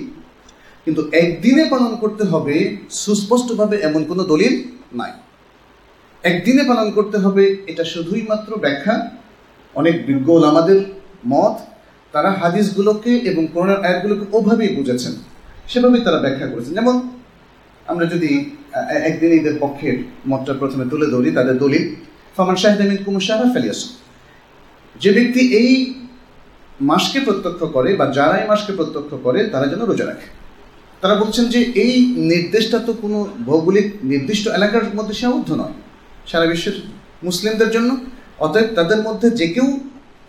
কিন্তু 0.85 1.01
একদিনে 1.11 1.63
পালন 1.69 1.95
করতে 1.95 2.23
হবে, 2.23 2.77
সুস্পষ্টভাবে 2.89 3.77
এমন 3.77 4.03
কোনো 4.03 4.23
দলিল 4.23 4.53
নাই। 4.93 5.11
একদিনে 6.23 6.63
পালন 6.63 6.91
করতে 6.91 7.17
হবে, 7.17 7.43
এটা 7.67 7.83
শুধুই 7.83 8.21
মাত্র 8.29 8.55
ব্যাখ্যা। 8.55 9.11
অনেক 9.75 10.05
বিজ্ঞ 10.05 10.43
আমাদের 10.43 10.79
মত, 11.25 11.55
তারা 12.11 12.29
হাদিসগুলোকে 12.31 13.11
এবং 13.17 13.47
করোনার 13.53 13.85
আয়াতগুলোকে 13.85 14.37
ওভাবেই 14.37 14.75
বুঝেছেন। 14.75 15.11
সেভাবেই 15.67 16.01
তারা 16.01 16.19
ব্যাখ্যা 16.19 16.47
করেছেন। 16.47 16.73
যেমন, 16.73 17.09
আমরা 17.87 18.05
যদি 18.05 18.49
একদিন 19.03 19.31
ঈদের 19.31 19.53
পক্ষের 19.59 19.97
মতটা 20.27 20.53
প্রথমে 20.53 20.85
তুলে 20.89 21.05
ধরি, 21.05 21.31
তাদের 21.31 21.57
দলিল 21.57 21.95
ফামান 22.37 22.57
শাহিদ 22.61 22.79
আমিন 22.85 22.99
কুমুর 23.05 23.23
শাহরা 23.27 23.47
ফেলিয়াস 23.55 23.81
যে 25.01 25.09
ব্যক্তি 25.17 25.41
এই 25.61 25.71
মাসকে 26.89 27.19
প্রত্যক্ষ 27.27 27.61
করে 27.75 27.89
বা 27.99 28.05
যারা 28.17 28.35
এই 28.41 28.47
মাসকে 28.51 28.71
প্রত্যক্ষ 28.79 29.11
করে, 29.25 29.39
তারা 29.53 29.65
যেন 29.71 29.81
রোজা 29.91 30.05
রাখে। 30.05 30.27
তারা 31.01 31.15
বলছেন 31.21 31.45
যে 31.53 31.59
এই 31.83 31.93
নির্দেশটা 32.31 32.77
তো 32.87 32.91
কোনো 33.03 33.17
ভৌগোলিক 33.47 33.87
নির্দিষ্ট 34.11 34.45
এলাকার 34.57 34.83
মধ্যে 34.97 35.15
সীমাবদ্ধ 35.19 35.49
নয়। 35.61 35.75
সারা 36.29 36.45
বিশ্বের 36.51 36.75
মুসলিমদের 37.27 37.69
জন্য। 37.75 37.89
অতএব 38.45 38.67
তাদের 38.77 38.99
মধ্যে 39.07 39.27
যে 39.39 39.47
কেউ 39.55 39.67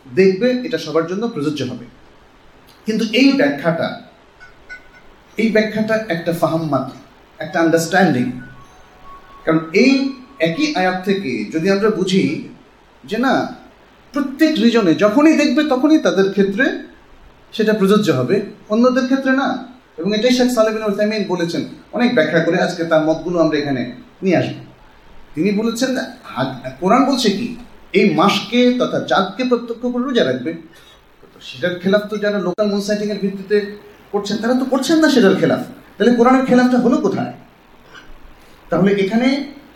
দেখবে 0.06 0.48
এটা 0.66 0.78
সবার 0.84 1.08
জন্য 1.10 1.22
প্রযোজ্য 1.34 1.60
হবে। 1.70 1.86
কিন্তু 2.86 3.04
এই 3.20 3.28
ব্যাখ্যাটা 3.40 3.88
এই 5.38 5.48
ব্যাখ্যাটা 5.56 5.94
একটা 6.14 6.32
ফাহাম 6.40 6.64
মাত্র, 6.72 6.94
একটা 7.44 7.56
আন্ডারস্ট্যান্ডিং 7.64 8.26
কারণ 9.44 9.60
এই 9.82 9.92
একই 10.46 10.66
আয়াত 10.80 10.98
থেকে 11.08 11.32
যদি 11.54 11.66
আমরা 11.74 11.88
বুঝি 11.98 12.22
যে 13.10 13.18
না, 13.24 13.32
প্রত্যেক 14.14 14.52
রিজনে 14.64 14.92
যখনই 15.04 15.34
দেখবে 15.40 15.62
তখনই 15.72 16.00
তাদের 16.06 16.28
ক্ষেত্রে 16.34 16.64
সেটা 17.56 17.72
প্রযোজ্য 17.80 18.08
হবে, 18.18 18.36
অন্যদের 18.72 19.04
ক্ষেত্রে 19.10 19.32
না। 19.40 19.48
এবং 19.98 20.10
এটাই 20.18 20.34
শেখ 20.38 20.48
সালেবিন 20.56 20.82
ওসাইমিন 20.88 21.22
বলেছেন, 21.32 21.62
অনেক 21.96 22.10
ব্যাখ্যা 22.16 22.40
করে 22.46 22.58
আজকে 22.66 22.82
তার 22.90 23.02
মতগুলো 23.08 23.36
আমরা 23.44 23.56
এখানে 23.62 23.82
নিয়ে 24.24 24.36
আসব। 24.40 24.56
তিনি 25.34 25.50
বলেছেন 25.60 25.90
কোরআন 26.80 27.02
বলছে 27.10 27.28
কি, 27.38 27.46
এই 27.98 28.06
মাসকে 28.18 28.60
তথা 28.80 28.98
চাঁদকে 29.10 29.42
প্রত্যক্ষ 29.50 29.82
করে 29.92 30.04
রোজা 30.08 30.24
রাখবে। 30.30 30.50
সেটার 31.48 31.74
খেলাফ 31.82 32.02
তো 32.10 32.14
যারা 32.24 32.38
লোকাল 32.46 32.66
মুনসাইটিং 32.72 33.08
এর 33.14 33.20
ভিত্তিতে 33.24 33.56
করছেন, 34.12 34.36
তারা 34.42 34.54
তো 34.60 34.64
করছেন 34.72 34.96
না 35.02 35.08
সেটার 35.14 35.34
খেলাফ। 35.40 35.62
তাহলে 35.96 36.12
কোরআনের 36.18 36.44
খেলাফটা 36.50 36.78
হলো 36.84 36.96
কোথায়? 37.06 37.32
তাহলে 38.70 38.90
এখানে 39.04 39.28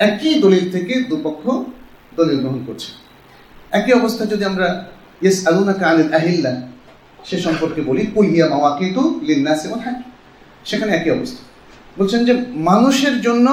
একই 0.09 0.35
দলিল 0.45 0.65
থেকে 0.75 0.95
দুপক্ষ 1.11 1.45
দলিল 2.19 2.39
গ্রহণ 2.43 2.61
করছে। 2.69 2.89
একই 3.79 3.93
অবস্থা 4.01 4.23
যদি 4.33 4.45
আমরা 4.51 4.69
ইয়েস 5.23 5.39
আলুনাকা 5.49 5.85
আনিল 5.91 6.11
আহিল্লা 6.19 6.53
সে 7.29 7.37
সম্পর্কে 7.47 7.81
বলি 7.89 8.03
কুলিয়া 8.15 8.47
মাওয়াকিতু 8.53 9.03
লিন্নাসি 9.29 9.67
ওয়াল 9.69 9.83
হাজ 9.87 9.99
সেখানে 10.69 10.91
একই 10.99 11.11
অবস্থা। 11.11 11.43
বলছেন 11.99 12.21
যে 12.29 12.33
মানুষের 12.71 13.15
জন্য 13.21 13.47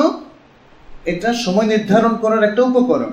এটা 1.05 1.29
সময় 1.45 1.67
নির্ধারণ 1.73 2.13
করার 2.23 2.43
একটা 2.43 2.61
উপকরণ। 2.69 3.11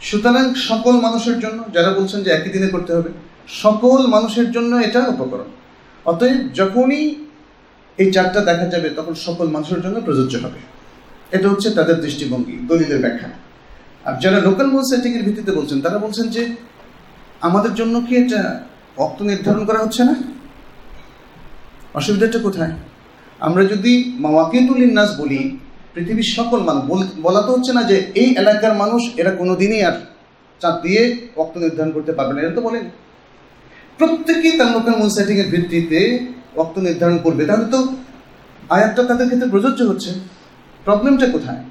সুতরাং 0.00 0.44
সকল 0.68 0.94
মানুষের 1.06 1.36
জন্য, 1.40 1.58
যারা 1.72 1.90
বলছেন 1.98 2.20
যে 2.24 2.30
একই 2.30 2.50
দিনে 2.54 2.68
করতে 2.68 2.92
হবে, 2.96 3.10
সকল 3.62 4.00
মানুষের 4.06 4.48
জন্য 4.52 4.72
এটা 4.86 5.00
উপকরণ। 5.14 5.48
অতএব 6.06 6.38
যখনই 6.54 7.04
এই 7.98 8.08
চারটা 8.12 8.40
দেখা 8.40 8.66
যাবে, 8.74 8.88
তখন 8.98 9.14
সকল 9.26 9.46
মানুষের 9.48 9.80
জন্য 9.84 9.96
প্রযোজ্য 10.00 10.34
হবে। 10.36 10.60
এটা 11.32 11.48
হচ্ছে 11.48 11.70
তাদের 11.70 12.00
দৃষ্টিভঙ্গি, 12.00 12.54
দলিলের 12.68 13.00
ব্যাখ্যা। 13.00 13.28
আর 14.04 14.14
যারা 14.22 14.40
লোকাল 14.40 14.66
মোল 14.66 14.82
সেটিংয়ের 14.82 15.24
ভিত্তিতে 15.26 15.52
বলছেন, 15.52 15.80
তারা 15.80 15.98
বলছেন 15.98 16.28
যে 16.28 16.42
আমাদের 17.40 17.74
জন্য 17.74 17.94
কি 18.06 18.16
এটা 18.16 18.60
অক্ত 18.96 19.22
নির্ধারণ 19.22 19.64
করা 19.64 19.78
হচ্ছে 19.78 20.04
না? 20.04 20.14
অসুবিধাটা 21.94 22.38
কোথায়? 22.38 22.72
আমরা 23.40 23.64
যদি 23.64 24.14
মাওয়াকিতুল 24.18 24.82
ইন্নাস 24.82 25.10
বলি, 25.20 25.58
পৃথিবীর 25.94 26.28
সকল 26.36 26.60
মানুষ, 26.60 26.86
বলা 27.22 27.42
তো 27.42 27.50
হচ্ছে 27.56 27.72
না 27.72 27.82
যে 27.82 27.96
এই 28.14 28.28
এলাকার 28.36 28.74
মানুষ, 28.74 29.02
এরা 29.16 29.30
কোনোদিনই 29.30 29.82
আর 29.84 29.96
চাঁদ 30.60 30.76
দিয়ে 30.82 31.30
অক্ত 31.36 31.58
নির্ধারণ 31.58 31.92
করতে 31.92 32.12
পারবে 32.12 32.32
না 32.34 32.40
এটা 32.40 32.54
তো 32.54 32.60
বলেন। 32.60 32.84
প্রত্যেকেই 33.98 34.58
তার 34.58 34.70
লোকাল 34.72 34.94
মুন 35.00 35.08
সেটিংয়ের 35.08 35.48
ভিত্তিতে 35.50 36.28
অক্ত 36.56 36.78
নির্ধারণ 36.78 37.18
করবে। 37.18 37.46
তাহলে 37.46 37.64
তো 37.64 37.96
আয়াতটা 38.68 39.02
তাদের 39.02 39.26
ক্ষেত্রে 39.26 39.48
প্রযোজ্য 39.50 39.82
হচ্ছে। 39.82 40.10
প্রবলেমটা 40.86 41.26
কোথায়? 41.36 41.62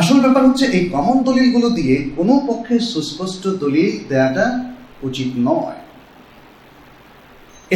আসল 0.00 0.18
ব্যাপার 0.24 0.42
হচ্ছে 0.48 0.64
এই 0.76 0.84
কমন 0.94 1.16
দলিলগুলো 1.28 1.68
দিয়ে 1.78 1.96
কোনো 2.16 2.34
পক্ষে 2.48 2.74
সুস্পষ্ট 2.92 3.42
দলিল 3.62 3.92
দেওয়াটা 4.10 4.46
উচিত 5.08 5.30
নয়। 5.48 5.78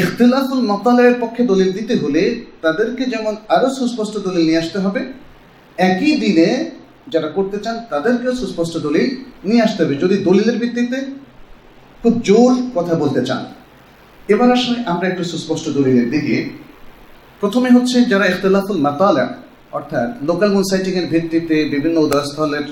ইখতিলাফুল 0.01 0.61
মতালের 0.71 1.15
পক্ষে 1.23 1.43
দলিল 1.53 1.71
দিতে 1.79 1.95
হলে 2.03 2.23
তাদেরকে 2.65 3.05
যেমন 3.13 3.35
আরও 3.55 3.69
সুস্পষ্ট 3.79 4.15
দলিল 4.27 4.45
নিয়ে 4.49 4.63
আসতে 4.63 4.79
হবে, 4.85 5.01
একই 5.79 6.15
দিনে 6.23 6.49
যারা 7.13 7.29
করতে 7.37 7.59
চান 7.65 7.77
তাদেরকেও 7.93 8.35
সুস্পষ্ট 8.41 8.75
দলিল 8.87 9.09
নিয়ে 9.49 9.65
আসতে 9.67 9.81
হবে। 9.85 9.95
যদি 10.03 10.17
দলিলের 10.29 10.57
ভিত্তিতে 10.63 10.99
খুব 12.03 12.15
জোর 12.29 12.53
কথা 12.77 12.95
বলতে 13.03 13.21
চান, 13.29 13.43
এবার 14.29 14.49
আসলে 14.57 14.79
আমরা 14.93 15.07
একটু 15.13 15.25
সুস্পষ্ট 15.33 15.67
দলিলের 15.77 16.09
দিকে। 16.15 16.37
প্রথমে 17.41 17.69
হচ্ছে 17.77 17.97
যারা 18.13 18.25
ইখতিলাফুল 18.33 18.81
মাতালা 18.87 19.25
অর্থাৎ 19.77 20.09
লোকাল 20.29 20.51
মুনসাইটিং 20.57 20.93
এর 21.01 21.07
ভিত্তিতে 21.15 21.57
বিভিন্ন 21.75 21.97
উদয়স্থলের 22.07 22.67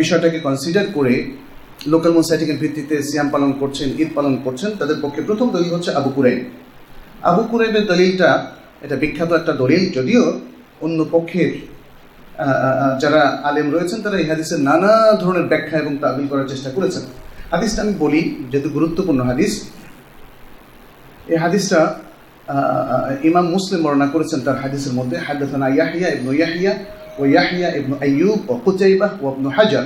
বিষয়টাকে 0.00 0.38
কনসিডার 0.46 0.86
করে 0.96 1.14
লোকাল 1.92 2.12
মুনসাইটিং 2.16 2.46
এর 2.52 2.58
ভিত্তিতে 2.62 2.94
সিয়াম 3.08 3.28
পালন 3.34 3.50
করছেন, 3.60 3.88
ঈদ 4.02 4.10
পালন 4.18 4.34
করছেন, 4.44 4.70
তাদের 4.80 4.98
পক্ষে 5.04 5.20
প্রথম 5.28 5.48
দলিল 5.54 5.70
হচ্ছে 5.76 5.90
আবু 5.98 6.10
কুরাইব। 6.16 6.40
আবু 7.30 7.42
কুরাইবের 7.50 7.84
দলিলটা 7.90 8.30
এটা 8.84 8.96
বিখ্যাত 9.02 9.30
একটা 9.40 9.52
দলিল, 9.62 9.82
যদিও 9.96 10.22
অন্য 10.84 10.98
পক্ষের 11.14 11.50
যারা 13.02 13.22
আলেম 13.48 13.66
রয়েছেন, 13.74 13.98
তারা 14.04 14.16
এই 14.22 14.26
হাদিসের 14.30 14.60
নানা 14.68 14.92
ধরনের 15.22 15.46
ব্যাখ্যা 15.52 15.76
এবং 15.82 15.92
তাবিল 16.02 16.26
করার 16.32 16.48
চেষ্টা 16.52 16.70
করেছেন। 16.76 17.04
হাদিসটা 17.52 17.80
আমি 17.84 17.94
বলি, 18.04 18.20
যেহেতু 18.50 18.68
গুরুত্বপূর্ণ 18.76 19.20
হাদিস, 19.30 19.52
এই 21.32 21.38
হাদিসটা 21.44 21.80
ইমাম 23.23 23.45
মুসলিম 23.49 23.79
বর্ণনা 23.83 24.07
করেছেন 24.07 24.39
তার 24.41 24.57
হাদিসের 24.61 24.93
মধ্যে 24.93 25.17
হাদাসানা 25.17 25.67
ইয়াহিয়া 25.69 26.07
ইবনু 26.09 26.31
ইয়াহিয়া 26.33 26.73
ও 27.19 27.25
ইয়াহিয়া 27.25 27.67
ইবনু 27.75 27.95
আইয়ুব 28.01 28.39
ও 28.47 28.53
কুতাইবাহ 28.65 29.11
ও 29.21 29.25
ইবনু 29.31 29.49
হাজার 29.49 29.85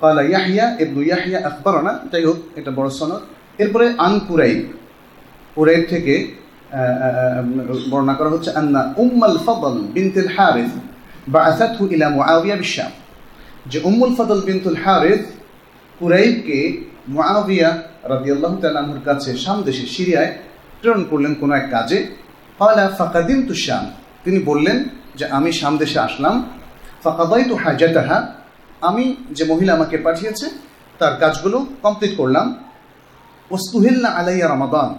قال 0.00 0.18
ইয়াহিয়া 0.24 0.66
ইবনু 0.78 1.00
ইয়াহিয়া 1.02 1.38
আখবরনা 1.44 1.92
যাই 2.12 2.22
হোক 2.24 2.38
এটা 2.56 2.70
বড় 2.70 2.88
সনদ 2.90 3.22
এরপরে 3.58 3.86
আন 3.98 4.14
কুরাইব 4.28 4.58
কুরাইব 5.56 5.82
থেকে 5.88 6.14
আহ, 6.20 6.78
আহ, 6.78 7.42
বর্ণনা 7.90 8.14
করা 8.14 8.30
হচ্ছে 8.30 8.50
আন্না 8.50 8.80
উম্মাল 8.96 9.36
ফদল 9.38 9.74
বিনতুল 9.94 10.30
হারিস 10.36 10.70
বাআসাতহু 11.28 11.84
ইলা 11.86 12.06
মুআবিয়া 12.10 12.56
বিশাম 12.56 12.90
যে 13.66 13.78
উম্মুল 13.84 14.12
ফদল 14.18 14.40
বিনতুল 14.40 14.78
হারিস 14.84 15.22
কুরাইবকে 16.00 16.58
মুআবিয়া 17.08 17.68
রাদিয়াল্লাহু 18.04 18.56
তাআলা 18.60 18.78
আনহুর 18.80 19.02
কাছে 19.04 19.30
শাম 19.36 19.58
দেশে 19.62 19.84
সিরিয়ায় 19.86 20.30
প্রেরণ 20.81 21.03
করলেন 21.09 21.33
কোনো 21.33 21.55
এক 21.55 21.67
কাজে। 21.71 22.15
ফালা 22.59 22.87
ফাকাদিন 22.87 23.47
তু 23.47 23.53
শাম 23.53 23.91
তিনি 24.23 24.39
বললেন 24.39 24.83
যে, 25.15 25.25
আমি 25.25 25.51
শাম 25.51 25.77
দেশে 25.77 25.99
আসলাম। 25.99 26.49
ফাকাদাই 27.03 27.43
তু 27.43 27.55
হাজাতাহা। 27.55 28.33
আমি 28.81 29.15
যে 29.31 29.45
মহিলা 29.45 29.73
আমাকে 29.73 29.97
পাঠিয়েছে, 29.97 30.49
তার 30.99 31.15
কাজগুলো 31.19 31.65
কমপ্লিট 31.81 32.17
করলাম। 32.17 32.63
ওস্তুহিল্লা 33.51 34.09
আলাইয়া 34.09 34.47
রমাদান। 34.47 34.95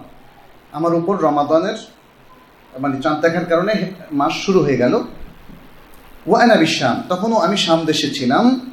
আমার 0.71 0.93
উপর 0.93 1.21
রমাদানের 1.21 1.75
মানে 2.79 3.01
চাঁদ 3.01 3.21
দেখার 3.21 3.45
কারণে 3.45 3.91
মাস 4.11 4.33
শুরু 4.33 4.59
হয়ে 4.59 4.77
গেল। 4.77 5.03
ওয়ানা 6.27 6.55
বিশাম 6.55 7.03
তখনও 7.09 7.35
আমি 7.35 7.57
শাম 7.57 7.85
দেশে 7.85 8.09
ছিলাম। 8.09 8.71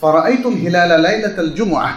ফরাইতুল 0.00 0.54
হিলাল 0.54 1.00
লাইলাতাল 1.00 1.50
জুমআহ। 1.50 1.90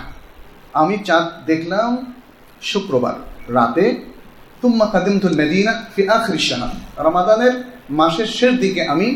আমি 0.73 0.97
চাঁদ 0.97 1.45
দেখলাম 1.45 2.13
শুক্রবার 2.61 3.13
রাতে। 3.55 4.08
তুম্মা 4.61 4.85
কাদিমতুল 4.93 5.35
মেদিনা 5.41 5.73
ফি 5.93 6.01
আখরি 6.17 6.39
শাহর 6.47 6.71
রমাদানের 7.07 7.53
মাসের 7.99 8.29
শেষ 8.39 8.53
দিকে 8.63 8.81
আমি 8.93 9.07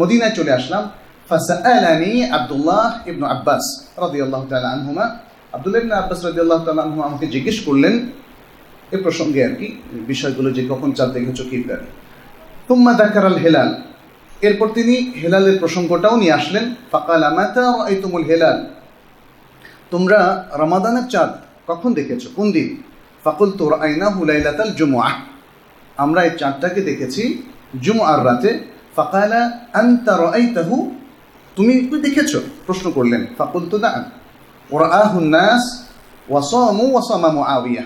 মদিনায় 0.00 0.34
চলে 0.38 0.52
আসলাম। 0.58 0.84
ফাসাআলানি 1.28 2.12
আব্দুল্লাহ 2.38 2.90
ইবনু 3.10 3.24
আব্বাস 3.34 3.64
রাদিয়াল্লাহু 4.04 4.44
তাআলা 4.50 4.68
আনহুমা 4.76 5.04
আব্দুল্লাহ 5.56 5.80
ইবনু 5.82 5.94
আব্বাস 6.02 6.18
রাদিয়াল্লাহু 6.28 6.62
তাআলা 6.64 6.82
আনহুমা 6.86 7.04
আমাকে 7.10 7.26
জিজ্ঞেস 7.34 7.58
করলেন 7.66 7.94
এ 8.94 8.96
প্রসঙ্গে 9.02 9.40
আর 9.46 9.54
কি, 9.58 9.68
বিষয়গুলো 10.10 10.48
যে 10.56 10.62
কখন 10.72 10.88
চাঁদ 10.96 11.10
দেখেছ, 11.16 11.40
কি 11.50 11.56
ইত্যাদি 11.56 11.88
তুম্মা 12.68 12.92
দাকারাল 13.02 13.38
হেলাল 13.44 13.70
এরপর 14.46 14.68
তিনি 14.76 14.94
হেলালের 15.22 15.56
প্রসঙ্গটাও 15.62 16.14
নিয়ে 16.22 16.34
আসলেন। 16.38 16.64
ফাকাল 16.92 17.22
আমাতা 17.30 17.60
রাআইতুমুল 17.60 18.24
হেলাল 18.30 18.56
তোমরা 19.92 20.18
রমাদানের 20.62 21.06
চাঁদ 21.12 21.30
কখন 21.66 21.90
দেখেছ? 21.98 22.22
কোন 22.36 22.46
দিন? 22.52 22.68
ফাকুল 23.24 23.50
তোর 23.50 23.80
আইনা 23.80 24.06
হুলাইলাতাল 24.10 24.70
জুমুআ। 24.70 25.10
আমরা 25.96 26.22
এই 26.22 26.38
চাঁদটাকে 26.38 26.80
দেখেছি 26.80 27.42
জুমআর 27.82 28.24
রাতে। 28.24 28.58
ফাকালা 28.96 29.50
আনতা 29.72 30.18
রাআইতাহু। 30.18 30.94
তুমি 31.56 31.80
দেখেছ? 32.02 32.36
প্রশ্ন 32.66 32.90
করলেন। 32.90 33.26
ফাকুল 33.38 33.68
তো 33.68 33.78
না 33.78 34.04
ওরা 34.70 34.86
আহুন্নাস 34.86 35.88
ওয়াসামু 36.28 36.90
ওয়াসামা 36.90 37.28
মুআবিয়া 37.28 37.82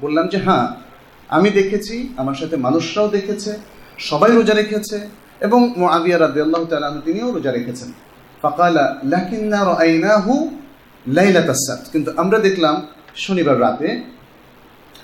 বললাম 0.00 0.28
যে 0.28 0.38
হ্যাঁ 0.38 0.66
আমি 1.28 1.50
দেখেছি, 1.50 2.14
আমার 2.16 2.34
সাথে 2.34 2.56
মানুষরাও 2.56 3.08
দেখেছে, 3.08 3.58
সবাই 3.98 4.32
রোজা 4.32 4.54
রেখেছে 4.54 5.08
এবং 5.40 5.74
মুআবিয়া 5.76 6.18
রাদিয়াল্লাহু 6.18 6.64
তাআলা 6.64 7.00
তিনিও 7.04 7.32
রোজা 7.32 7.52
রেখেছেন। 7.52 7.92
ফাকালা, 8.42 8.96
লাকিন্না 9.04 9.64
রাআইনাহু 9.64 10.50
লাইলাতাস 11.08 11.56
সাbt 11.70 11.92
কিন্তু 11.92 12.10
আমরা 12.16 12.38
দেখলাম 12.38 12.86
শনিবার 13.16 13.60
রাতে 13.60 14.19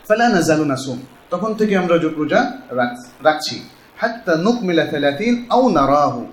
ফালা 0.08 0.28
নাজালু 0.28 0.64
নাসুম 0.64 0.98
তখন 1.30 1.54
থেকে 1.54 1.76
আমরা 1.76 1.96
রোজা 1.96 2.52
রাখ- 2.70 3.24
রাখছি। 3.24 3.60
হাত্তা 3.96 4.36
নুকমিলা 4.36 4.84
থালাতিন 4.84 5.44
আও 5.48 5.68
নারাহু। 5.68 6.26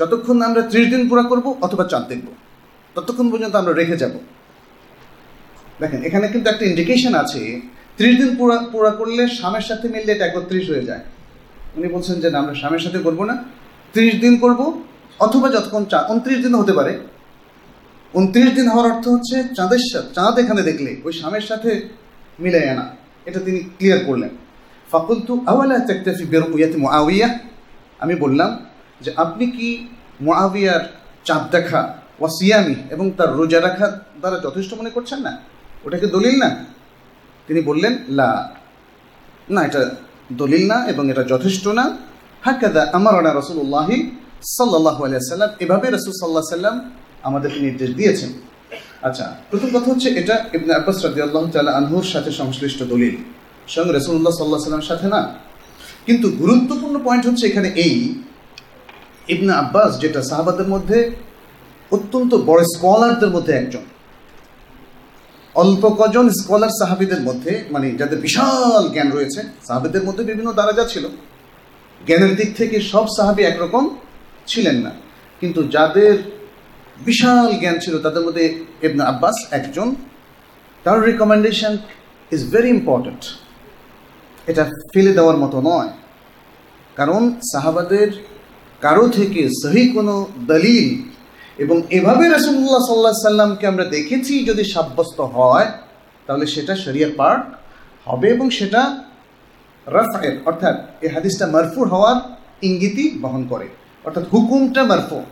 যতক্ষণ 0.00 0.42
আমরা 0.42 0.62
ত্রিশ 0.62 0.88
দিন 0.88 1.08
পুরা 1.08 1.22
করব 1.22 1.54
অথবা 1.62 1.84
চাঁদ 1.84 2.08
দেখব 2.08 2.28
ততক্ষণ 2.94 3.30
পর্যন্ত 3.30 3.54
আমরা 3.54 3.72
রেখে 3.72 3.96
যাব। 3.96 4.10
দেখেন, 5.80 6.02
এখানে 6.02 6.28
কিন্তু 6.28 6.50
একটা 6.50 6.64
ইন্ডিকেশন 6.64 7.14
আছে, 7.14 7.60
ত্রিশ 7.96 8.16
দিন 8.16 8.36
পুরা 8.36 8.58
পুরা 8.58 8.90
করলে 8.90 9.28
স্বামীর 9.28 9.60
সাথে 9.60 9.88
মিললে 9.88 10.12
এটা 10.12 10.26
একত্রিশ 10.26 10.70
হয়ে 10.70 10.84
যায়। 10.84 11.00
উনি 11.76 11.88
বলছেন 11.88 12.20
যে, 12.20 12.30
না, 12.30 12.38
আমরা 12.38 12.54
স্বামীর 12.54 12.78
সাথে 12.78 12.98
করব 12.98 13.24
না। 13.24 13.44
ত্রিশ 13.92 14.20
দিন 14.20 14.38
করব 14.38 14.82
অথবা 15.18 15.48
যতক্ষণ 15.48 15.84
চা 15.84 16.06
উনত্রিশ 16.08 16.38
দিন 16.38 16.54
হতে 16.54 16.72
পারে। 16.72 16.98
উনত্রিশ 18.14 18.54
দিন 18.54 18.68
হওয়ার 18.68 18.92
অর্থ 18.92 19.08
হচ্ছে 19.08 19.44
চাঁদের 19.56 19.78
চাঁদ 20.14 20.38
এখানে 20.38 20.62
দেখলে, 20.62 21.00
ওই 21.04 21.12
স্বামীর 21.12 21.40
সাথে 21.40 21.88
মিলে 22.40 22.70
আনা 22.70 23.01
এটা 23.24 23.40
তিনি 23.40 23.60
ক্লিয়ার 23.60 24.04
করলেন। 24.04 24.28
ফাকুলতু, 24.92 25.44
আওয়ালা 25.46 25.78
তাকতাফি 25.78 26.24
বিরুয়াতি 26.24 26.76
মুআবিয়া 26.76 27.38
আমি 27.98 28.14
বললাম 28.14 28.58
যে 29.00 29.12
আপনি 29.16 29.46
কি 29.46 29.88
মুআবিয়ার 30.20 30.92
চাঁদ 31.24 31.50
দেখা 31.50 31.94
ওয়াসিয়ামি 32.20 32.74
এবং 32.90 33.10
তার 33.10 33.36
রোজা 33.36 33.60
রাখা 33.60 34.00
দ্বারা 34.20 34.38
যথেষ্ট 34.38 34.74
মনে 34.74 34.90
করছেন 34.90 35.20
না? 35.20 35.38
ওটাকে 35.84 36.06
দলিল 36.06 36.38
না? 36.38 36.64
তিনি 37.46 37.60
বললেন, 37.60 37.98
লা। 38.08 38.50
না, 39.50 39.64
এটা 39.64 39.90
দলিল 40.32 40.66
না 40.66 40.86
এবং 40.86 41.10
এটা 41.10 41.22
যথেষ্ট 41.22 41.68
না। 41.68 41.96
হাকাদা 42.42 42.90
আমার 42.92 43.14
আনা 43.18 43.40
রসুল্লাহি 43.40 44.10
সাল্লাহ 44.42 45.04
আলিয়া 45.04 45.20
সাল্লাম 45.20 45.50
এভাবে 45.60 45.90
রসুল 45.90 46.12
সাল্লাহ 46.12 46.42
সাল্লাম 46.42 46.90
আমাদেরকে 47.22 47.60
নির্দেশ 47.60 47.94
দিয়েছেন। 47.94 48.51
আচ্ছা 49.02 49.26
প্রথম 49.50 49.68
কথা 49.68 49.88
হচ্ছে 49.92 50.08
এটা 50.20 50.44
ইবনে 50.54 50.74
আব্বাস 50.74 51.04
রাদি 51.04 51.20
আল্লাহ 51.22 51.50
তালা 51.50 51.72
আনহুর 51.72 52.02
সাথে 52.02 52.30
সংশ্লিষ্ট 52.32 52.82
দলিল। 52.82 53.16
স্বয়ং 53.68 53.88
রসুল্লাহ 53.92 54.34
সাল্লাহ 54.38 54.60
সাল্লামের 54.60 54.88
সাথে 54.88 55.08
না? 55.08 55.34
কিন্তু 56.06 56.30
গুরুত্বপূর্ণ 56.30 56.98
পয়েন্ট 57.04 57.26
হচ্ছে 57.26 57.46
এখানে 57.46 57.68
এই 57.68 58.14
ইবনে 59.28 59.52
আব্বাস, 59.52 60.00
যেটা 60.00 60.22
সাহাবাদের 60.22 60.68
মধ্যে 60.68 61.12
অত্যন্ত 61.90 62.34
বড় 62.34 62.62
স্কলারদের 62.64 63.30
মধ্যে 63.30 63.52
একজন। 63.52 63.84
অল্প 65.54 65.82
কজন 65.88 66.30
স্কলার 66.30 66.72
সাহাবিদের 66.80 67.20
মধ্যে 67.20 67.64
মানে 67.70 67.90
যাদের 67.90 68.18
বিশাল 68.18 68.88
জ্ঞান 68.88 69.12
রয়েছে, 69.12 69.42
সাহাবিদের 69.66 70.02
মধ্যে 70.04 70.24
বিভিন্ন 70.24 70.52
দারাজা 70.52 70.84
ছিল। 70.84 71.04
জ্ঞানের 72.06 72.36
দিক 72.36 72.56
থেকে 72.56 72.80
সব 72.80 73.06
সাহাবি 73.16 73.42
একরকম 73.42 73.84
ছিলেন 74.46 74.76
না। 74.76 74.90
কিন্তু 75.40 75.62
যাদের 75.62 76.14
বিশাল 77.04 77.46
জ্ঞান 77.60 77.76
ছিল 77.78 77.94
তাদের 78.02 78.22
মধ্যে 78.26 78.44
ইবনে 78.82 79.02
আব্বাস 79.04 79.36
একজন। 79.50 79.88
তার 80.84 80.98
রিকমেন্ডেশন 81.02 81.72
ইজ 82.30 82.50
ভেরি 82.50 82.68
ইম্পর্ট্যান্ট 82.68 83.22
এটা 84.46 84.64
ফেলে 84.92 85.12
দেওয়ার 85.12 85.36
মতো 85.36 85.60
নয়। 85.60 85.90
কারণ 86.96 87.22
সাহাবাদের 87.52 88.08
কারও 88.80 89.08
থেকে 89.08 89.48
সহি 89.62 89.88
কোনো 89.88 90.14
দলিল 90.46 90.88
এবং 91.58 91.76
এভাবে 91.90 92.24
রসুল্লাহ 92.28 92.82
সাল্লাহ 92.88 93.12
সাল্লামকে 93.12 93.66
আমরা 93.66 93.84
দেখেছি 93.84 94.44
যদি 94.44 94.64
সাব্যস্ত 94.64 95.18
হয়, 95.20 95.68
তাহলে 96.26 96.46
সেটা 96.46 96.74
শরিয়ার 96.76 97.12
পার্ট 97.16 97.44
হবে 98.04 98.28
এবং 98.30 98.50
সেটা 98.50 98.82
রাফের, 99.86 100.34
অর্থাৎ 100.44 100.76
এই 101.00 101.10
হাদিসটা 101.14 101.46
মারফুর 101.46 101.88
হওয়ার 101.88 102.16
ইঙ্গিতই 102.62 103.08
বহন 103.22 103.42
করে। 103.48 103.68
অর্থাৎ 104.04 104.24
হুকুমটা 104.32 104.82
মারফু। 104.84 105.22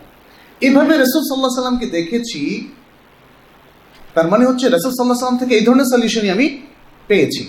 এভাবে 0.67 0.93
রসুল 0.93 1.23
সাল্লাহ 1.29 1.51
সাল্লামকে 1.59 1.87
দেখেছি, 1.97 2.41
তার 4.15 4.27
মানে 4.31 4.43
হচ্ছে 4.49 4.65
রসুল 4.67 4.91
সাল্লাহ 4.95 5.17
সাল্লাম 5.21 5.39
থেকে 5.41 5.53
এই 5.59 5.63
ধরনের 5.67 5.87
সলিউশনই 5.93 6.31
আমি 6.35 6.45
পেয়েছি। 7.09 7.43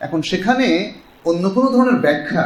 এখন 0.00 0.20
সেখানে 0.30 0.68
অন্য 1.30 1.44
কোনো 1.56 1.68
ধরনের 1.74 1.98
ব্যাখ্যা 2.06 2.44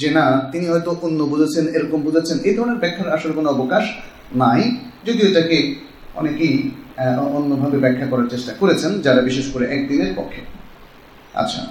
যে 0.00 0.08
না, 0.16 0.24
তিনি 0.52 0.64
হয়তো 0.72 0.90
অন্য 1.06 1.20
বুঝেছেন, 1.32 1.64
এরকম 1.76 1.98
বুঝেছেন, 2.06 2.36
এই 2.48 2.54
ধরনের 2.58 2.78
ব্যাখ্যার 2.82 3.08
আসলে 3.16 3.32
কোনো 3.38 3.48
অবকাশ 3.50 3.84
নাই। 4.42 4.60
যদিও 5.06 5.26
এটাকে 5.30 5.58
অনেকেই 6.20 6.54
অন্যভাবে 7.38 7.78
ব্যাখ্যা 7.84 8.06
করার 8.12 8.28
চেষ্টা 8.28 8.52
করেছেন, 8.60 8.92
যারা 9.06 9.20
বিশেষ 9.28 9.46
করে 9.52 9.64
একদিনের 9.76 10.12
পক্ষে। 10.16 10.42
আচ্ছা। 11.42 11.62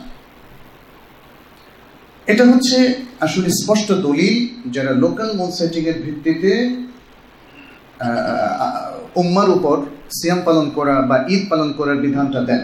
এটা 2.32 2.43
হচ্ছে 2.52 2.78
আসলে 3.26 3.50
স্পষ্ট 3.60 3.89
দলিল 4.08 4.36
যারা 4.76 4.91
লোকাল 5.04 5.30
মন 5.39 5.50
এর 5.91 5.98
ভিত্তিতে 6.06 6.52
উম্মার 9.22 9.50
উপর 9.58 9.76
সিয়াম 10.18 10.40
পালন 10.48 10.68
করা 10.78 10.96
বা 11.10 11.18
ঈদ 11.34 11.44
পালন 11.52 11.70
করার 11.80 11.98
বিধানটা 12.06 12.42
দেন। 12.50 12.62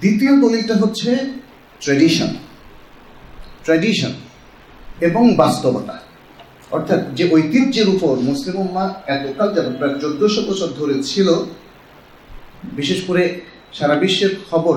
দ্বিতীয় 0.00 0.32
দলিলটা 0.42 0.74
হচ্ছে 0.82 1.10
ট্র্যাডিশন 1.82 2.30
ট্র্যাডিশন 3.64 4.12
এবং 5.08 5.24
বাস্তবতা। 5.42 5.96
অর্থাৎ 6.76 7.00
যে 7.16 7.24
ঐতিহ্যের 7.34 7.88
উপর 7.94 8.14
মুসলিম 8.28 8.56
উম্মা 8.64 8.84
এতকাল 9.16 9.48
যাবত 9.54 9.74
প্রায় 9.78 9.94
চোদ্দশো 10.02 10.40
বছর 10.48 10.68
ধরে 10.78 10.94
ছিল, 11.10 11.28
বিশেষ 12.78 13.00
করে 13.08 13.22
সারা 13.76 13.94
বিশ্বের 14.02 14.32
খবর 14.48 14.76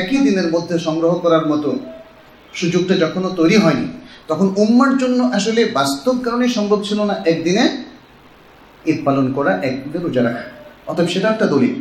একই 0.00 0.18
দিনের 0.26 0.48
মধ্যে 0.54 0.76
সংগ্রহ 0.86 1.12
করার 1.24 1.44
মতো 1.52 1.70
সুযোগটা 2.54 2.94
যখনও 3.04 3.30
তৈরি 3.40 3.56
হয়নি, 3.64 3.86
তখন 4.30 4.46
উম্মার 4.62 4.92
জন্য 5.02 5.20
আসলে 5.38 5.60
বাস্তব 5.78 6.14
কারণে 6.24 6.46
সম্ভব 6.56 6.78
ছিল 6.88 6.98
না 7.10 7.14
একদিনে 7.32 7.64
ঈদ 8.86 9.04
পালন 9.04 9.32
করা 9.32 9.52
একদিনে 9.62 10.04
রোজা 10.04 10.22
রাখা। 10.22 10.42
অতএব 10.86 11.08
সেটা 11.08 11.28
একটা 11.28 11.46
দলিল। 11.46 11.74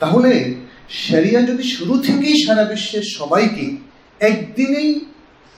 তাহলে 0.00 0.54
শরিয়া 0.90 1.42
যদি 1.42 1.62
শুরু 1.62 1.98
থেকেই 1.98 2.46
সারা 2.46 2.64
বিশ্বের 2.64 3.02
সবাইকে 3.02 3.76
একদিনেই 4.20 5.00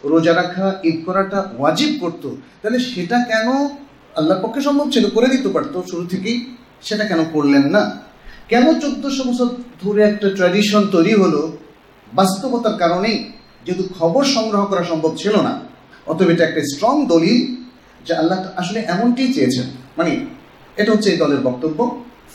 রোজা 0.05 0.35
রাখা, 0.35 0.81
ঈদ 0.85 1.05
করাটা 1.05 1.45
ওয়াজিব 1.59 1.99
করতো, 2.01 2.37
তাহলে 2.62 2.79
সেটা 2.79 3.25
কেন 3.25 3.69
আল্লাহর 4.17 4.43
পক্ষে 4.43 4.61
সম্ভব 4.61 4.91
ছিল? 4.91 5.11
করে 5.11 5.27
দিতে 5.27 5.49
পারতো 5.49 5.83
শুরু 5.91 6.07
থেকেই। 6.07 6.57
সেটা 6.83 7.05
কেন 7.05 7.25
করলেন 7.33 7.62
না? 7.62 8.01
কেন 8.49 8.81
চোদ্দশো 8.81 9.25
বছর 9.25 9.49
ধরে 9.83 10.03
একটা 10.03 10.31
ট্র্যাডিশন 10.31 10.87
তৈরি 10.87 11.15
হলো 11.15 11.59
বাস্তবতার 12.15 12.79
কারণেই? 12.79 13.33
যেহেতু 13.67 13.89
খবর 13.99 14.25
সংগ্রহ 14.25 14.65
করা 14.65 14.85
সম্ভব 14.85 15.17
ছিল 15.17 15.41
না। 15.43 15.61
অতএব 16.07 16.29
এটা 16.29 16.45
একটা 16.45 16.61
স্ট্রং 16.61 17.07
দলিল 17.07 17.65
যে 18.07 18.15
আল্লাহ 18.15 18.45
আসলে 18.57 18.81
এমনটাই 18.81 19.33
চেয়েছেন। 19.33 19.65
মানে 19.99 20.36
এটা 20.77 20.91
হচ্ছে 20.95 21.09
এই 21.12 21.19
দলের 21.23 21.41
বক্তব্য। 21.49 21.79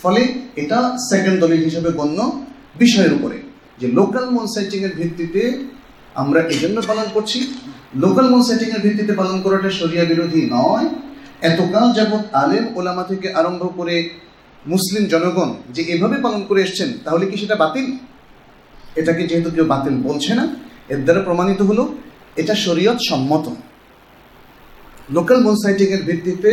ফলে 0.01 0.21
এটা 0.61 0.79
সেকেন্ড 1.09 1.37
দলিল 1.43 1.61
হিসেবে 1.67 1.89
গণ্য 1.99 2.19
বিষয়ের 2.81 3.13
উপরে। 3.17 3.37
যে 3.79 3.87
লোকাল 3.99 4.25
মন 4.35 4.45
সেটিং 4.55 4.79
এর 4.87 4.93
ভিত্তিতে 4.99 5.41
আমরা 6.21 6.39
এই 6.53 6.59
জন্য 6.63 6.77
পালন 6.89 7.07
করছি। 7.15 7.39
লোকাল 8.03 8.27
মন 8.31 8.41
সেটিং 8.49 8.69
এর 8.75 8.81
ভিত্তিতে 8.85 9.13
পালন 9.13 9.37
করাটা 9.41 9.69
শরিয়া 9.79 10.05
বিরোধী 10.05 10.41
নয়। 10.57 10.87
এতকাল 11.51 11.85
যাবৎ 11.97 12.23
আলেম 12.41 12.65
ওলামা 12.77 13.03
থেকে 13.03 13.27
আরম্ভ 13.39 13.63
করে 13.77 13.95
মুসলিম 14.65 15.03
জনগণ 15.13 15.49
যে 15.75 15.81
এভাবে 15.93 16.17
পালন 16.25 16.41
করে 16.49 16.59
এসছেন, 16.61 16.89
তাহলে 17.05 17.23
কি 17.29 17.35
সেটা 17.37 17.55
বাতিল? 17.55 17.87
এটাকে 18.95 19.23
যেহেতু 19.27 19.49
কেউ 19.55 19.65
বাতিল 19.65 19.95
বলছে 20.07 20.31
না, 20.39 20.45
এর 20.93 20.99
দ্বারা 21.05 21.21
প্রমাণিত 21.27 21.59
হলো, 21.61 21.83
এটা 22.41 22.55
শরীয়ত 22.55 22.99
সম্মত। 23.09 23.45
লোকাল 25.09 25.39
মুন 25.45 25.55
সাইটিং 25.63 25.87
এর 25.95 26.03
ভিত্তিতে 26.09 26.51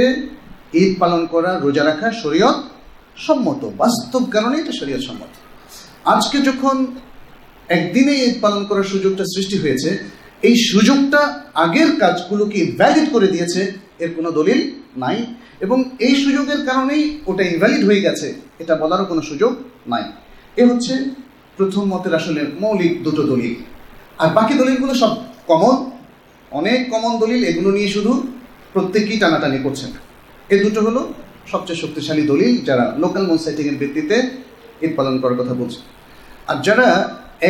ঈদ 0.75 0.91
পালন 0.99 1.27
করা, 1.27 1.51
রোজা 1.65 1.85
রাখা 1.85 2.13
শরীয়ত 2.23 2.59
সম্মত, 3.17 3.65
বাস্তব 3.65 4.23
কারণে 4.35 4.57
এটা 4.59 4.73
শরীয়ত 4.73 5.03
সম্মত। 5.09 5.33
আজকে 6.05 6.39
যখন 6.39 6.77
একদিনে 7.69 8.15
ঈদ 8.27 8.35
পালন 8.41 8.63
করার 8.69 8.85
সুযোগটা 8.85 9.25
সৃষ্টি 9.35 9.59
হয়েছে, 9.59 9.91
এই 10.43 10.57
সুযোগটা 10.57 11.21
আগের 11.55 11.91
কাজগুলোকে 12.01 12.61
ভ্যালিড 12.79 13.07
করে 13.13 13.29
দিয়েছে, 13.35 13.61
এর 13.99 14.11
কোনো 14.17 14.31
দলিল 14.31 14.61
নাই। 14.97 15.19
এবং 15.61 15.85
এই 16.07 16.15
সুযোগের 16.25 16.61
কারণেই 16.67 17.03
ওটা 17.27 17.43
ইনভ্যালিড 17.43 17.85
হয়ে 17.85 18.01
গেছে, 18.01 18.27
এটা 18.59 18.75
বলারও 18.75 19.05
কোনো 19.05 19.23
সুযোগ 19.23 19.53
নাই। 19.87 20.05
এ 20.57 20.63
হচ্ছে 20.71 20.95
প্রথম 21.57 21.85
মতের 21.93 22.15
আসলে 22.15 22.41
মৌলিক 22.61 23.03
দুটো 23.03 23.23
দলিল। 23.23 23.55
আর 24.19 24.29
বাকি 24.35 24.55
দলিলগুলো 24.55 24.95
সব 24.95 25.13
কমন 25.47 25.91
অনেক 26.53 26.79
কমন 26.91 27.19
দলিল, 27.19 27.45
এগুলো 27.45 27.71
নিয়ে 27.77 27.89
শুধু 27.89 28.13
প্রত্যেকেই 28.73 29.19
টানাটানি 29.19 29.59
করছেন। 29.63 29.91
এই 30.55 30.61
দুটো 30.65 30.81
হলো 30.87 31.03
সবচেয়ে 31.53 31.81
শক্তিশালী 31.83 32.25
দলিল 32.33 32.55
যারা 32.69 32.85
লোকাল 33.03 33.25
মন 33.29 33.39
সেটিংয়ের 33.45 33.79
ভিত্তিতে 33.81 34.17
ঈদ 34.85 34.93
পালন 34.99 35.15
করার 35.23 35.39
কথা 35.41 35.55
বলছে। 35.61 35.81
আর 36.51 36.57
যারা 36.67 36.89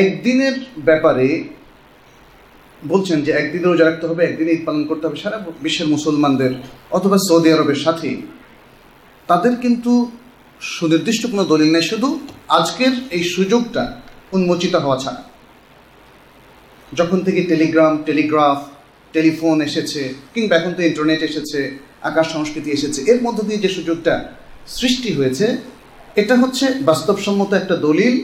একদিনের 0.03 0.57
ব্যাপারে 0.89 1.27
বলছেন 2.83 3.19
যে 3.27 3.31
একদিনে 3.41 3.67
রোজা 3.67 3.85
রাখতে 3.85 4.05
হবে, 4.11 4.23
একদিনে 4.25 4.51
ঈদ 4.53 4.63
পালন 4.69 4.83
করতে 4.91 5.05
হবে, 5.07 5.19
সারা 5.25 5.39
বিশ্বের 5.65 5.89
মুসলমানদের 5.95 6.53
অথবা 6.91 7.17
সৌদি 7.29 7.49
আরবের 7.53 7.81
সাথে, 7.87 8.09
তাদের 9.29 9.55
কিন্তু 9.65 9.93
সুনির্দিষ্ট 10.61 11.23
কোনো 11.33 11.45
দলিল 11.45 11.71
নেই, 11.73 11.83
শুধু 11.83 12.09
আজকের 12.59 12.93
এই 13.17 13.23
সুযোগটা 13.35 13.83
উন্মোচিত 14.37 14.75
হওয়া 14.85 14.99
ছাড়া। 15.05 15.23
যখন 16.99 17.19
থেকে 17.27 17.41
টেলিগ্রাম, 17.51 17.93
টেলিগ্রাফ 18.09 18.59
টেলিফোন 19.15 19.57
এসেছে 19.69 20.03
কিংবা 20.35 20.55
এখন 20.59 20.73
তো 20.77 20.83
ইন্টারনেট 20.91 21.21
এসেছে, 21.29 21.61
আকাশ 22.11 22.27
সংস্কৃতি 22.35 22.71
এসেছে, 22.77 23.01
এর 23.11 23.19
মধ্য 23.27 23.39
দিয়ে 23.49 23.61
যে 23.65 23.71
সুযোগটা 23.77 24.15
সৃষ্টি 24.79 25.11
হয়েছে, 25.19 25.47
এটা 26.21 26.35
হচ্ছে 26.43 26.67
বাস্তবসম্মত 26.91 27.51
একটা 27.61 27.77
দলিল, 27.87 28.15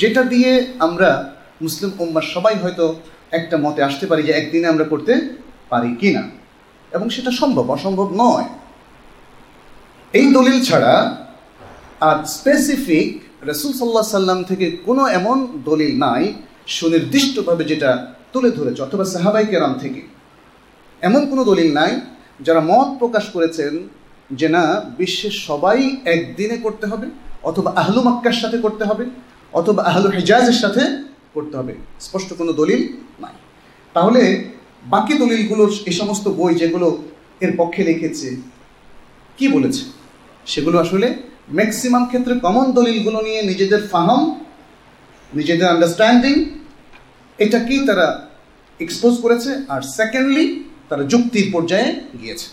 যেটা 0.00 0.22
দিয়ে 0.32 0.50
আমরা 0.86 1.10
মুসলিম 1.64 1.90
উম্মার 2.02 2.26
সবাই 2.34 2.54
হয়তো 2.62 2.84
একটা 3.38 3.56
মতে 3.64 3.80
আসতে 3.88 4.04
পারি 4.10 4.22
যে 4.28 4.32
একদিনে 4.40 4.66
আমরা 4.72 4.86
করতে 4.92 5.12
পারি 5.72 5.90
কি 6.00 6.10
না 6.16 6.22
এবং 6.92 7.06
সেটা 7.16 7.30
সম্ভব, 7.40 7.66
অসম্ভব 7.76 8.08
নয়। 8.22 8.48
এই 10.14 10.26
দলিল 10.36 10.58
ছাড়া 10.68 10.94
আর 12.08 12.16
স্পেসিফিক 12.36 13.08
রসুল 13.50 13.72
সাল্লাহ 13.80 14.04
সাল্লাম 14.18 14.40
থেকে 14.50 14.66
কোনো 14.86 15.02
এমন 15.18 15.36
দলিল 15.70 15.92
নাই, 16.06 16.22
সুনির্দিষ্টভাবে 16.76 17.64
যেটা 17.70 17.90
তুলে 18.32 18.50
ধরেছে, 18.58 18.80
অথবা 18.86 19.04
সাহাবাই 19.12 19.46
কেরাম 19.52 19.72
থেকে। 19.82 20.00
এমন 21.02 21.22
কোনো 21.30 21.42
দলিল 21.50 21.70
নাই 21.80 21.92
যারা 22.46 22.60
মত 22.70 22.88
প্রকাশ 23.00 23.24
করেছেন 23.34 23.72
যে 24.30 24.48
না 24.56 24.64
বিশ্বের 24.98 25.34
সবাই 25.48 25.78
একদিনে 26.14 26.56
করতে 26.64 26.86
হবে, 26.90 27.06
অথবা 27.50 27.70
আহলু 27.82 28.00
মাক্কার 28.08 28.36
সাথে 28.42 28.58
করতে 28.64 28.84
হবে, 28.90 29.04
অথবা 29.52 29.80
আহলু 29.90 30.08
হেজাজের 30.16 30.58
সাথে 30.62 30.82
করতে 31.34 31.54
হবে। 31.60 31.74
স্পষ্ট 32.06 32.28
কোনো 32.40 32.52
দলিল 32.60 32.82
নাই। 33.22 33.34
তাহলে 33.94 34.22
বাকি 34.94 35.14
দলিলগুলো 35.22 35.64
এই 35.88 35.94
সমস্ত 36.00 36.26
বই 36.38 36.52
যেগুলো 36.60 36.88
এর 37.44 37.52
পক্ষে 37.60 37.82
লিখেছে, 37.90 38.28
কি 39.38 39.46
বলেছে? 39.54 39.82
সেগুলো 40.46 40.76
আসলে 40.84 41.08
ম্যাক্সিমাম 41.58 42.04
ক্ষেত্রে 42.10 42.34
কমন 42.44 42.66
দলিলগুলো 42.78 43.18
নিয়ে 43.26 43.40
নিজেদের 43.50 43.82
ফাহম, 43.92 44.22
নিজেদের 45.32 45.68
আন্ডারস্ট্যান্ডিং 45.74 46.34
এটাকেই 47.38 47.80
তারা 47.88 48.06
এক্সপোজ 48.80 49.14
করেছে। 49.24 49.50
আর 49.74 49.82
সেকেন্ডলি 49.98 50.44
তারা 50.90 51.02
যুক্তির 51.12 51.46
পর্যায়ে 51.54 51.88
গিয়েছে 52.20 52.48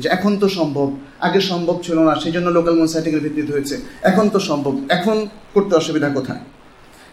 যে 0.00 0.08
এখন 0.16 0.32
তো 0.42 0.46
সম্ভব, 0.58 0.88
আগে 1.26 1.40
সম্ভব 1.50 1.76
ছিল 1.86 1.98
না 2.08 2.12
সেই 2.22 2.32
জন্য 2.36 2.48
লোকাল 2.58 2.74
মোসাইটিকের 2.80 3.22
ভিত্তিতে 3.24 3.50
হয়েছে। 3.52 3.74
এখন 4.10 4.26
তো 4.34 4.38
সম্ভব, 4.50 4.74
এখন 4.96 5.16
করতে 5.54 5.72
অসুবিধা 5.80 6.08
কোথায়? 6.08 6.42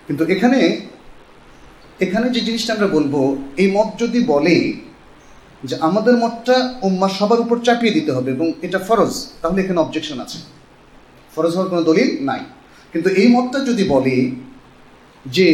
কিন্তু 0.07 0.23
এখানে 0.33 0.59
এখানে 2.05 2.27
যে 2.35 2.41
জিনিসটা 2.47 2.71
আমরা 2.73 2.89
বলব, 2.97 3.13
এই 3.61 3.67
মত 3.71 3.89
যদি 3.99 4.19
বলে 4.33 4.55
যে 5.63 5.75
আমাদের 5.87 6.15
মতটা 6.17 6.55
উম্মা 6.87 7.07
সবার 7.17 7.39
উপর 7.39 7.57
চাপিয়ে 7.67 7.93
দিতে 7.93 8.11
হবে 8.11 8.29
এবং 8.31 8.47
এটা 8.61 8.79
ফরজ, 8.87 9.13
তাহলে 9.41 9.61
এখানে 9.61 9.79
অবজেকশন 9.79 10.17
আছে। 10.25 10.37
ফরজ 11.35 11.51
হওয়ার 11.55 11.69
কোনো 11.69 11.81
দলিল 11.81 12.09
নাই। 12.29 12.41
কিন্তু 12.93 13.09
এই 13.21 13.27
মতটা 13.35 13.59
যদি 13.59 13.83
বলে 13.83 14.15
যে, 15.25 15.47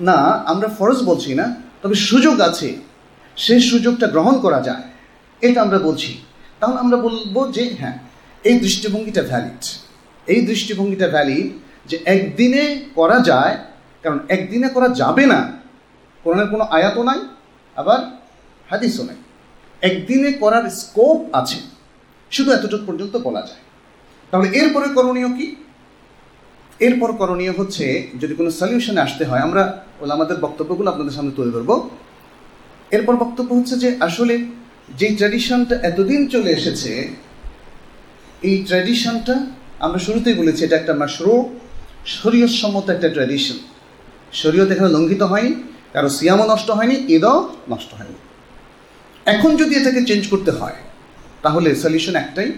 না, 0.00 0.18
আমরা 0.52 0.68
ফরজ 0.78 0.98
বলছি 1.10 1.30
না, 1.40 1.46
তবে 1.82 1.94
সুযোগ 1.94 2.36
আছে 2.40 2.68
সেই 3.36 3.60
সুযোগটা 3.70 4.06
গ্রহণ 4.14 4.34
করা 4.44 4.60
যায়, 4.68 4.84
এটা 5.42 5.58
আমরা 5.66 5.78
বলছি। 5.88 6.10
তাহলে 6.60 6.78
আমরা 6.84 6.96
বলব 7.06 7.36
যে 7.56 7.64
হ্যাঁ 7.80 7.96
এই 8.44 8.56
দৃষ্টিভঙ্গিটা 8.64 9.22
ভ্যালিড 9.30 9.62
এই 10.26 10.40
দৃষ্টিভঙ্গিটা 10.50 11.08
ভ্যালিড 11.14 11.48
যে 11.90 11.96
একদিনে 12.14 12.64
করা 12.98 13.18
যায়, 13.30 13.54
কারণ 14.02 14.18
একদিনে 14.34 14.68
করা 14.76 14.88
যাবে 15.00 15.24
না, 15.32 15.40
কোরআনের 16.24 16.48
কোনো 16.52 16.64
আয়াতও 16.76 17.02
নাই, 17.10 17.20
আবার 17.76 18.00
হাদিসও 18.70 19.04
নাই। 19.08 19.18
একদিনে 19.82 20.30
করার 20.42 20.64
স্কোপ 20.80 21.18
আছে, 21.40 21.58
শুধু 22.32 22.48
এতটুকু 22.56 22.84
পর্যন্ত 22.88 23.14
বলা 23.26 23.42
যায়। 23.48 23.62
তাহলে 24.30 24.48
এরপরে 24.60 24.86
করণীয় 24.96 25.30
কি? 25.38 25.46
এরপর 26.86 27.10
করণীয় 27.20 27.52
হচ্ছে, 27.58 27.86
যদি 28.20 28.34
কোনো 28.38 28.50
সলিউশনে 28.60 29.00
আসতে 29.06 29.24
হয়, 29.28 29.42
আমরা 29.46 29.62
ওলা 30.02 30.12
আমাদের 30.18 30.36
বক্তব্যগুলো 30.44 30.88
আপনাদের 30.92 31.14
সামনে 31.16 31.32
তুলে 31.36 31.50
ধরবো। 31.56 31.74
এরপর 32.96 33.14
বক্তব্য 33.24 33.50
হচ্ছে 33.58 33.74
যে 33.84 33.88
আসলে 34.06 34.34
যে 35.00 35.08
ট্র্যাডিশনটা 35.18 35.74
এতদিন 35.90 36.20
চলে 36.34 36.50
এসেছে, 36.58 36.92
এই 38.48 38.56
ট্র্যাডিশনটা 38.68 39.34
আমরা 39.84 40.00
শুরুতেই 40.06 40.36
বলেছি, 40.40 40.60
এটা 40.64 40.76
একটা 40.80 40.94
মাশরু 41.02 41.34
শরীয়সম্মত 42.16 42.86
একটা 42.94 43.08
ট্র্যাডিশন 43.16 43.58
শরীয়ত 44.40 44.68
এখানে 44.74 44.90
লঙ্ঘিত 44.96 45.22
হয়নি, 45.32 45.52
কারও 45.94 46.10
সিয়ামও 46.18 46.46
নষ্ট 46.52 46.68
হয়নি, 46.78 46.96
ঈদও 47.16 47.36
নষ্ট 47.72 47.90
হয়নি। 47.98 48.16
এখন 49.26 49.50
যদি 49.60 49.72
এটাকে 49.80 50.00
চেঞ্জ 50.08 50.22
করতে 50.32 50.52
হয়, 50.58 50.78
তাহলে 51.44 51.68
সলিউশন 51.82 52.14
একটাই, 52.22 52.50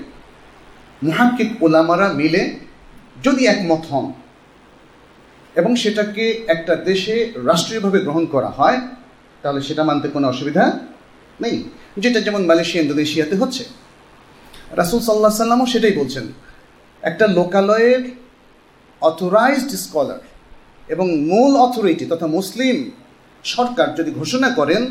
মহাক্কিক 1.07 1.51
ওলামারা 1.65 2.07
মিলে 2.21 2.43
যদি 3.27 3.43
একমত 3.55 3.83
হন 3.91 4.07
এবং 5.57 5.73
সেটাকে 5.83 6.25
একটা 6.55 6.75
দেশে 6.89 7.15
রাষ্ট্রীয়ভাবে 7.51 7.99
গ্রহণ 8.07 8.25
করা 8.35 8.51
হয় 8.59 8.79
তাহলে 9.45 9.61
সেটা 9.69 9.83
মানতে 9.91 10.07
কোনো 10.15 10.27
অসুবিধা 10.33 10.65
নেই। 11.43 11.57
যেটা 12.03 12.19
যেমন 12.27 12.43
মালয়েশিয়া, 12.51 12.81
ইন্দোনেশিয়াতে 12.85 13.35
হচ্ছে। 13.41 13.65
রাসুল 14.81 15.01
সাল্লাহ 15.07 15.33
সাল্লামও 15.43 15.67
সেটাই 15.73 15.95
বলছেন। 16.01 16.25
একটা 17.11 17.25
লোকালয়ের 17.39 18.03
অথরাইজড 19.09 19.71
স্কলার 19.85 20.21
এবং 20.95 21.07
মূল 21.31 21.53
অথরিটি 21.67 22.05
তথা 22.13 22.27
মুসলিম 22.37 22.77
সরকার 23.55 23.89
যদি 23.99 24.11
ঘোষণা 24.21 24.49
করেন, 24.59 24.83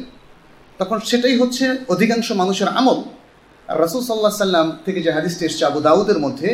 তখন 0.79 0.97
সেটাই 1.09 1.35
হচ্ছে 1.41 1.65
অধিকাংশ 1.93 2.27
মানুষের 2.41 2.69
আমল। 2.79 2.99
আর 3.69 3.75
রাসুল 3.83 4.01
সাল্লাহ 4.03 4.45
সাল্লাম 4.45 4.67
থেকে 4.85 4.99
যে 5.05 5.11
হাদিসটি 5.17 5.43
এসছে 5.45 5.63
আবু 5.69 5.79
দাউদের 5.87 6.19
মধ্যে 6.25 6.49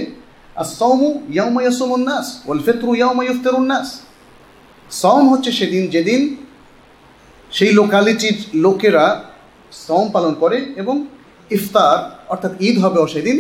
আর 0.59 0.67
সৌমু 0.79 1.09
ইয়াউমা 1.33 1.61
ইয়াসুমুন্নাস 1.65 2.27
ওল 2.47 2.61
ফেত্রু 2.65 2.91
ইয়াউমা 2.99 3.23
ইফতারুন্নাস 3.23 3.87
সৌম 5.01 5.23
হচ্ছে 5.31 5.51
সেদিন, 5.59 5.83
যেদিন 5.95 6.21
সেই 7.57 7.71
লোকালিটির 7.79 8.37
লোকেরা 8.65 9.05
সম 9.85 10.05
পালন 10.15 10.33
করে 10.43 10.57
এবং 10.81 10.95
ইফতার, 11.51 11.97
অর্থাৎ 12.33 12.53
ঈদ 12.67 12.75
হবেও 12.83 13.05
সেদিন, 13.13 13.37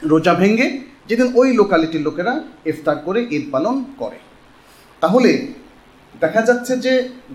রোজা 0.00 0.34
ভেঙ্গে 0.40 0.66
যেদিন 1.08 1.28
ওই 1.40 1.48
লোকালিটির 1.60 2.02
লোকেরা 2.08 2.32
ইফতার 2.72 2.96
করে, 3.06 3.20
ঈদ 3.36 3.44
পালন 3.54 3.76
করে। 4.00 4.18
তাহলে 5.02 5.30
দেখা 6.22 6.42
যাচ্ছে 6.48 6.72
যে 6.84 6.92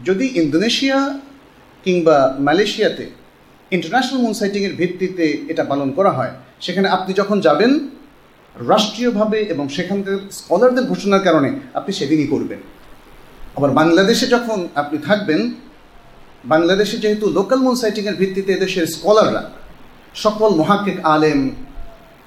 যদি 0.07 0.25
ইন্দোনেশিয়া 0.41 0.99
কিংবা 1.84 2.17
মালয়েশিয়াতে 2.47 3.05
ইন্টারন্যাশনাল 3.71 4.19
মুন 4.23 4.34
সাইটিংয়ের 4.39 4.77
ভিত্তিতে 4.80 5.25
এটা 5.51 5.63
পালন 5.71 5.89
করা 5.97 6.11
হয়, 6.17 6.34
সেখানে 6.65 6.88
আপনি 6.95 7.11
যখন 7.21 7.38
যাবেন, 7.47 7.71
রাষ্ট্রীয়ভাবে 8.55 9.39
এবং 9.53 9.65
সেখানকার 9.75 10.17
স্কলারদের 10.39 10.86
ঘোষণার 10.91 11.25
কারণে 11.27 11.49
আপনি 11.80 11.91
সেদিনই 11.99 12.27
করবেন। 12.34 12.59
আবার 13.57 13.71
বাংলাদেশে 13.80 14.25
যখন 14.36 14.59
আপনি 14.82 14.97
থাকবেন 15.07 15.41
বাংলাদেশে 16.44 16.98
যেহেতু 16.98 17.26
লোকাল 17.30 17.60
মুন 17.60 17.76
সাইটিংয়ের 17.76 18.16
ভিত্তিতে 18.16 18.54
এদেশের 18.54 18.86
স্কলাররা 18.88 19.44
সকল 20.16 20.56
মহাকিক 20.56 21.06
আলেম 21.06 21.40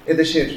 এদেশের 0.07 0.49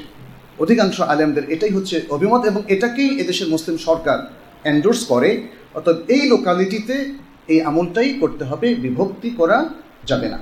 অধিকাংশ 0.58 1.00
আলেমদের 1.00 1.50
এটাই 1.50 1.70
হচ্ছে 1.70 2.02
অভিমত 2.10 2.44
এবং 2.44 2.62
এটাকেই 2.68 3.10
এদেশের 3.22 3.48
মুসলিম 3.48 3.76
সরকার 3.78 4.18
এন্ডোর্স 4.64 5.04
করে, 5.04 5.48
অর্থাৎ 5.74 5.96
এই 6.08 6.28
লোকালিটিতে 6.28 7.14
এই 7.48 7.60
আমলটাই 7.62 8.10
করতে 8.20 8.44
হবে, 8.44 8.74
বিভক্তি 8.74 9.30
করা 9.30 9.68
যাবে 10.06 10.28
না। 10.28 10.38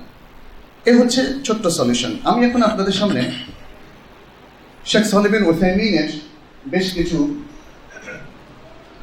এ 0.87 0.93
হচ্ছে 0.99 1.21
ছোট্ট 1.47 1.67
সলিউশন 1.67 2.13
আমি 2.25 2.47
এখন 2.47 2.63
আপনাদের 2.63 2.93
সামনে 2.93 3.33
শেখ 4.87 5.05
সলিবিন 5.05 5.43
ওসাইমিনের 5.51 6.11
বেশ 6.67 6.93
কিছু 6.93 7.19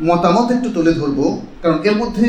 মতামত 0.03 0.51
একটু 0.51 0.69
তুলে 0.69 0.93
ধরবো, 0.93 1.41
কারণ 1.61 1.77
এর 1.83 1.95
মধ্যে 1.95 2.27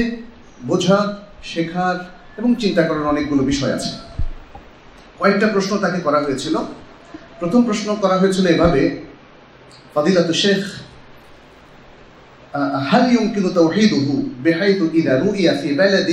বোঝার 0.66 1.21
শেখার 1.43 1.95
এবং 2.37 2.49
চিন্তা 2.55 2.81
করার 2.87 3.05
অনেকগুলো 3.05 3.41
বিষয় 3.43 3.73
আছে 3.73 3.91
কয়েকটা 5.19 5.47
প্রশ্ন 5.47 5.71
তাকে 5.77 5.99
করা 6.01 6.19
হয়েছিল 6.21 6.55
প্রথম 7.39 7.61
প্রশ্ন 7.63 7.87
করা 7.95 8.15
হয়েছিল 8.17 8.45
এভাবে 8.47 8.83
ফদিলাত 9.95 10.29
শেখ 10.43 10.61
هل 12.91 13.05
يمكن 13.15 13.53
توحيده 13.53 14.07
بحيث 14.43 14.79
إذا 14.93 15.13
رؤي 15.19 15.47
في 15.51 15.69
بلد 15.73 16.09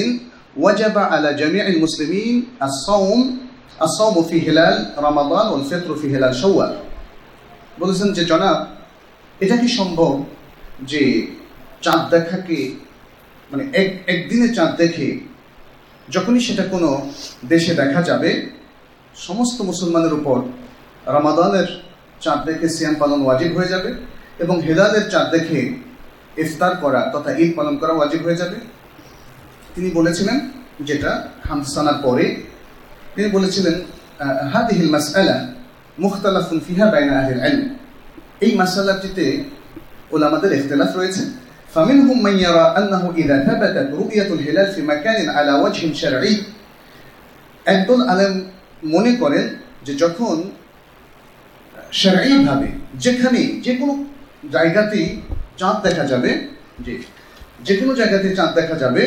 وجب 0.56 0.98
على 0.98 1.34
جميع 1.34 1.64
المسلمين 1.66 2.34
الصوم 2.62 3.20
الصوم 3.82 4.16
في 4.22 4.36
هلال 4.50 4.76
رمضان 4.98 5.46
والفطر 5.48 5.90
في 5.94 6.06
هلال 6.16 6.34
شوال 6.34 6.72
বলেছেন 7.80 8.08
যে 8.12 8.22
জনাব 8.24 8.58
এটা 9.40 9.56
কি 9.56 9.68
সম্ভব 9.78 10.12
যে 10.82 11.02
চাঁদ 11.82 12.02
দেখাকে 12.10 12.58
মানে 13.51 13.63
এক, 13.73 13.89
একদিনে 14.13 14.47
চাঁদ 14.55 14.71
দেখে 14.75 15.07
যখনই 16.09 16.41
সেটা 16.47 16.63
কোনো 16.63 16.89
দেশে 17.47 17.73
দেখা 17.81 18.01
যাবে, 18.01 18.29
সমস্ত 19.15 19.57
মুসলমানের 19.61 20.13
উপর 20.13 20.37
রামাদানের 21.05 21.67
চাঁদ 22.23 22.39
দেখে 22.45 22.67
সিয়াম 22.69 22.95
পালন 22.95 23.19
ওয়াজিব 23.23 23.51
হয়ে 23.57 23.71
যাবে 23.73 23.89
এবং 24.39 24.55
হেলালের 24.61 25.05
চাঁদ 25.09 25.27
দেখে 25.35 25.59
ইফতার 26.37 26.73
করা 26.77 27.01
তথা 27.13 27.31
ঈদ 27.37 27.51
পালন 27.55 27.75
করা 27.77 27.93
ওয়াজিব 27.93 28.21
হয়ে 28.23 28.41
যাবে। 28.41 28.57
তিনি 29.75 29.89
বলেছিলেন 29.91 30.37
যেটা 30.79 31.11
হামসানার 31.49 31.97
পরে 32.03 32.25
তিনি 33.15 33.27
বলেছিলেন 33.29 33.75
হাদিহিল 34.53 34.89
মাসআলা 34.95 35.37
মুখতালাফুন 35.99 36.59
ফিহা 36.67 36.85
বাইনা 36.91 37.13
আহলিল 37.19 37.41
ইলম। 37.47 37.61
এই 38.45 38.51
মাসালাটিতে 38.55 39.25
ওলামাদের 40.11 40.51
ইখতিলাফ 40.57 40.91
রয়েছে। 40.97 41.21
فمنهم 41.74 42.22
من 42.22 42.34
يرى 42.38 42.66
أنه 42.78 43.02
إذا 43.16 43.36
ثبتت 43.44 43.88
رؤية 43.92 44.28
الهلال 44.28 44.68
في 44.68 44.82
مكان 44.82 45.18
على 45.28 45.52
وجه 45.54 45.82
شرعي 45.92 46.34
একদল 47.66 48.00
আলেম 48.12 48.34
মনে 48.84 49.12
করেন 49.22 49.44
যে 49.86 49.92
যখন 50.02 50.36
ভাবে 52.46 52.68
যেখানে 53.04 53.40
যে 53.64 53.72
কোনো 53.80 53.94
জায়গাতেই 54.52 55.06
চাঁদ 55.58 55.76
দেখা 55.86 56.04
যাবে 56.12 56.30
যে 56.86 56.94
যে 57.66 57.74
কোনো 57.80 57.92
জায়গাতে 58.00 58.28
চাঁদ 58.38 58.50
দেখা 58.58 58.76
যাবে 58.82 59.04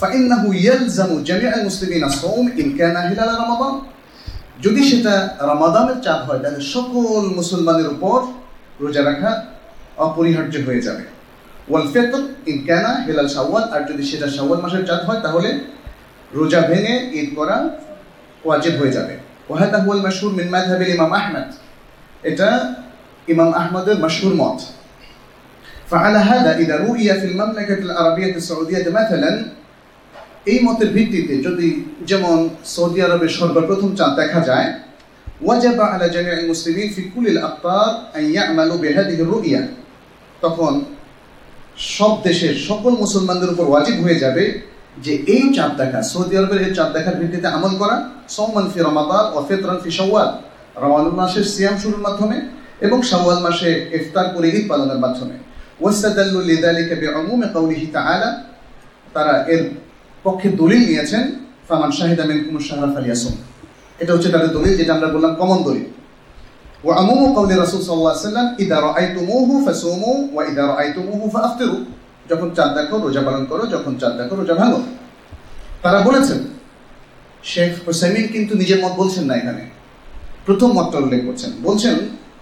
فإنه 0.00 0.42
يلزم 0.60 1.10
جميع 1.22 1.50
المسلمين 1.54 2.02
الصوم 2.04 2.44
إن 2.60 2.68
كان 2.78 2.96
هلال 3.08 3.30
رمضان 3.42 3.74
যদি 4.64 4.80
সেটা 4.90 5.14
রমাদানের 5.50 5.98
চাঁদ 6.06 6.20
হয় 6.28 6.40
তাহলে 6.42 6.60
সকল 6.74 7.22
মুসলমানের 7.38 7.88
উপর 7.94 8.18
রোজা 8.80 9.02
রাখা 9.04 9.30
অপরিহার্য 10.00 10.54
হয়ে 10.66 10.82
যাবে 10.82 11.04
ওয়াল 11.68 11.86
ফেতর 11.94 12.22
ইন 12.50 12.58
কানা 12.68 12.92
হেলাল 13.06 13.28
শাওয়াল 13.28 13.64
আর 13.74 13.82
যদি 13.90 14.02
সেটা 14.10 14.26
শাওয়াল 14.36 14.58
মাসের 14.64 14.84
চাঁদ 14.88 15.02
হয় 15.08 15.20
তাহলে 15.22 15.50
রোজা 16.32 16.60
ভেঙে 16.70 16.94
ঈদ 17.18 17.28
করা 17.38 17.56
ওয়াজিব 18.44 18.74
হয়ে 18.80 18.92
যাবে 18.96 19.14
ওয়াহাদা 19.48 19.78
হুয়াল 19.84 20.00
মাশহুর 20.06 20.32
মিন 20.38 20.48
মাযহাবিল 20.54 20.90
ইমাম 20.96 21.12
আহমদ 21.12 21.48
এটা 22.22 22.48
ইমাম 23.28 23.50
আহমদের 23.54 23.96
মাশহুর 24.04 24.36
মত 24.42 24.58
فعلى 25.86 26.18
هذا 26.20 26.50
إذا 26.56 26.76
رؤي 26.78 27.08
في 27.10 27.26
المملكة 27.26 27.78
العربية 27.80 28.34
السعودية 28.34 28.90
مثلا 28.90 29.32
এই 30.46 30.58
মতের 30.62 30.90
ভিত্তিতে 30.92 31.34
যদি 31.42 31.68
যেমন 32.02 32.38
সৌদি 32.66 33.00
আরবের 33.02 33.32
সর্বপ্রথম 33.38 33.90
চাঁদ 33.98 34.12
দেখা 34.20 34.40
যায় 34.40 34.68
ওয়াজাব 35.38 35.78
আলা 35.86 36.06
জামিআ 36.08 36.36
মুসলিমিন 36.44 36.88
ফি 36.94 37.02
কুলিল 37.12 37.38
আক্তার 37.40 37.88
আন 38.16 38.24
ইয়ামালু 38.26 38.74
বিহাদিহি 38.84 39.22
রুইয়া 39.24 39.62
তখন 40.43 40.73
সব 41.97 42.13
দেশের 42.27 42.53
সকল 42.69 42.93
মুসলমানদের 43.03 43.49
উপর 43.53 43.65
ওয়াজিব 43.69 43.97
হয়ে 44.05 44.21
যাবে 44.23 44.43
যে 45.05 45.13
এই 45.35 45.43
চাঁদ 45.55 45.71
দেখা, 45.81 45.99
সৌদি 46.11 46.33
আরবের 46.37 46.61
এই 46.67 46.73
চাঁদ 46.77 46.89
দেখার 46.95 47.15
ভিত্তিতে 47.19 47.47
আমল 47.57 47.73
করা 47.81 47.95
সৌমান 48.35 48.65
ফি 48.71 48.79
রমাদান 48.79 49.25
ও 49.35 49.37
ফিতরান 49.47 49.77
ফি 49.83 49.89
শাওয়াল। 49.99 50.29
রমাদান 50.83 51.13
মাসের 51.19 51.45
সিয়াম 51.53 51.75
শুরুর 51.83 52.01
মাধ্যমে 52.07 52.37
এবং 52.85 52.97
শাওয়াল 53.09 53.39
মাসে 53.45 53.69
ইফতার 53.97 54.27
করে 54.33 54.47
ঈদ 54.57 54.65
পালনের 54.69 54.99
মাধ্যমে। 55.05 55.35
ওয়াস্তাদাল্লু 55.81 56.39
লিযালিকা 56.49 56.95
বিউমুমি 57.01 57.47
কাউলিহি 57.55 57.87
তাআলা। 57.97 58.29
তারা 59.15 59.33
এর 59.53 59.61
পক্ষে 60.25 60.49
দলিল 60.61 60.81
নিয়েছেন, 60.89 61.23
ফামান 61.67 61.91
শাহিদা 61.97 62.23
মিনকুম 62.29 62.55
শাহরা 62.67 62.89
ফালিয়াসুম। 62.95 63.33
এটা 64.01 64.11
হচ্ছে 64.13 64.29
তাদের 64.29 64.51
দলিল, 64.57 64.73
যেটা 64.79 64.91
আমরা 64.93 65.07
বললাম 65.15 65.33
কমন 65.35 65.59
দলিল। 65.67 65.85
আমুমু 66.89 67.33
কাউলি 67.33 67.55
রাসূল 67.55 67.81
সাল্লাল্লাহু 67.81 68.15
আলাইহি 68.15 68.25
ওয়াসাল্লাম 68.25 68.47
ইদা 68.59 68.77
রাআইতুমুহু 68.81 69.65
ফাসুমু 69.65 70.29
ওয়া 70.33 70.45
ইদা 70.45 70.63
রাআইতুমুহু 70.67 71.29
ফাআফতিরু 71.29 71.77
যখন 72.29 72.49
চাঁদ 72.55 72.71
দেখো, 72.77 72.97
রোজা 72.97 73.21
পালন 73.21 73.45
করো, 73.45 73.65
যখন 73.65 73.95
চাঁদ 73.95 74.13
দেখো, 74.17 74.35
রোজা 74.35 74.53
ভাঙো। 74.53 74.79
তারা 75.81 76.01
বলেছেন, 76.01 76.39
শেখ 77.43 77.71
হোসাইমিন 77.87 78.27
কিন্তু 78.27 78.55
নিজের 78.55 78.81
মত 78.83 78.91
বলছেন 78.91 79.25
না 79.25 79.35
এখানে। 79.35 79.63
প্রথম 80.45 80.71
মতটা 80.71 80.97
উল্লেখ 80.97 81.25
করছেন। 81.25 81.51
বলছেন, 81.61 81.95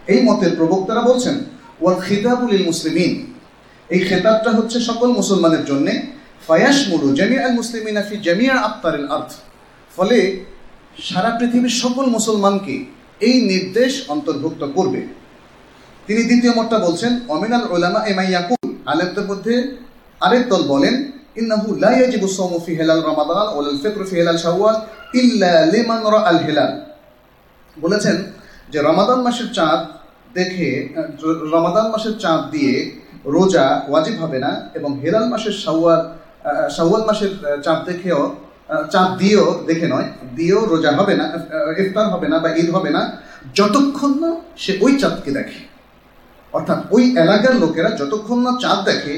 এই 0.07 0.21
মতের 0.23 0.55
প্রবক্তারা 0.55 1.01
বলছেন, 1.01 1.35
ওয়াল 1.81 2.01
খিতাবুল 2.01 2.63
মুসলিমিন। 2.65 3.25
এই 3.89 3.99
খেতাবটা 3.99 4.51
হচ্ছে 4.51 4.79
সকল 4.79 5.09
মুসলমানের 5.11 5.65
জন্যে 5.65 5.93
ফায়াসমুলু 6.47 7.15
জামিয়া 7.15 7.45
আল 7.45 7.53
মুসলিমিনা 7.53 8.01
ফি 8.01 8.17
জামিয়া 8.17 8.55
আফতারিল 8.59 9.07
আর্থ 9.11 9.31
ফলে 9.97 10.45
সারা 11.03 11.29
পৃথিবীর 11.39 11.69
সকল 11.69 12.05
মুসলমানকে 12.09 12.98
এই 13.27 13.35
নির্দেশ 13.51 13.91
অন্তর্ভুক্ত 14.13 14.61
করবে। 14.77 15.01
তিনি 16.07 16.21
দ্বিতীয় 16.29 16.53
মতটা 16.57 16.77
বলছেন, 16.87 17.11
অমিনাল 17.35 17.65
ওলামা 17.73 17.99
এম 18.01 18.07
এমাইয়াকুল 18.11 18.67
আলেমদের 18.91 19.25
মধ্যে 19.31 19.53
আরেক 20.25 20.43
দল 20.51 20.61
বলেন, 20.73 20.95
ইন্নাহু 21.39 21.67
লা 21.83 21.91
ইয়াজিবু 21.97 22.27
সাওমু 22.37 22.57
ফি 22.65 22.71
হিলাল 22.79 23.01
রমাদান 23.09 23.47
ওয়াল 23.53 23.77
ফিতর 23.83 24.01
ফি 24.09 24.15
হিলাল 24.21 24.39
শাওয়াল 24.45 24.75
ইল্লা 25.21 25.53
লিমান 25.73 26.01
রাআল 26.15 26.39
হিলাল। 26.45 26.71
বলেছেন 27.77 28.17
যে 28.71 28.79
রমাদান 28.89 29.19
মাসের 29.25 29.49
চাঁদ 29.57 29.79
দেখে, 30.37 30.69
রমাদান 31.55 31.85
মাসের 31.93 32.15
চাঁদ 32.23 32.41
দিয়ে 32.53 32.73
রোজা 33.35 33.65
ওয়াজিব 33.89 34.15
হবে 34.23 34.37
না 34.45 34.51
এবং 34.77 34.91
হেলাল 35.03 35.25
মাসের 35.33 35.55
শাওয়াল 35.63 36.01
শাওয়াল 36.75 37.03
মাসের 37.09 37.31
চাঁদ 37.65 37.79
দেখেও 37.89 38.21
চাঁদ 38.93 39.09
দিয়েও 39.21 39.47
দেখে 39.69 39.87
নয়, 39.93 40.07
দিয়েও 40.37 40.61
রোজা 40.71 40.91
হবে 40.99 41.13
না 41.19 41.25
ইফতার 41.81 42.07
হবে 42.13 42.27
না 42.31 42.37
বা 42.43 42.49
ঈদ 42.61 42.69
হবে 42.75 42.89
না, 42.95 43.01
যতক্ষণ 43.57 44.11
না 44.23 44.31
সে 44.63 44.71
ওই 44.83 44.91
চাঁদকে 45.01 45.31
দেখে। 45.37 45.59
অর্থাৎ 46.53 46.79
ওই 46.95 47.03
এলাকার 47.23 47.55
লোকেরা 47.63 47.89
যতক্ষণ 47.99 48.39
না 48.45 48.51
চাঁদ 48.63 48.79
দেখে, 48.89 49.15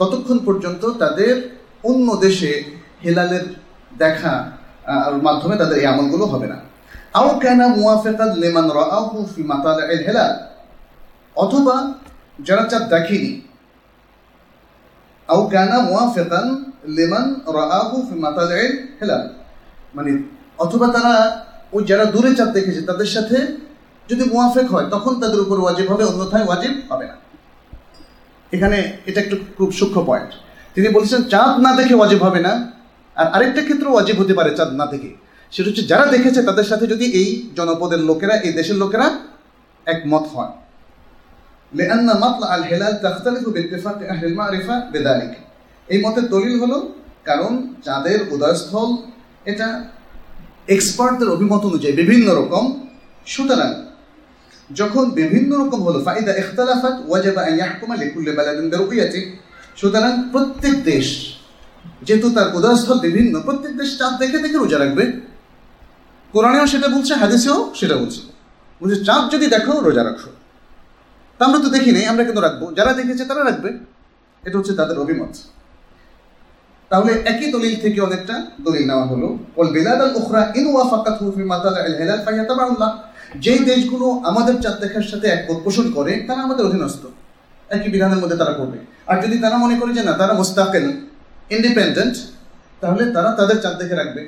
ততক্ষণ 0.00 0.38
পর্যন্ত 0.46 0.82
তাদের 1.02 1.34
অন্য 1.90 2.08
দেশে 2.24 2.50
হেলালের 3.04 3.44
দেখা 4.02 4.32
মাধ্যমে 5.26 5.54
তাদের 5.62 5.76
এই 5.82 5.86
আমলগুলো 5.92 6.24
হবে 6.32 6.46
না। 6.52 6.58
আও 7.18 7.28
কেনা 7.42 7.66
মুয়াফেকাত 7.78 8.32
লেমান 8.42 8.68
রাহু 8.80 9.16
ফি 9.32 9.40
মাতাল 9.52 9.78
হেলাল। 10.06 10.32
অথবা 11.36 11.76
যারা 12.46 12.64
চাঁদ 12.70 12.84
দেখেনি, 12.94 13.32
আও 15.28 15.40
কানা 15.52 15.78
মুয়াফিকান 15.88 16.46
লিমান 16.97 17.27
রাআহু 17.57 17.95
ফি 18.07 18.15
মাতালিল 18.25 18.71
হিলাল 18.99 19.23
মানে 19.95 20.11
অথবা 20.59 20.87
তারা 20.87 21.13
ওই 21.73 21.81
যারা 21.83 22.05
দূরে 22.05 22.31
চাঁদ 22.35 22.49
দেখেছে 22.57 22.81
তাদের 22.81 23.09
সাথে 23.15 23.37
যদি 24.09 24.23
মুয়াফেক 24.33 24.67
হয় 24.73 24.87
তখন 24.91 25.13
তাদের 25.21 25.39
উপর 25.39 25.57
ওয়াজিব 25.59 25.87
হবে 25.91 26.03
অন্যথায় 26.03 26.45
ওয়াজিব 26.47 26.73
হবে 26.91 27.05
না 27.11 27.15
এখানে 28.53 28.77
এটা 29.05 29.19
একটু 29.21 29.35
খুব 29.57 29.69
সূক্ষ্ম 29.79 29.99
পয়েন্ট 30.03 30.31
তিনি 30.75 30.87
বলছেন 30.89 31.21
চাঁদ 31.33 31.53
না 31.65 31.71
দেখে 31.79 31.95
ওয়াজিব 31.95 32.21
হবে 32.27 32.39
না 32.47 32.53
আর 33.17 33.27
আরেকটা 33.35 33.61
ক্ষেত্রে 33.61 33.89
ওয়াজিব 33.89 34.15
হতে 34.21 34.33
পারে 34.33 34.51
চাঁদ 34.57 34.71
না 34.73 34.85
দেখে 34.85 35.11
সেটা 35.53 35.67
হচ্ছে 35.69 35.83
যারা 35.87 36.05
দেখেছে 36.05 36.39
তাদের 36.43 36.67
সাথে 36.71 36.85
যদি 36.87 37.05
এই 37.21 37.29
জনপদের 37.57 38.01
লোকেরা 38.09 38.35
এই 38.39 38.53
দেশের 38.53 38.77
লোকেরা 38.83 39.07
একমত 39.87 40.25
হয় 40.33 40.53
لأن 41.71 42.07
مطلع 42.17 42.49
الهلال 42.55 42.93
تختلف 42.97 43.43
باتفاق 43.45 43.99
أهل 44.03 44.23
المعرفة 44.25 44.75
بذلك 44.91 45.33
এই 45.92 45.98
মতের 46.04 46.26
দলিল 46.34 46.54
হলো, 46.62 46.78
কারণ 47.28 47.52
চাঁদের 47.84 48.18
উদয়স্থল 48.34 48.88
এটা 49.50 49.68
এক্সপার্টদের 50.74 51.28
অভিমত 51.34 51.62
অনুযায়ী 51.70 51.94
বিভিন্ন 52.00 52.26
রকম। 52.40 52.64
সুতরাং 53.26 53.70
যখন 54.70 55.04
বিভিন্ন 55.20 55.50
রকম 55.62 55.80
হলো, 55.86 55.98
ফাইদা 56.04 56.32
ইখতালাফাত 56.42 56.96
ওয়াজাবা 57.08 57.42
আন 57.48 57.54
ইয়াহকুমা 57.58 57.96
লিকুল্লি 57.96 58.32
বালাদিন 58.38 58.66
বিরুইয়াতি। 58.70 59.20
সুতরাং 59.76 60.12
প্রত্যেক 60.32 60.74
দেশ, 60.90 61.06
যেহেতু 62.02 62.28
তার 62.30 62.48
উদয়স্থল 62.56 62.98
বিভিন্ন, 63.06 63.34
প্রত্যেক 63.40 63.72
দেশ 63.76 63.90
চাঁদ 63.98 64.14
দেখে 64.18 64.38
দেখে 64.38 64.58
রোজা 64.58 64.78
রাখবে। 64.78 65.04
কোরআনেও 66.32 66.66
সেটা 66.66 66.88
বলছে, 66.88 67.12
হাদিসেও 67.14 67.58
সেটা 67.74 67.96
বলছে। 67.96 68.20
বলছে, 68.80 69.04
চাঁদ 69.04 69.24
যদি 69.32 69.46
দেখো, 69.46 69.72
রোজা 69.80 70.02
রাখো। 70.04 70.30
তা 71.38 71.42
আমরা 71.46 71.58
তো 71.64 71.68
দেখি 71.68 71.90
নাই, 71.92 72.04
আমরা 72.06 72.22
কিন্তু 72.24 72.42
রাখব। 72.42 72.62
যারা 72.74 72.92
দেখেছে 72.92 73.24
তারা 73.24 73.42
রাখবে। 73.44 73.70
এটা 74.44 74.56
হচ্ছে 74.58 74.74
তাদের 74.80 74.96
অভিমত। 74.98 75.34
তাহলে 76.92 77.12
একই 77.32 77.48
দলিল 77.54 77.74
থেকে 77.84 77.98
অনেকটা 78.08 78.34
দলিল 78.66 78.84
নেওয়া 78.90 79.06
হলো। 79.12 79.28
ওল 79.58 79.70
বেলাদ 79.76 80.00
আল 80.06 80.12
উখরা 80.20 80.42
ইন 80.58 80.66
ওয়াফাকাত 80.74 81.16
হুফি 81.24 81.42
মাতাল 81.52 81.76
আল 81.86 81.94
হেলাল 82.00 82.20
ফাইয়াতাবাউল্লাহ। 82.26 82.90
যেই 83.44 83.60
দেশগুলো 83.70 84.06
আমাদের 84.30 84.54
চাঁদ 84.62 84.76
দেখার 84.84 85.06
সাথে 85.10 85.26
একমত 85.36 85.58
পোষণ 85.66 85.86
করে, 85.96 86.12
তারা 86.28 86.40
আমাদের 86.46 86.64
অধীনস্থ। 86.68 87.02
একই 87.76 87.88
বিধানের 87.94 88.20
মধ্যে 88.22 88.38
তারা 88.42 88.54
করবে 88.60 88.78
আর 89.10 89.16
যদি 89.24 89.36
তারা 89.44 89.56
মনে 89.64 89.74
করে 89.80 89.92
যে 89.98 90.02
না, 90.08 90.12
তারা 90.20 90.32
মোস্তাকেল, 90.40 90.86
ইন্ডিপেন্ডেন্ট, 91.56 92.14
তাহলে 92.82 93.02
তারা 93.16 93.30
তাদের 93.38 93.58
চাঁদ 93.62 93.74
দেখে 93.82 93.96
রাখবে। 94.00 94.22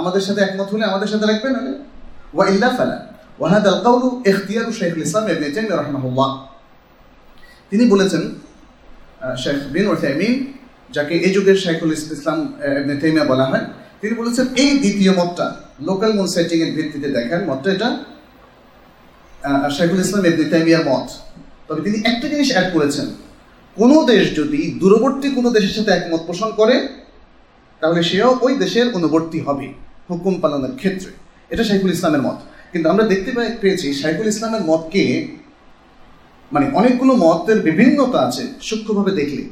আমাদের 0.00 0.22
সাথে 0.26 0.40
একমত 0.46 0.68
হলে 0.72 0.84
আমাদের 0.90 1.08
সাথে 1.12 1.26
রাখবে 1.30 1.48
না 1.54 1.60
ওয়া 2.34 2.44
ইল্লা 2.52 2.70
ফালা। 2.76 2.98
ওয়াহাদ 3.40 3.64
আল 3.72 3.78
কাউলু 3.86 4.08
ইখতিয়ারু 4.30 4.70
শেখুল 4.78 5.02
ইসলাম 5.06 5.24
ইবনে 5.32 5.46
তাইমিয়া 5.54 5.76
রাহমাহুল্লাহ। 5.82 6.30
তিনি 7.70 7.84
বলেছেন 7.92 8.22
শেখ 9.42 9.58
বিন 9.74 9.86
ওসাইমিন 9.94 10.34
যাকে 10.94 11.14
এই 11.26 11.32
যুগের 11.36 11.58
শেখুল 11.64 11.90
ইসলাম 11.96 12.38
তাইমিয়া 13.00 13.26
বলা 13.32 13.44
হয়, 13.50 13.64
তিনি 14.00 14.14
বলেছেন, 14.20 14.46
এই 14.62 14.70
দ্বিতীয় 14.82 15.12
মতটা 15.18 15.46
লোকাল 15.88 16.10
মুন 16.18 16.28
এর 16.64 16.70
ভিত্তিতে 16.76 17.08
দেখার 17.16 17.42
মতটা 17.48 17.68
এটা 17.76 17.88
শেখুল 19.76 20.00
ইসলাম 20.04 20.22
ইবনে 20.30 20.46
তাইমিয়ার 20.52 20.84
মত। 20.90 21.06
তবে 21.66 21.80
তিনি 21.86 21.98
একটা 22.10 22.26
জিনিস 22.32 22.48
অ্যাড 22.54 22.68
করেছেন, 22.74 23.06
কোনো 23.76 23.96
দেশ 24.10 24.24
যদি 24.38 24.60
দূরবর্তী 24.80 25.28
কোনো 25.38 25.48
দেশের 25.56 25.74
সাথে 25.76 25.90
একমত 25.98 26.22
পোষণ 26.28 26.50
করে, 26.60 26.76
তাহলে 27.80 28.00
সেও 28.10 28.30
ওই 28.44 28.52
দেশের 28.62 28.86
অনুবর্তী 28.98 29.38
হবে, 29.46 29.66
হুকুম 30.08 30.34
পালনের 30.42 30.74
ক্ষেত্রে। 30.80 31.10
এটা 31.52 31.64
শাইখুল 31.68 31.92
ইসলামের 31.96 32.22
মত। 32.26 32.38
কিন্তু 32.72 32.86
আমরা 32.92 33.04
দেখতে 33.12 33.30
পেয়েছি, 33.62 33.88
শাইখুল 34.00 34.28
ইসলামের 34.34 34.64
মতকে 34.70 35.02
মানে 36.54 36.66
অনেকগুলো 36.78 37.12
মতের 37.24 37.58
বিভিন্নতা 37.68 38.18
আছে 38.28 38.44
সূক্ষ্মভাবে 38.68 39.12
দেখলে। 39.20 39.42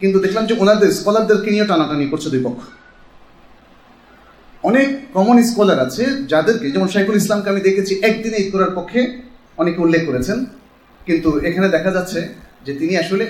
কিন্তু 0.00 0.18
দেখলাম 0.24 0.44
যে 0.46 0.54
ওনাদের 0.62 0.90
স্কলারদেরকে 0.98 1.50
নিয়ে 1.50 1.66
টানাটানি 1.70 2.06
করছে 2.12 2.28
দুই 2.30 2.42
পক্ষ। 2.46 2.60
অনেক 4.68 4.88
কমন 5.14 5.36
স্কলার 5.42 5.78
আছে 5.86 6.04
যাদেরকে, 6.32 6.66
যেমন 6.70 6.88
শাইকুল 6.88 7.16
ইসলামকে 7.16 7.48
আমি 7.52 7.60
দেখেছি, 7.60 7.92
একদিনে 8.08 8.36
ঈদ 8.42 8.48
করার 8.54 8.72
পক্ষে 8.78 9.00
অনেকে 9.58 9.78
উল্লেখ 9.84 10.02
করেছেন। 10.06 10.38
কিন্তু 11.06 11.28
এখানে 11.48 11.68
দেখা 11.68 11.90
যাচ্ছে 11.90 12.20
যে 12.66 12.72
তিনি 12.80 12.94
আসলে 12.96 13.24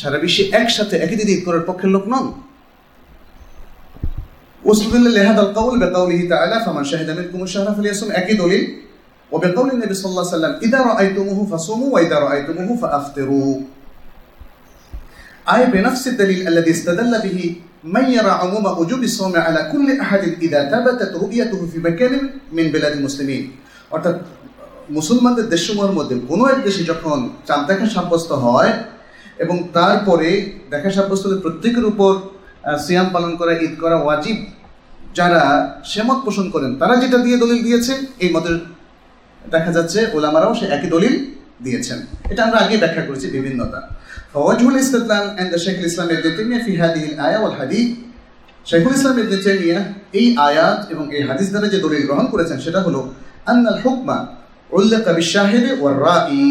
সারা 0.00 0.18
বিশ্বে 0.18 0.44
একসাথে, 0.60 0.94
একই 1.04 1.16
দিনে 1.20 1.32
ঈদ 1.32 1.42
করার 1.46 1.64
পক্ষের 1.68 1.90
লোক 1.94 2.04
নন। 2.12 2.26
ওসলুদুল্লাহ 4.70 5.12
লেহাদ 5.18 5.38
আল 5.38 5.52
কাউল 5.58 5.74
বেকাউলিহি 5.84 6.24
তাআলা 6.32 6.56
ফামান 6.64 6.84
শাহিদ 6.90 7.08
আমির 7.10 7.28
কুমু 7.32 7.46
শাহরা 7.52 7.72
ফালিয়াসুম, 7.76 8.08
একই 8.20 8.34
দলিল। 8.42 8.64
ও 9.32 9.36
বেকাউলি 9.44 9.74
নবী 9.82 9.94
সাল্লাল্লাহু 9.94 10.34
সাল্লাম 10.36 10.54
ইদা 10.66 10.80
রাআইতুমুহু 10.90 11.42
ফাসুমু 11.50 11.86
ওয়া 11.92 12.00
ইদা 12.06 12.16
রাআইতুমুহু 12.24 12.72
ফাআফতিরু। 12.82 13.46
آية 15.47 15.67
بنفس 15.67 16.03
الدليل 16.07 16.47
الذي 16.47 16.71
استدل 16.71 17.13
به 17.19 17.39
من 17.87 18.05
يرى 18.07 18.31
عموم 18.41 18.65
وجوب 18.79 19.01
الصوم 19.03 19.33
على 19.37 19.61
كل 19.67 19.87
أحد 19.97 20.23
إذا 20.39 20.59
ثبتت 20.67 21.11
رؤيته 21.15 21.59
في 21.65 21.77
مكان 21.79 22.13
من 22.51 22.65
بلاد 22.67 22.93
المسلمين 22.93 23.43
অর্থাৎ 23.91 24.15
মুসলমানদের 24.89 25.45
দেশসমূহের 25.45 25.93
মধ্যে 25.93 26.15
কোনো 26.27 26.43
এক 26.47 26.59
দেশে 26.63 26.81
যখন 26.83 27.17
চাঁদ 27.47 27.61
দেখা 27.67 27.85
সাব্যস্ত 27.87 28.31
হয় 28.45 28.71
এবং 29.39 29.55
তারপরে 29.73 30.29
দেখা 30.69 30.89
সাব্যস্ত 30.91 31.23
হলে 31.25 31.37
প্রত্যেকের 31.39 31.85
উপর 31.85 32.11
আহ, 32.61 32.77
সিয়াম 32.77 33.07
পালন 33.09 33.31
করা 33.35 33.53
ঈদ 33.57 33.73
করা 33.79 33.97
ওয়াজিব 33.97 34.37
যারা 35.15 35.41
সেমত 35.83 36.19
পোষণ 36.25 36.45
করেন 36.49 36.71
তারা 36.75 36.93
যেটা 36.95 37.17
দিয়ে 37.17 37.37
দলিল 37.37 37.59
দিয়েছে 37.63 37.93
এই 38.19 38.29
মতের 38.31 38.55
দেখা 39.45 39.71
যাচ্ছে 39.71 39.99
ওলামারাও 40.13 40.53
সে 40.53 40.65
একই 40.67 40.89
দলিল 40.89 41.13
দিয়েছেন 41.63 41.99
এটা 42.29 42.41
আমরা 42.43 42.57
আগে 42.59 42.75
ব্যাখ্যা 42.77 43.03
করেছি 43.05 43.27
বিভিন্নতা 43.27 43.79
فوجه 44.33 44.67
الاستدلال 44.69 45.25
عند 45.39 45.53
شيخ 45.55 45.77
الاسلام 45.79 46.09
ابن 46.09 46.27
تيميه 46.37 46.59
في 46.59 46.73
هذه 46.77 47.03
الايه 47.11 47.37
والحديث 47.37 47.87
শাইখুল 48.65 48.93
ইসলাম 48.97 49.15
ইবনে 49.23 49.37
তাইমিয়া 49.45 49.79
এই 50.19 50.27
আয়াত 50.47 50.79
এবং 50.93 51.05
এই 51.17 51.23
হাদিস 51.29 51.47
দ্বারা 51.53 51.67
যে 51.73 51.79
দলিল 51.85 52.03
গ্রহণ 52.09 52.25
করেছেন 52.33 52.57
সেটা 52.65 52.79
হলো 52.87 52.99
আন্নাল 53.51 53.79
হুকমা 53.83 54.17
উল্লেখ 54.69 55.05
বিশাহিদে 55.19 55.71
ওয়ার 55.81 55.95
রাই 56.05 56.41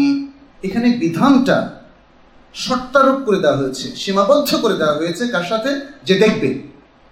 এখানে 0.63 0.87
বিধানটা 1.03 1.57
শর্তারোপ 2.55 3.17
করে 3.27 3.39
দেওয়া 3.43 3.57
হয়েছে 3.61 3.87
সীমাবদ্ধ 4.03 4.49
করে 4.63 4.75
দেওয়া 4.81 4.95
হয়েছে 4.99 5.23
কার 5.33 5.45
সাথে 5.51 5.69
যে 6.07 6.15
দেখবে 6.23 6.49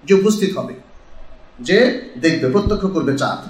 যে 0.03 0.13
উপস্থিত 0.21 0.51
হবে 0.57 0.73
যে 1.59 1.77
দেখবে 2.23 2.45
প্রত্যক্ষ 2.55 2.85
করবে 2.95 3.13
চাঁদ 3.23 3.41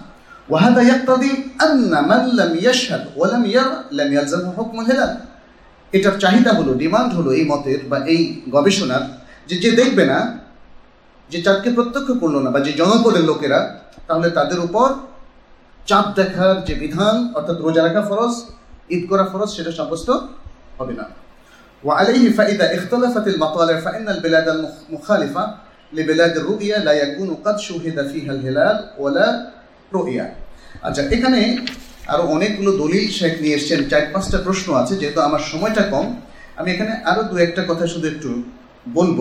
وهذا 0.49 0.81
يقتضي 0.83 1.31
أن 1.61 1.91
من 2.03 2.21
لم 2.35 2.51
يشهد 2.57 3.03
ولم 3.15 3.43
يرى 3.47 3.77
لم 3.91 4.09
يلزمه 4.13 4.49
حكم 4.57 4.77
الهلال 4.79 5.11
এটার 5.93 6.15
চাহিদা 6.19 6.51
হলো 6.53 6.71
ডিমান্ড 6.73 7.11
হলো 7.13 7.29
এই 7.31 7.45
মতের 7.51 7.81
বা 7.91 7.97
এই 8.13 8.21
গবেষণার 8.51 9.03
যে 9.49 9.55
যে 9.63 9.69
দেখবে 9.71 10.03
না 10.05 10.19
যে 11.29 11.37
চাঁদকে 11.43 11.69
প্রত্যক্ষ 11.73 12.09
করলো 12.21 12.39
না 12.41 12.49
বা 12.51 12.59
যে 12.59 12.71
জনপদের 12.71 13.23
লোকেরা 13.23 13.59
তাহলে 14.07 14.27
তাদের 14.29 14.59
উপর 14.59 14.87
চাঁদ 15.87 16.07
দেখার 16.15 16.55
যে 16.67 16.73
বিধান 16.75 17.15
অর্থাৎ 17.35 17.57
রোজা 17.57 17.81
রাখা 17.83 18.03
ফরজ 18.09 18.33
ঈদ 18.89 19.03
করা 19.09 19.25
ফরজ 19.25 19.49
সেটা 19.49 19.71
সাব্যস্ত 19.71 20.09
হবে 20.79 20.93
না 20.93 21.05
وعليه 21.83 22.25
فإذا 22.29 22.65
اختلفت 22.75 23.25
المطالع 23.27 23.75
فإن 23.77 24.09
البلاد 24.09 24.47
المخالفة 24.49 25.43
لبلاد 25.93 26.37
الرؤيا 26.37 26.77
لا 26.79 26.93
يكون 26.93 27.29
قد 27.35 27.57
شهد 27.59 27.97
فيها 28.07 28.31
الهلال 28.31 28.77
ولا 28.97 29.27
رؤيا 29.91 30.25
আচ্ছা 30.83 31.01
এখানে 31.11 31.39
আরও 32.12 32.24
অনেকগুলো 32.34 32.70
দলিল 32.82 33.06
শেখ 33.18 33.34
নিয়ে 33.42 33.56
এসছেন, 33.58 33.80
চার 33.90 34.04
পাঁচটা 34.12 34.38
প্রশ্ন 34.46 34.68
আছে, 34.82 34.94
যেহেতু 35.00 35.20
আমার 35.28 35.42
সময়টা 35.52 35.82
কম। 35.92 36.06
আমি 36.58 36.68
এখানে 36.74 36.92
আরও 37.10 37.22
দু 37.30 37.34
একটা 37.46 37.62
কথা 37.70 37.84
শুধু 37.92 38.06
একটু 38.14 38.30
বলব। 38.96 39.18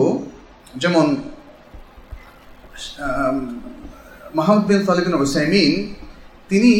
যেমন 0.82 1.06
মাহমুদ 4.38 4.64
বিন 4.70 4.80
সালিবিন 4.86 5.72
তিনি 6.50 6.72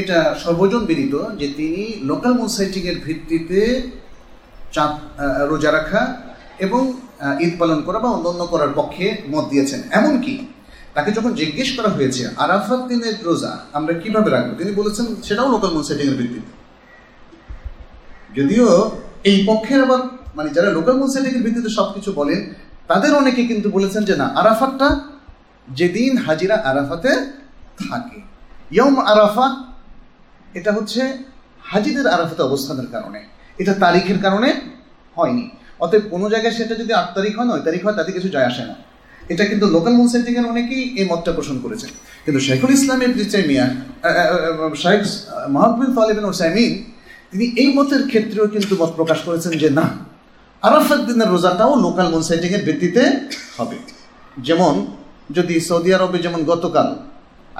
এটা 0.00 0.18
সর্বজন 0.42 0.82
বিদিত 0.90 1.14
যে 1.40 1.46
তিনি 1.58 1.82
লোকাল 2.10 2.32
মুসাইটিংয়ের 2.40 2.98
ভিত্তিতে 3.04 3.60
চাঁদ 4.74 4.94
রোজা 5.50 5.70
রাখা 5.78 6.02
এবং 6.66 6.82
ঈদ 7.44 7.52
পালন 7.60 7.78
করা 7.86 7.98
বা 8.04 8.08
অন্য 8.30 8.42
করার 8.52 8.72
পক্ষে 8.78 9.06
মত 9.32 9.44
দিয়েছেন। 9.52 9.80
এমনকি 9.98 10.34
তাকে 10.94 11.10
যখন 11.12 11.34
জিজ্ঞেস 11.34 11.68
করা 11.76 11.88
হয়েছে, 11.88 12.22
আরাফাত 12.36 12.80
দিনের 12.86 13.14
রোজা 13.24 13.58
আমরা 13.72 13.92
কীভাবে 13.92 14.30
রাখব? 14.30 14.50
তিনি 14.58 14.72
বলেছেন, 14.72 15.06
সেটাও 15.22 15.48
লোকাল 15.52 15.70
মুসাইটিং 15.70 16.06
এর 16.08 16.16
ভিত্তিতে। 16.16 16.52
যদিও 18.36 18.90
এই 19.24 19.36
পক্ষের 19.46 19.80
আবার 19.82 20.00
মানে 20.36 20.50
যারা 20.50 20.70
লোকাল 20.70 20.96
মুসাইটিং 20.96 21.32
এর 21.34 21.42
ভিত্তিতে 21.42 21.68
সবকিছু 21.68 22.12
বলেন, 22.12 22.40
তাদের 22.88 23.14
অনেকে 23.14 23.42
কিন্তু 23.46 23.70
বলেছেন 23.70 24.04
যে, 24.04 24.16
না, 24.16 24.26
আরাফাতটা 24.26 24.88
যেদিন 25.68 26.16
হাজিরা 26.16 26.56
আরাফাতে 26.64 27.10
থাকে। 27.88 28.18
ইয়ম 28.70 28.96
আরাফা, 29.12 29.46
এটা 30.54 30.72
হচ্ছে 30.72 31.18
হাজিদের 31.62 32.06
আরাফাতে 32.06 32.42
অবস্থানের 32.42 32.88
কারণে। 32.92 33.20
এটা 33.58 33.74
তারিখের 33.74 34.18
কারণে 34.22 34.48
হয়নি। 35.16 35.50
অতএব 35.80 36.02
কোনো 36.10 36.30
জায়গায় 36.30 36.54
সেটা 36.54 36.74
যদি 36.74 36.92
আট 36.92 37.08
তারিখ 37.14 37.32
হয়, 37.38 37.46
নয় 37.46 37.60
তারিখ 37.60 37.80
হয়, 37.86 37.96
তাতে 37.96 38.12
কিছু 38.12 38.28
যায় 38.28 38.46
আসে 38.46 38.64
না। 38.64 38.74
এটা 39.32 39.44
কিন্তু 39.50 39.66
লোকাল 39.74 39.94
মুনসেন্টিং 40.00 40.32
এর 40.40 40.46
অনেকেই 40.52 40.82
এই 41.00 41.06
মতটা 41.10 41.32
পোষণ 41.38 41.56
করেছেন। 41.64 41.90
কিন্তু 42.24 42.40
শেখুল 42.46 42.70
ইসলাম 42.78 42.98
ইবনে 43.06 43.24
শেখ 44.84 45.00
মাহবুব 45.56 45.90
তালিবিন 45.98 46.26
ওসাইমিন 46.32 46.72
তিনি 47.30 47.44
এই 47.62 47.68
মতের 47.76 48.02
ক্ষেত্রেও 48.10 48.46
কিন্তু 48.54 48.72
মত 48.80 48.90
প্রকাশ 48.98 49.18
করেছেন 49.26 49.52
যে 49.62 49.68
না 49.78 49.86
আরাফাত 50.62 51.00
দিনের 51.08 51.28
রোজাটাও 51.34 51.72
লোকাল 51.86 52.06
মুনসেন্টিং 52.14 52.50
এর 52.56 52.62
ভিত্তিতে 52.68 53.02
হবে। 53.58 53.76
যেমন, 54.48 54.74
যদি 55.36 55.54
সৌদি 55.68 55.90
আরবে 55.96 56.18
যেমন 56.24 56.40
গতকাল 56.52 56.88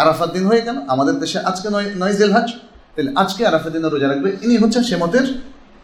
আরাফাত 0.02 0.28
দিন 0.36 0.44
হয়ে 0.50 0.62
গেল, 0.66 0.76
আমাদের 0.94 1.16
দেশে 1.22 1.38
আজকে 1.50 1.68
নয় 1.74 1.88
নয় 2.02 2.14
জেলহাজ, 2.20 2.48
তাহলে 2.94 3.10
আজকে 3.22 3.42
আরাফাত 3.50 3.70
দিনের 3.74 3.90
রোজা 3.94 4.08
রাখবে, 4.12 4.30
ইনি 4.44 4.54
হচ্ছেন 4.62 4.82
সে 4.88 4.96
মতের 5.02 5.26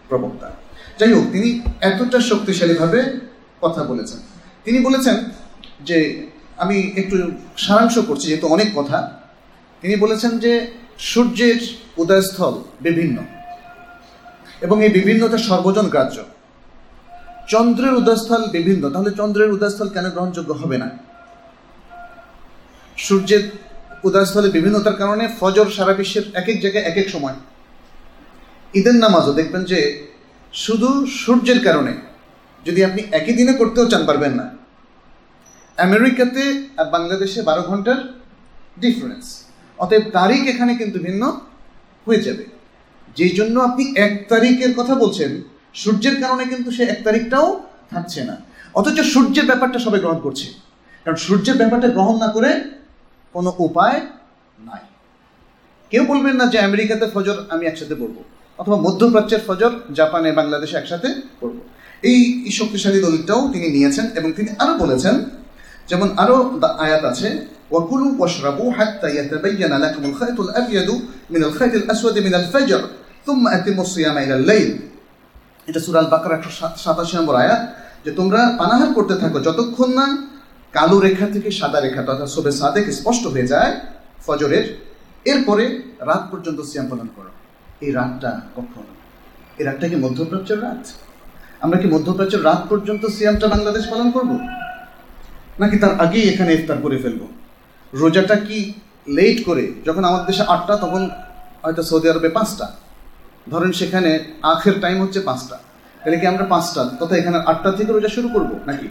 প্রবক্তা। 0.08 0.48
যাই 0.98 1.12
হোক, 1.16 1.26
তিনি 1.34 1.48
এতটা 1.90 2.18
শক্তিশালীভাবে 2.30 3.00
কথা 3.64 3.82
বলেছেন। 3.90 4.18
তিনি 4.64 4.78
বলেছেন 4.86 5.16
যে 5.84 6.26
আমি 6.56 6.92
একটু 6.96 7.30
সারাংশ 7.56 7.98
করছি, 7.98 8.28
যেহেতু 8.28 8.46
অনেক 8.46 8.68
কথা, 8.74 9.20
তিনি 9.80 9.96
বলেছেন 9.96 10.38
যে 10.38 10.66
সূর্যের 10.98 11.60
উদয়স্থল 11.96 12.54
বিভিন্ন 12.80 13.22
এবং 14.60 14.84
এই 14.84 14.90
বিভিন্নতা 14.90 15.38
সর্বজন 15.38 15.88
গ্রাহ্য। 15.88 16.22
চন্দ্রের 17.48 17.94
উদয়স্থল 17.94 18.42
বিভিন্ন, 18.50 18.90
তাহলে 18.90 19.10
চন্দ্রের 19.10 19.52
উদয়স্থল 19.52 19.88
কেন 19.88 20.10
গ্রহণযোগ্য 20.10 20.52
হবে 20.52 20.78
না? 20.78 20.90
সূর্যের 22.96 23.50
উদয়স্থলে 24.04 24.48
বিভিন্নতার 24.48 24.96
কারণে 24.96 25.28
ফজর 25.40 25.70
সারা 25.70 25.94
বিশ্বের 25.94 26.22
এক 26.34 26.48
এক 26.48 26.60
জায়গায় 26.60 26.84
এক 26.84 26.96
এক 26.96 27.08
সময়। 27.08 27.34
ঈদের 28.74 28.94
নামাজও 28.94 29.32
দেখবেন 29.32 29.64
যে 29.64 30.08
শুধু 30.52 31.06
সূর্যের 31.06 31.64
কারণে 31.64 31.92
যদি 32.66 32.84
আপনি 32.84 33.02
একই 33.12 33.32
দিনে 33.32 33.52
করতেও 33.52 33.88
চান, 33.88 34.06
পারবেন 34.06 34.32
না। 34.32 34.59
আমেরিকাতে 35.86 36.42
আর 36.80 36.86
বাংলাদেশে 36.94 37.40
বারো 37.48 37.62
ঘণ্টার 37.70 37.98
ডিফারেন্স 38.82 39.26
অতএব 39.78 40.04
তারিখ 40.18 40.42
এখানে 40.52 40.72
কিন্তু 40.80 40.98
ভিন্ন 41.06 41.22
হয়ে 42.06 42.20
যাবে। 42.26 42.44
যেই 43.16 43.32
জন্য 43.38 43.56
আপনি 43.68 43.84
এক 44.04 44.12
তারিখের 44.32 44.72
কথা 44.78 44.94
বলছেন, 45.02 45.30
সূর্যের 45.82 46.16
কারণে 46.22 46.44
কিন্তু 46.52 46.68
সে 46.76 46.82
এক 46.92 46.98
তারিখটাও 47.06 47.48
থাকছে 47.92 48.20
না। 48.28 48.34
অথচ 48.78 48.98
সূর্যের 49.12 49.46
ব্যাপারটা 49.50 49.78
সবাই 49.86 50.00
গ্রহণ 50.04 50.20
করছে। 50.26 50.46
কারণ 51.06 51.18
সূর্যের 51.26 51.56
ব্যাপারটা 51.60 51.88
গ্রহণ 51.96 52.16
না 52.24 52.28
করে 52.36 52.50
কোনো 53.34 53.50
উপায় 53.68 53.98
নাই। 54.68 54.82
কেউ 55.92 56.02
বলবেন 56.10 56.34
না 56.40 56.44
যে 56.52 56.58
আমেরিকাতে 56.68 57.06
ফজর 57.14 57.36
আমি 57.54 57.64
একসাথে 57.66 57.94
পড়ব, 58.00 58.16
অথবা 58.58 58.76
মধ্যপ্রাচ্যের 58.86 59.42
ফজর 59.46 59.72
জাপানে, 59.98 60.28
বাংলাদেশে 60.40 60.76
একসাথে 60.78 61.08
পড়ব। 61.40 61.58
এই 62.10 62.20
শক্তিশালী 62.58 62.98
দলিলটাও 63.06 63.40
তিনি 63.52 63.66
নিয়েছেন 63.76 64.06
এবং 64.18 64.30
তিনি 64.38 64.48
আরও 64.62 64.74
বলেছেন 64.82 65.14
যেমন 65.89 66.07
আরো 66.17 66.37
দা- 66.59 66.75
আয়াত 66.79 67.03
আছে 67.13 67.29
وكلوا 67.71 68.11
واشربوا 68.21 68.69
حتى 68.73 69.07
يتبين 69.17 69.73
لكم 69.75 70.03
الخيط 70.05 70.37
الابيض 70.39 70.89
من 71.29 71.41
الخيط 71.43 71.73
الاسود 71.75 72.15
من 72.17 72.33
الفجر 72.35 72.81
ثم 73.27 73.43
اتموا 73.47 73.83
الصيام 73.83 74.15
الى 74.17 74.33
الليل 74.35 74.69
এটা 75.67 75.79
সুরাল 75.79 76.07
বাকার 76.13 76.31
একশো 76.31 76.51
সাতাশি 76.77 77.13
নম্বর 77.17 77.35
আয়াত 77.35 77.61
যে 78.05 78.11
তোমরা 78.11 78.39
পানাহার 78.57 78.89
করতে 78.93 79.15
থাকো 79.15 79.37
যতক্ষণ 79.39 79.89
না 79.99 80.05
কালো 80.73 80.97
রেখা 80.99 81.25
থেকে 81.25 81.49
সাদা 81.51 81.79
রেখা 81.79 82.01
অর্থাৎ 82.03 82.29
সোবে 82.29 82.51
সাদেক 82.51 82.85
স্পষ্ট 82.91 83.23
হয়ে 83.27 83.47
যায় 83.47 83.71
ফজরের 84.25 84.65
এরপরে 85.25 85.65
রাত 86.01 86.23
পর্যন্ত 86.31 86.59
সিয়াম 86.61 86.87
পালন 86.89 87.07
করো 87.15 87.31
এই 87.81 87.91
রাতটা 87.91 88.31
কখন 88.55 88.85
এই 89.57 89.63
রাতটা 89.65 89.85
কি 89.87 89.95
মধ্যপ্রাচ্যের 89.95 90.59
রাত 90.61 90.81
আমরা 91.61 91.77
কি 91.81 91.87
মধ্যপ্রাচ্যের 91.87 92.41
রাত 92.43 92.61
পর্যন্ত 92.69 93.03
সিয়ামটা 93.07 93.47
বাংলাদেশ 93.47 93.83
পালন 93.89 94.07
করব 94.11 94.31
নাকি 95.60 95.76
তার 95.78 96.00
আগেই 96.00 96.34
এখানে 96.34 96.54
ইফতার 96.54 96.78
করে 96.82 96.98
ফেলব? 96.98 97.26
রোজাটা 97.94 98.36
কি 98.36 98.72
লেট 99.08 99.44
করে? 99.44 99.72
যখন 99.86 100.04
আমাদের 100.04 100.26
দেশে 100.26 100.42
আটটা, 100.42 100.76
তখন 100.76 101.10
হয়তো 101.62 101.82
সৌদি 101.82 102.10
আরবে 102.10 102.28
পাঁচটা। 102.28 102.72
ধরেন 103.50 103.72
সেখানে 103.72 104.18
আখের 104.42 104.80
টাইম 104.80 105.02
হচ্ছে 105.02 105.20
পাঁচটা। 105.20 105.58
তাহলে 106.04 106.16
কি 106.20 106.26
আমরা 106.26 106.44
পাঁচটা? 106.44 106.90
তথা 107.00 107.16
এখানে 107.16 107.38
আটটা 107.38 107.72
থেকে 107.72 107.92
রোজা 107.92 108.08
শুরু 108.08 108.28
করব 108.28 108.58
নাকি? 108.66 108.88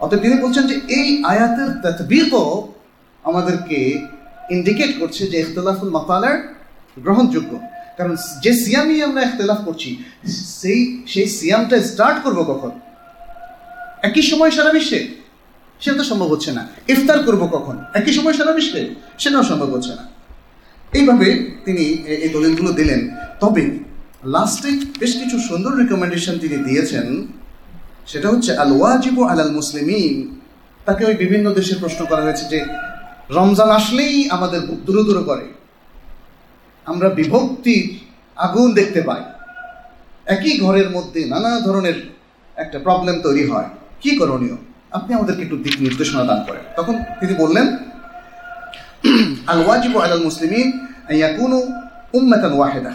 অতএব 0.00 0.18
তিনি 0.18 0.42
বলছেন 0.42 0.66
যে 0.66 0.80
এই 0.88 1.24
আয়াতের 1.24 1.70
তৎবিকও 1.82 2.72
আমাদেরকে 3.22 4.06
ইন্ডিকেট 4.50 5.00
করছে 5.00 5.26
যে 5.26 5.40
ইখতলাফুল 5.40 5.90
মাতালার 5.90 6.54
গ্রহণযোগ্য। 6.98 7.60
কারণ 7.96 8.16
যে 8.42 8.52
সিয়ামই 8.52 9.02
আমরা 9.02 9.22
ইখতলাফ 9.22 9.58
করছি, 9.64 10.04
সেই 10.60 11.02
সেই 11.06 11.26
সিয়ামটা 11.26 11.82
স্টার্ট 11.82 12.22
করব 12.22 12.42
কখন? 12.42 12.70
একই 14.02 14.22
সময় 14.22 14.50
সারা 14.50 14.72
বিশ্বে। 14.72 15.25
সেটা 15.80 15.96
তো 15.96 16.04
সম্ভব 16.04 16.26
হচ্ছে 16.26 16.52
না। 16.52 16.68
ইফতার 16.88 17.22
করব 17.22 17.46
কখন? 17.46 17.78
একই 17.94 18.12
সময় 18.12 18.32
সারা 18.32 18.52
বিশ্বে? 18.52 18.94
সেটাও 19.18 19.42
সম্ভব 19.42 19.74
হচ্ছে 19.74 19.90
না। 19.90 20.08
এইভাবে 20.92 21.56
তিনি 21.64 21.82
এই 21.82 22.28
দলিলগুলো 22.28 22.72
দিলেন। 22.72 23.10
তবে 23.40 23.78
লাস্টে 24.24 24.68
বেশ 24.98 25.22
কিছু 25.24 25.38
সুন্দর 25.38 25.76
রিকমেন্ডেশন 25.76 26.38
তিনি 26.38 26.56
দিয়েছেন। 26.56 27.26
সেটা 28.06 28.28
হচ্ছে 28.28 28.56
আল 28.56 28.72
ওয়াজিবু 28.72 29.24
আলাল 29.24 29.52
মুসলিমিন। 29.52 30.40
তাকে 30.84 31.04
ওই 31.04 31.14
বিভিন্ন 31.14 31.54
দেশে 31.54 31.74
প্রশ্ন 31.74 32.04
করা 32.04 32.22
হয়েছে 32.22 32.44
যে, 32.44 32.64
রমজান 33.30 33.70
আসলেই 33.70 34.30
আমাদের 34.30 34.60
বুক 34.60 34.78
দূর 34.80 35.04
দূর 35.04 35.24
করে। 35.24 35.52
আমরা 36.86 37.08
বিভক্তির 37.08 37.98
আগুন 38.36 38.74
দেখতে 38.74 39.02
পাই। 39.02 39.20
একই 40.26 40.58
ঘরের 40.58 40.90
মধ্যে 40.90 41.24
নানা 41.24 41.60
ধরনের 41.60 42.10
একটা 42.56 42.78
প্রবলেম 42.78 43.20
তৈরি 43.22 43.48
হয়। 43.48 43.64
কি 44.00 44.16
করণীয়? 44.16 44.65
আপনি 44.90 45.14
আমাদেরকে 45.14 45.42
একটু 45.42 45.56
দিক 45.56 45.76
নির্দেশনা 45.80 46.24
দান 46.24 46.44
করেন। 46.48 46.62
তখন 46.76 46.94
তিনি 47.20 47.34
বললেন 47.34 47.76
আল 49.46 49.60
ওয়াজিব 49.66 49.98
আলাল 49.98 50.24
মুসলিমিন 50.24 50.68
ইয়াকুনু 51.10 51.58
উম্মাতান 52.12 52.52
ওয়াহিদা। 52.52 52.92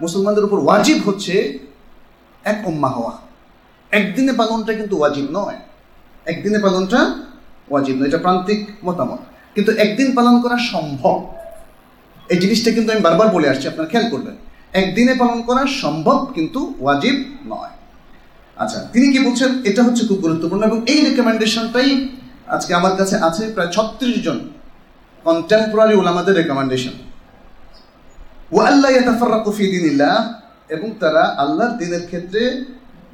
মুসলমানদের 0.00 0.44
উপর 0.44 0.58
ওয়াজিব 0.58 0.98
হচ্ছে 1.08 1.58
এক 2.44 2.58
উম্মা 2.66 2.88
হওয়া। 2.88 3.12
একদিনে 3.90 4.32
পালনটা 4.32 4.72
কিন্তু 4.74 4.98
ওয়াজিব 4.98 5.26
নয়। 5.30 5.58
একদিনে 6.26 6.58
পালনটা 6.58 7.00
ওয়াজিব 7.70 7.96
নয়, 7.96 8.08
এটা 8.08 8.18
প্রান্তিক 8.18 8.60
মতামত। 8.84 9.18
কিন্তু 9.54 9.72
একদিন 9.72 10.14
পালন 10.14 10.40
করা 10.40 10.56
সম্ভব। 10.58 11.16
এই 12.28 12.38
জিনিসটা 12.38 12.70
কিন্তু 12.70 12.92
আমি 12.92 13.00
বারবার 13.00 13.28
বলে 13.28 13.48
আসছি, 13.48 13.68
আপনারা 13.68 13.88
খেয়াল 13.88 14.10
করবেন। 14.10 14.36
একদিনে 14.72 15.14
পালন 15.14 15.42
করা 15.42 15.66
সম্ভব 15.66 16.32
কিন্তু 16.34 16.74
ওয়াজিব 16.80 17.36
নয়। 17.46 17.75
আচ্ছা 18.62 18.78
তিনি 18.92 19.06
কি 19.12 19.18
বলছেন? 19.26 19.50
এটা 19.70 19.80
হচ্ছে 19.86 20.02
খুব 20.08 20.18
গুরুত্বপূর্ণ 20.24 20.62
এবং 20.70 20.78
এই 20.92 21.00
রেকমেন্ডেশনটাই 21.06 21.90
আজকে 22.54 22.72
আমার 22.74 22.94
কাছে 22.96 23.14
আছে 23.28 23.42
প্রায় 23.54 23.70
ছত্রিশ 23.76 24.16
জন 24.26 24.38
কন্টেম্পোরারি 25.24 25.94
ওলামাদের 26.00 26.34
রেকমেন্ডেশন 26.40 26.94
ওয়াল্লাহ 28.54 28.90
ইয়াতাফাররাকু 28.90 29.50
ফি 29.56 29.64
দীনিল্লাহ, 29.74 30.14
এবং 30.68 30.88
তারা 31.00 31.22
আল্লাহর 31.42 31.74
দিনের 31.80 32.04
ক্ষেত্রে 32.06 32.42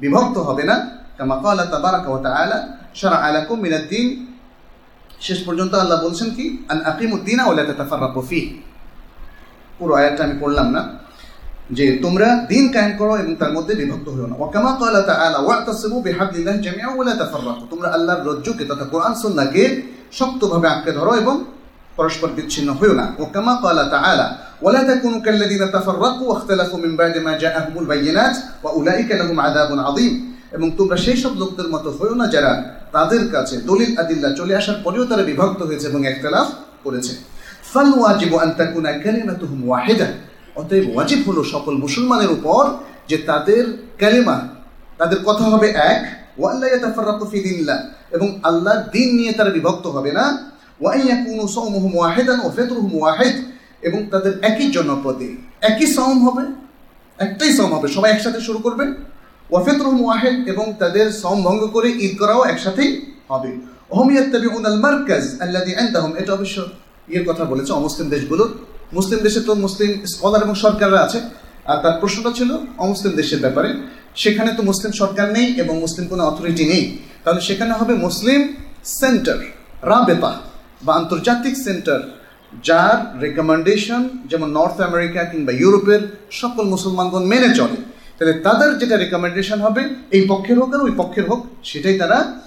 বিভক্ত 0.01 0.37
হবে 0.37 0.63
না। 0.69 0.75
কামা 1.17 1.35
ক্বালা 1.41 1.65
তাবারাকা 1.65 2.09
ওয়া 2.11 2.21
তাআলা, 2.27 2.57
শারআ 2.99 3.29
লাকুম 3.31 3.57
মিনাদ 3.59 3.85
দ্বীন 3.91 4.07
শেষ 5.19 5.39
পর্যন্ত 5.47 5.73
আল্লাহ 5.75 5.97
বলছেন 6.05 6.29
কি? 6.37 6.45
আন 6.71 6.79
আকিমুদ্দিন 6.91 7.39
ওয়া 7.45 7.55
লা 7.55 7.63
তাতাফাররাকু 7.69 8.21
ফিহি। 8.29 8.61
পুরো 9.77 9.93
আয়াতটা 9.99 10.21
আমি 10.23 10.35
পড়লাম 10.39 10.67
না। 10.75 10.81
যে 11.71 11.99
তোমরা 12.01 12.45
দিন 12.47 12.71
কায়েম 12.73 12.97
করো 12.97 13.17
এবং 13.17 13.35
তার 13.35 13.53
মধ্যে 13.53 13.75
বিভক্ত 13.75 14.09
হও 14.09 14.27
না। 14.27 14.35
ওয়াকামা 14.37 14.77
কালা 14.79 15.01
তাআলা, 15.01 15.37
ওয়াতাসিমু 15.37 16.01
বিহাবলিল্লাহ 16.01 16.57
জামিআ 16.57 16.87
ওয়া 16.95 17.05
লা 17.05 17.13
তাফাররাকু। 17.15 17.67
তোমরা 17.69 17.89
আল্লাহর 17.89 18.25
রজ্জুকে 18.25 18.65
তথা 18.65 18.85
কোরআন 18.85 19.13
সুন্নাহকে 19.15 19.81
শক্তভাবে 20.11 20.67
আঁকড়ে 20.67 20.91
ধরো 20.91 21.15
এবং 21.15 21.43
পরস্পর 21.95 22.27
বিচ্ছিন্ন 22.27 22.73
হইও 22.73 22.93
না। 22.93 23.15
ওয়াকামা 23.17 23.59
কালা 23.61 23.83
তাআলা 23.83 24.37
ওয়া 24.61 24.73
লা 24.73 24.83
তাকুনু 24.83 25.19
দিন 25.19 25.65
তাফাররাকু 25.71 26.25
ওয়া 26.25 26.39
ইখতালাফু 26.39 26.77
মিন 26.77 26.95
বাদি 26.95 27.19
মা 27.19 27.37
জাআহুমুল 27.37 27.85
বাইয়িনাত 27.85 28.35
ওয়া 28.63 28.73
উলাইকা 28.73 29.17
লাহুম 29.17 29.39
আযাবুন 29.39 29.79
আযীম। 29.79 30.33
এবং 30.51 30.71
তোমরা 30.71 30.97
সেই 30.97 31.17
সব 31.17 31.33
লোকদের 31.37 31.67
মতো 31.67 31.91
হইও 31.91 32.13
না 32.13 32.27
যারা 32.27 32.63
তাদের 32.91 33.31
কাছে 33.31 33.57
দলিল 33.57 33.97
আদিল্লা 33.97 34.29
চলে 34.35 34.55
আসার 34.55 34.75
পরেও 34.83 35.05
তারা 35.05 35.23
বিভক্ত 35.23 35.61
হয়েছে 35.61 35.87
এবং 35.87 36.05
একতলাফ 36.05 36.47
করেছে। 36.83 37.15
ফাল 37.73 37.99
ওয়াজিবু 37.99 38.37
আন 38.37 38.51
তাকুনা 38.51 38.91
কালিমাতুহুম 38.91 39.69
ওয়াহিদা। 39.69 40.05
অতএব 40.55 40.85
ওয়াজিব 40.95 41.19
হলো 41.27 41.41
সকল 41.43 41.73
মুসলমানের 41.77 42.31
উপর 42.37 42.63
যে 43.09 43.17
তাদের 43.29 43.63
কালিমা, 44.01 44.37
তাদের 44.97 45.19
কথা 45.25 45.43
হবে 45.43 45.67
এক, 45.91 46.01
ওয়াল্লা 46.39 46.67
ইয়াতাফাররাকু 46.67 47.25
ফি 47.31 47.37
দীনিল্লাহ, 47.39 47.79
এবং 48.11 48.27
আল্লাহ 48.43 48.75
দিন 48.91 49.07
নিয়ে 49.15 49.31
তারা 49.33 49.49
বিভক্ত 49.49 49.85
হবে 49.87 50.11
না। 50.11 50.25
এবং 53.87 53.99
তাদের 54.11 54.33
একই 54.41 54.67
জনপদে 54.71 55.29
একই 55.61 55.87
সম 55.87 56.15
হবে, 56.27 56.43
একটাই 57.19 57.51
সম 57.57 57.69
হবে, 57.75 57.87
সবাই 57.87 58.11
একসাথে 58.11 58.39
শুরু 58.41 58.59
করবে। 58.59 58.85
ওয়াফিতরুহুম 59.49 60.01
ওয়াহিদ 60.05 60.35
এবং 60.47 60.65
তাদের 60.79 61.07
সম 61.21 61.37
ভঙ্গ 61.41 61.61
করে 61.75 61.89
ঈদ 62.05 62.13
করাও 62.19 62.41
একসাথেই 62.43 62.89
হবে। 63.31 63.51
অহমিয়াত 63.93 64.25
ইয়াত্তাবিউন 64.25 64.65
আল 64.65 64.79
মারকাজ 64.85 65.23
আল্লাযী 65.43 65.71
ইনদাহুম 65.81 66.11
এটা 66.15 66.31
অবশ্য 66.33 66.57
ইয়ের 67.11 67.25
কথা 67.29 67.43
বলেছে 67.51 67.71
অমুসলিম 67.73 68.07
দেশগুলোর। 68.09 68.49
মুসলিম 68.93 69.19
দেশে 69.19 69.41
তো 69.41 69.55
মুসলিম 69.55 70.05
স্কলার 70.05 70.41
এবং 70.43 70.55
সরকাররা 70.55 70.99
আছে। 70.99 71.19
আর 71.65 71.77
তার 71.83 71.99
প্রশ্নটা 71.99 72.31
ছিল 72.35 72.57
অমুসলিম 72.77 73.13
দেশের 73.15 73.39
ব্যাপারে। 73.39 73.73
সেখানে 74.15 74.51
তো 74.57 74.63
মুসলিম 74.63 74.91
সরকার 74.91 75.33
নেই 75.33 75.45
এবং 75.45 75.79
মুসলিম 75.79 76.07
কোনো 76.07 76.23
অথরিটি 76.23 76.65
নেই। 76.65 76.97
তাহলে 77.23 77.41
সেখানে 77.41 77.73
হবে 77.73 77.93
মুসলিম 77.93 78.53
সেন্টার 78.83 79.35
রাবেতা 79.83 80.39
বা 80.83 80.93
আন্তর্জাতিক 80.93 81.57
সেন্টার, 81.57 81.99
যার 82.63 83.21
রেকমেন্ডেশন 83.21 84.09
যেমন 84.25 84.51
নর্থ 84.51 84.81
আমেরিকা 84.81 85.23
কিংবা 85.23 85.51
ইউরোপের 85.51 85.99
সকল 86.31 86.63
মুসলমানগণ 86.63 87.23
মেনে 87.23 87.55
চলে। 87.55 87.77
তাহলে 88.19 88.33
তাদের 88.33 88.77
যেটা 88.77 88.97
রেকমেন্ডেশন 88.97 89.59
হবে, 89.59 89.83
এই 90.11 90.25
পক্ষের 90.29 90.59
হোক 90.59 90.73
আর 90.73 90.81
ওই 90.81 90.91
পক্ষের 90.97 91.25
হোক, 91.29 91.45
সেটাই 91.63 91.97
তারা 91.97 92.41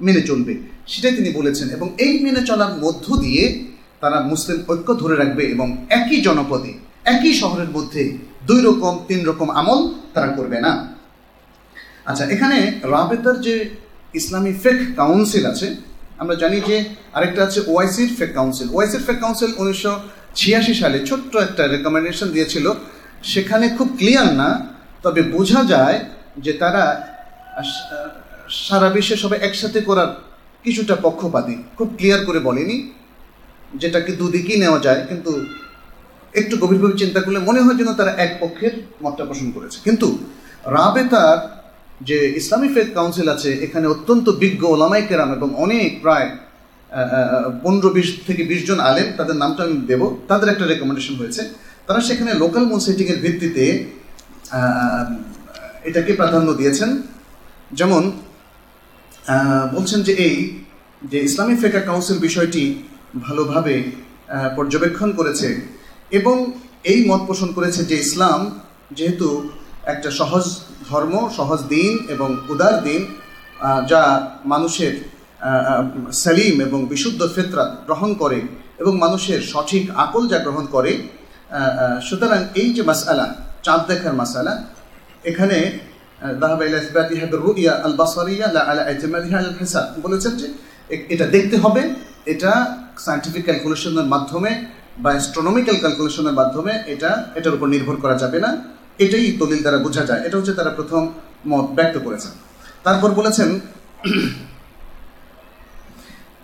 মেনে 0.00 0.20
চলবে। 0.20 0.54
সেটাই 0.86 1.12
তিনি 1.12 1.30
বলেছেন। 1.30 1.70
এবং 1.70 1.94
এই 1.98 2.18
মেনে 2.18 2.46
চলার 2.46 2.72
মধ্য 2.78 3.16
দিয়ে 3.16 3.71
তারা 4.02 4.18
মুসলিম 4.30 4.58
ঐক্য 4.72 4.88
ধরে 5.02 5.14
রাখবে 5.22 5.42
এবং 5.54 5.66
একই 5.98 6.18
জনপদে, 6.26 6.72
একই 7.14 7.32
শহরের 7.42 7.70
মধ্যে 7.76 8.02
দুই 8.48 8.60
রকম, 8.68 8.92
তিন 9.08 9.20
রকম 9.30 9.48
আমল 9.60 9.80
তারা 10.14 10.30
করবে 10.38 10.58
না। 10.66 10.72
আচ্ছা 12.10 12.24
এখানে 12.34 12.58
রাবেতার 12.94 13.36
যে 13.46 13.54
ইসলামী 14.20 14.52
ফেক 14.62 14.78
কাউন্সিল 15.00 15.44
আছে, 15.52 15.68
আমরা 16.22 16.34
জানি 16.42 16.58
যে 16.68 16.76
আরেকটা 17.16 17.40
আছে 17.46 17.60
ওআইসির 17.72 18.10
ফেক 18.18 18.30
কাউন্সিল। 18.38 18.68
ওআইসির 18.74 19.02
ফেক 19.06 19.18
কাউন্সিল 19.24 19.50
উনিশশো 19.60 19.92
ছিয়াশি 20.38 20.74
সালে 20.80 20.98
ছোট্ট 21.08 21.32
একটা 21.46 21.62
রেকমেন্ডেশন 21.74 22.28
দিয়েছিল। 22.34 22.66
সেখানে 23.32 23.66
খুব 23.76 23.88
ক্লিয়ার 24.00 24.28
না, 24.40 24.48
তবে 25.04 25.20
বোঝা 25.34 25.60
যায় 25.72 25.98
যে 26.44 26.52
তারা 26.62 26.82
সারা 28.66 28.88
বিশ্বে 28.96 29.16
সবাই 29.24 29.38
একসাথে 29.48 29.80
করার 29.88 30.10
কিছুটা 30.64 30.94
পক্ষপাতী, 31.06 31.54
খুব 31.76 31.88
ক্লিয়ার 31.98 32.20
করে 32.28 32.40
বলেনি। 32.48 32.76
যেটাকে 33.80 34.10
দুদিকেই 34.20 34.58
নেওয়া 34.64 34.80
যায়, 34.86 35.00
কিন্তু 35.10 35.32
একটু 36.40 36.54
গভীরভাবে 36.62 36.96
চিন্তা 37.02 37.20
করলে 37.24 37.38
মনে 37.48 37.60
হয় 37.64 37.76
যেন 37.80 37.90
তারা 38.00 38.12
এক 38.24 38.32
পক্ষের 38.42 38.74
মতটা 39.04 39.24
পোষণ 39.30 39.48
করেছে। 39.56 39.78
কিন্তু 39.86 40.08
রাবেতার 40.76 41.38
যে 42.08 42.18
ইসলামী 42.40 42.68
ফেথ 42.74 42.88
কাউন্সিল 42.98 43.26
আছে, 43.34 43.50
এখানে 43.66 43.86
অত্যন্ত 43.94 44.26
বিজ্ঞ 44.42 44.62
ওলামাই 44.74 45.02
কেরাম 45.08 45.30
এবং 45.38 45.48
অনেক 45.64 45.90
প্রায় 46.04 46.28
পনেরো 47.62 47.88
বিশ 47.96 48.08
থেকে 48.28 48.42
বিশ 48.50 48.60
জন 48.68 48.78
আলেম, 48.88 49.08
তাদের 49.18 49.36
নামটা 49.42 49.60
আমি 49.66 49.76
দেবো, 49.90 50.06
তাদের 50.30 50.48
একটা 50.52 50.64
রেকমেন্ডেশন 50.72 51.14
হয়েছে। 51.20 51.42
তারা 51.86 52.00
সেখানে 52.08 52.30
লোকাল 52.42 52.64
সেটিংয়ের 52.86 53.20
ভিত্তিতে 53.24 53.64
এটাকে 55.88 56.12
প্রাধান্য 56.20 56.48
দিয়েছেন। 56.60 56.90
যেমন 57.78 58.02
বলছেন 59.74 60.00
যে 60.06 60.12
এই, 60.26 60.36
যে 61.10 61.18
ইসলামী 61.28 61.54
ফেকা 61.62 61.80
কাউন্সিল 61.88 62.18
বিষয়টি 62.26 62.64
ভালোভাবে 63.20 63.74
পর্যবেক্ষণ 64.56 65.12
করেছে 65.12 65.48
এবং 66.10 66.36
এই 66.84 67.00
মত 67.08 67.20
পোষণ 67.26 67.52
করেছে 67.52 67.84
যে 67.84 67.96
ইসলাম 67.96 68.40
যেহেতু 68.92 69.28
একটা 69.84 70.10
সহজ 70.10 70.44
ধর্ম, 70.90 71.28
সহজ 71.36 71.60
দিন 71.68 71.92
এবং 72.08 72.28
উদার 72.48 72.82
দিন 72.82 73.02
যা 73.88 74.02
মানুষের 74.44 74.92
সেলিম 76.12 76.60
এবং 76.60 76.86
বিশুদ্ধ 76.86 77.20
ফেতরা 77.34 77.64
গ্রহণ 77.86 78.14
করে 78.14 78.40
এবং 78.78 78.98
মানুষের 78.98 79.40
সঠিক 79.42 79.90
আকল 79.96 80.28
যা 80.28 80.38
গ্রহণ 80.38 80.66
করে 80.66 80.92
সুতরাং 82.02 82.40
এই 82.54 82.72
যে 82.74 82.82
মাসালা 82.82 83.26
চাঁদ 83.62 83.80
দেখার 83.88 84.14
মাসালা 84.14 84.54
এখানে 85.24 85.58
বলেছেন 90.02 90.32
যে 90.36 90.46
এটা 91.08 91.26
দেখতে 91.26 91.56
হবে, 91.56 91.82
এটা 92.26 92.52
সায়েন্টিফিক 93.04 93.44
ক্যালকুলেশনের 93.44 94.08
মাধ্যমে 94.14 94.50
বা 95.02 95.10
অ্যাস্ট্রোনমিক্যাল 95.14 95.76
ক্যালকুলেশনের 95.82 96.36
মাধ্যমে 96.40 96.72
এটা, 96.92 97.10
এটার 97.38 97.54
উপর 97.56 97.66
নির্ভর 97.74 97.96
করা 98.04 98.16
যাবে 98.22 98.38
না। 98.44 98.50
এটাই 99.04 99.26
দলিল 99.40 99.60
দ্বারা 99.64 99.78
বোঝা 99.86 100.02
যায়। 100.08 100.22
এটা 100.26 100.36
হচ্ছে 100.38 100.54
তারা 100.58 100.70
প্রথম 100.78 101.02
মত 101.50 101.66
ব্যক্ত 101.76 101.96
করেছেন। 102.06 102.32
তারপর 102.86 103.10
বলেছেন, 103.20 103.50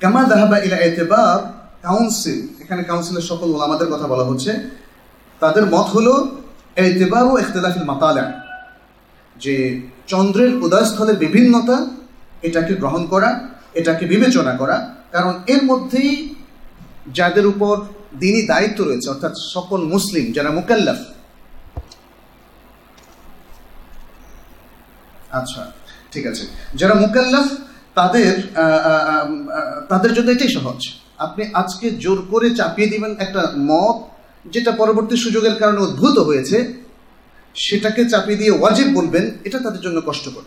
কামা 0.03 0.23
দাহাবা 0.31 0.57
ইলা 0.67 0.79
এতেবার 0.89 1.39
কাউন্সিল 1.87 2.39
এখানে 2.63 2.83
কাউন্সিলের 2.91 3.27
সকল 3.31 3.49
ওলামাদের 3.57 3.89
কথা 3.93 4.07
বলা 4.13 4.25
হচ্ছে। 4.29 4.53
তাদের 5.43 5.65
মত 5.75 5.87
হলো 5.97 6.15
এতেবার 6.87 7.25
ও 7.31 7.33
ইখতিলাফিল 7.43 7.87
মাতালা, 7.93 8.25
যে 9.37 9.55
চন্দ্রের 10.13 10.53
উদয়স্থলের 10.65 11.17
বিভিন্নতা, 11.25 11.77
এটাকে 12.49 12.73
গ্রহণ 12.83 13.03
করা, 13.13 13.31
এটাকে 13.81 14.05
বিবেচনা 14.13 14.53
করা। 14.61 14.77
কারণ 15.15 15.33
এর 15.55 15.63
মধ্যেই 15.71 16.11
যাদের 17.19 17.47
উপর 17.53 17.75
দিনই 18.23 18.45
দায়িত্ব 18.53 18.79
রয়েছে, 18.85 19.09
অর্থাৎ 19.15 19.35
সকল 19.55 19.81
মুসলিম 19.95 20.25
যারা 20.37 20.51
মুকাল্লাফ। 20.59 21.01
আচ্ছা 25.39 25.63
ঠিক 26.13 26.25
আছে। 26.31 26.45
যারা 26.81 26.95
মুকাল্লাফ, 27.03 27.47
তাদের 27.99 28.33
তাদের 29.91 30.13
জন্য 30.17 30.29
এটাই 30.35 30.51
সহজ। 30.57 30.81
আপনি 31.27 31.43
আজকে 31.61 31.87
জোর 32.05 32.19
করে 32.33 32.49
চাপিয়ে 32.59 32.89
দিবেন 32.93 33.13
একটা 33.25 33.43
মত, 33.71 33.97
যেটা 34.55 34.71
পরবর্তী 34.81 35.17
সুযোগের 35.25 35.57
কারণে 35.61 35.81
উদ্ভূত 35.87 36.17
হয়েছে, 36.29 36.59
সেটাকে 37.65 38.03
চাপিয়ে 38.13 38.41
দিয়ে 38.41 38.53
ওয়াজিব 38.57 38.89
বলবেন, 38.99 39.25
এটা 39.47 39.59
তাদের 39.65 39.83
জন্য 39.87 39.99
কষ্টকর। 40.09 40.47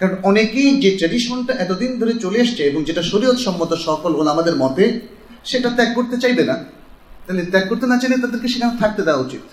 কারণ 0.00 0.14
অনেকেই 0.30 0.70
যে 0.82 0.90
ট্র্যাডিশনটা 0.98 1.52
এতদিন 1.64 1.90
ধরে 2.00 2.12
চলে 2.24 2.38
এসছে 2.44 2.62
এবং 2.70 2.80
যেটা 2.88 3.02
শরীয়ত 3.10 3.38
সম্মত 3.46 3.72
সকল 3.88 4.12
আমাদের 4.34 4.56
মতে 4.62 4.84
সেটা 5.50 5.68
ত্যাগ 5.70 5.90
করতে 5.94 6.16
চাইবে 6.22 6.44
না। 6.50 6.56
তাহলে 7.26 7.42
ত্যাগ 7.52 7.64
করতে 7.68 7.86
না 7.86 7.96
চাইলে 7.98 8.16
তাদেরকে 8.22 8.48
সেখানে 8.48 8.74
থাকতে 8.78 9.02
দেওয়া 9.02 9.20
উচিত। 9.26 9.44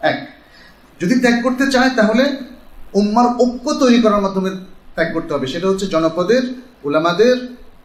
এক, 0.00 0.18
যদি 1.00 1.14
ত্যাগ 1.20 1.36
করতে 1.42 1.64
চায় 1.70 1.90
তাহলে 1.98 2.24
উম্মার 2.94 3.26
ঐক্য 3.42 3.66
তৈরি 3.82 3.98
করার 4.02 4.20
মাধ্যমে 4.20 4.50
ত্যাগ 4.94 5.08
করতে 5.12 5.30
হবে। 5.34 5.46
সেটা 5.46 5.66
হচ্ছে 5.68 5.86
জনপদের, 5.86 6.42
উলামাদের 6.84 7.36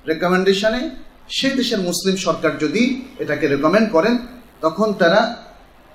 রেকমেন্ডেশনে 0.08 0.82
সে 1.30 1.48
দেশের 1.50 1.80
মুসলিম 1.80 2.16
সরকার 2.16 2.52
যদি 2.58 2.84
এটাকে 3.20 3.46
রেকমেন্ড 3.48 3.88
করেন, 3.92 4.14
তখন 4.62 4.88
তারা 4.94 5.22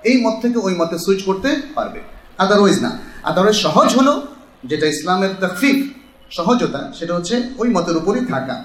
এই 0.04 0.16
মত 0.24 0.34
থেকে 0.42 0.59
ওই 0.59 0.74
মতে 0.74 0.96
সুইচ 0.98 1.20
করতে 1.22 1.48
পারবে। 1.74 2.00
আদারওয়াইজ 2.38 2.76
না। 2.82 2.90
আদারওয়াইজ 3.30 3.57
সহজ 3.57 3.88
হলো 3.98 4.14
যেটা 4.64 4.86
ইসলামের 4.86 5.32
তফিক 5.40 5.76
সহজতা, 6.30 6.80
সেটা 6.98 7.12
হচ্ছে 7.14 7.34
ওই 7.59 7.68
মতের 7.68 7.96
উপরই 7.96 8.24
থাকা। 8.26 8.57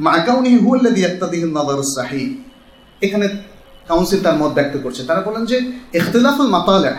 মাকাউনিহি 0.00 0.56
হুয়াল্লাযী 0.56 1.00
ইয়াক্তাদিহি 1.00 1.44
নাযারুস 1.44 1.94
সাহি। 1.94 2.42
এখানে 3.00 3.28
কাউন্সিল 3.88 4.20
তার 4.22 4.36
মত 4.36 4.52
ব্যক্ত 4.52 4.76
করছে। 4.82 5.02
তারা 5.04 5.20
বলেন 5.20 5.44
যে 5.44 5.56
ইখতিলাফুল 5.94 6.46
মাতালা 6.46 6.94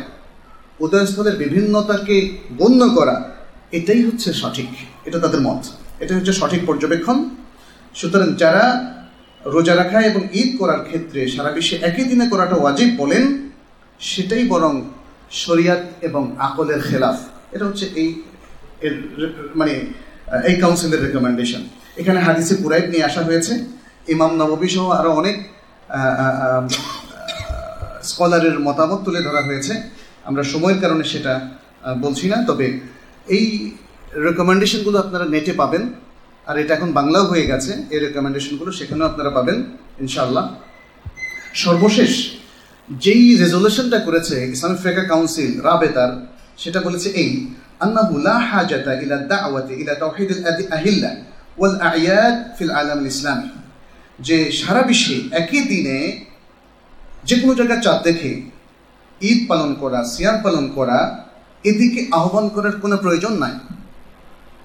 উদয়স্থলের 0.80 1.36
বিভিন্নতাকে 1.36 2.38
গণ্য 2.58 2.90
করা, 2.90 3.16
এটাই 3.72 4.04
হচ্ছে 4.04 4.34
সঠিক। 4.34 4.70
এটা 5.06 5.20
তাদের 5.20 5.42
মত। 5.42 5.62
এটা 6.00 6.16
হচ্ছে 6.16 6.34
সঠিক 6.34 6.62
পর্যবেক্ষণ। 6.66 7.30
সুতরাং 7.96 8.36
যারা 8.36 8.64
রোজা 9.46 9.76
রাখা 9.76 10.02
এবং 10.02 10.28
ঈদ 10.34 10.60
করার 10.60 10.82
ক্ষেত্রে 10.86 11.28
সারা 11.28 11.52
বিশ্বে 11.52 11.76
একই 11.76 12.04
দিনে 12.04 12.28
করাটা 12.28 12.56
ওয়াজিব 12.56 12.90
বলেন, 12.98 13.50
সেটাই 14.00 14.48
বরং 14.48 14.82
শরিয়াত 15.32 15.84
এবং 16.02 16.36
আকলের 16.40 16.82
খেলাফ। 16.82 17.18
এটা 17.52 17.66
হচ্ছে 17.66 17.86
এই 17.96 18.22
মানে 19.56 19.74
এই 20.48 20.56
কাউন্সিলের 20.56 21.04
রেকমেন্ডেশন 21.06 21.64
এখানে 22.02 22.20
হাদিসে 22.28 22.54
পুরাইব 22.64 22.86
নিয়ে 22.94 23.06
আসা 23.10 23.22
হয়েছে। 23.28 23.54
ইমাম 24.14 24.32
নববী 24.42 24.70
সহ 24.76 24.86
আরও 25.00 25.12
অনেক 25.22 25.38
স্কলারের 28.10 28.56
মতামত 28.68 29.00
তুলে 29.06 29.22
ধরা 29.28 29.42
হয়েছে। 29.48 29.74
আমরা 30.30 30.44
সময়ের 30.54 30.80
কারণে 30.84 31.04
সেটা 31.14 31.34
বলছি 32.04 32.26
না। 32.32 32.38
তবে 32.50 32.68
এই 33.36 33.46
রেকমেন্ডেশনগুলো 34.28 34.98
আপনারা 35.04 35.26
নেটে 35.34 35.54
পাবেন। 35.62 35.84
আর 36.50 36.56
এটা 36.62 36.72
এখন 36.78 36.90
বাংলাও 37.00 37.26
হয়ে 37.32 37.46
গেছে। 37.52 37.72
এই 37.94 38.00
রেকমেন্ডেশনগুলো 38.06 38.72
সেখানেও 38.80 39.06
আপনারা 39.12 39.32
পাবেন, 39.38 39.58
ইনশাআল্লাহ। 40.04 40.46
সর্বশেষ, 41.64 42.12
যেই 43.04 43.26
রেজলিউশনটা 43.42 44.00
করেছে 44.08 44.36
ইসলামিক 44.54 44.80
ফেকা 44.86 45.04
কাউন্সিল 45.12 45.52
রাবেতার, 45.68 46.12
সেটা 46.64 46.80
বলেছে 46.88 47.10
এই, 47.22 47.30
আন্নাহু 47.84 48.14
লা 48.28 48.36
হাজাতা 48.52 48.92
ইলা 49.04 49.18
দাওয়াতি 49.32 49.74
ইলা 49.82 49.94
তাওহীদিল 50.02 50.42
আহিল্লা। 50.78 51.12
ওয়াল 51.58 51.80
আয়াদ 51.82 52.58
ফিল 52.58 52.72
আলাম 52.72 53.06
ইসলামী। 53.06 53.50
যে 54.20 54.52
সারা 54.52 54.82
বিশ্বে 54.82 55.36
একই 55.36 55.62
দিনে 55.62 56.26
যে 57.24 57.40
কোনো 57.40 57.56
জায়গায় 57.56 57.82
চাঁদ 57.82 58.04
দেখে 58.04 58.42
ঈদ 59.22 59.50
পালন 59.50 59.74
করা, 59.74 60.04
সিয়াম 60.04 60.42
পালন 60.44 60.72
করা, 60.76 61.26
এদিকে 61.64 62.08
আহ্বান 62.12 62.50
করার 62.50 62.76
কোনো 62.80 62.98
প্রয়োজন 62.98 63.34
নাই। 63.34 63.52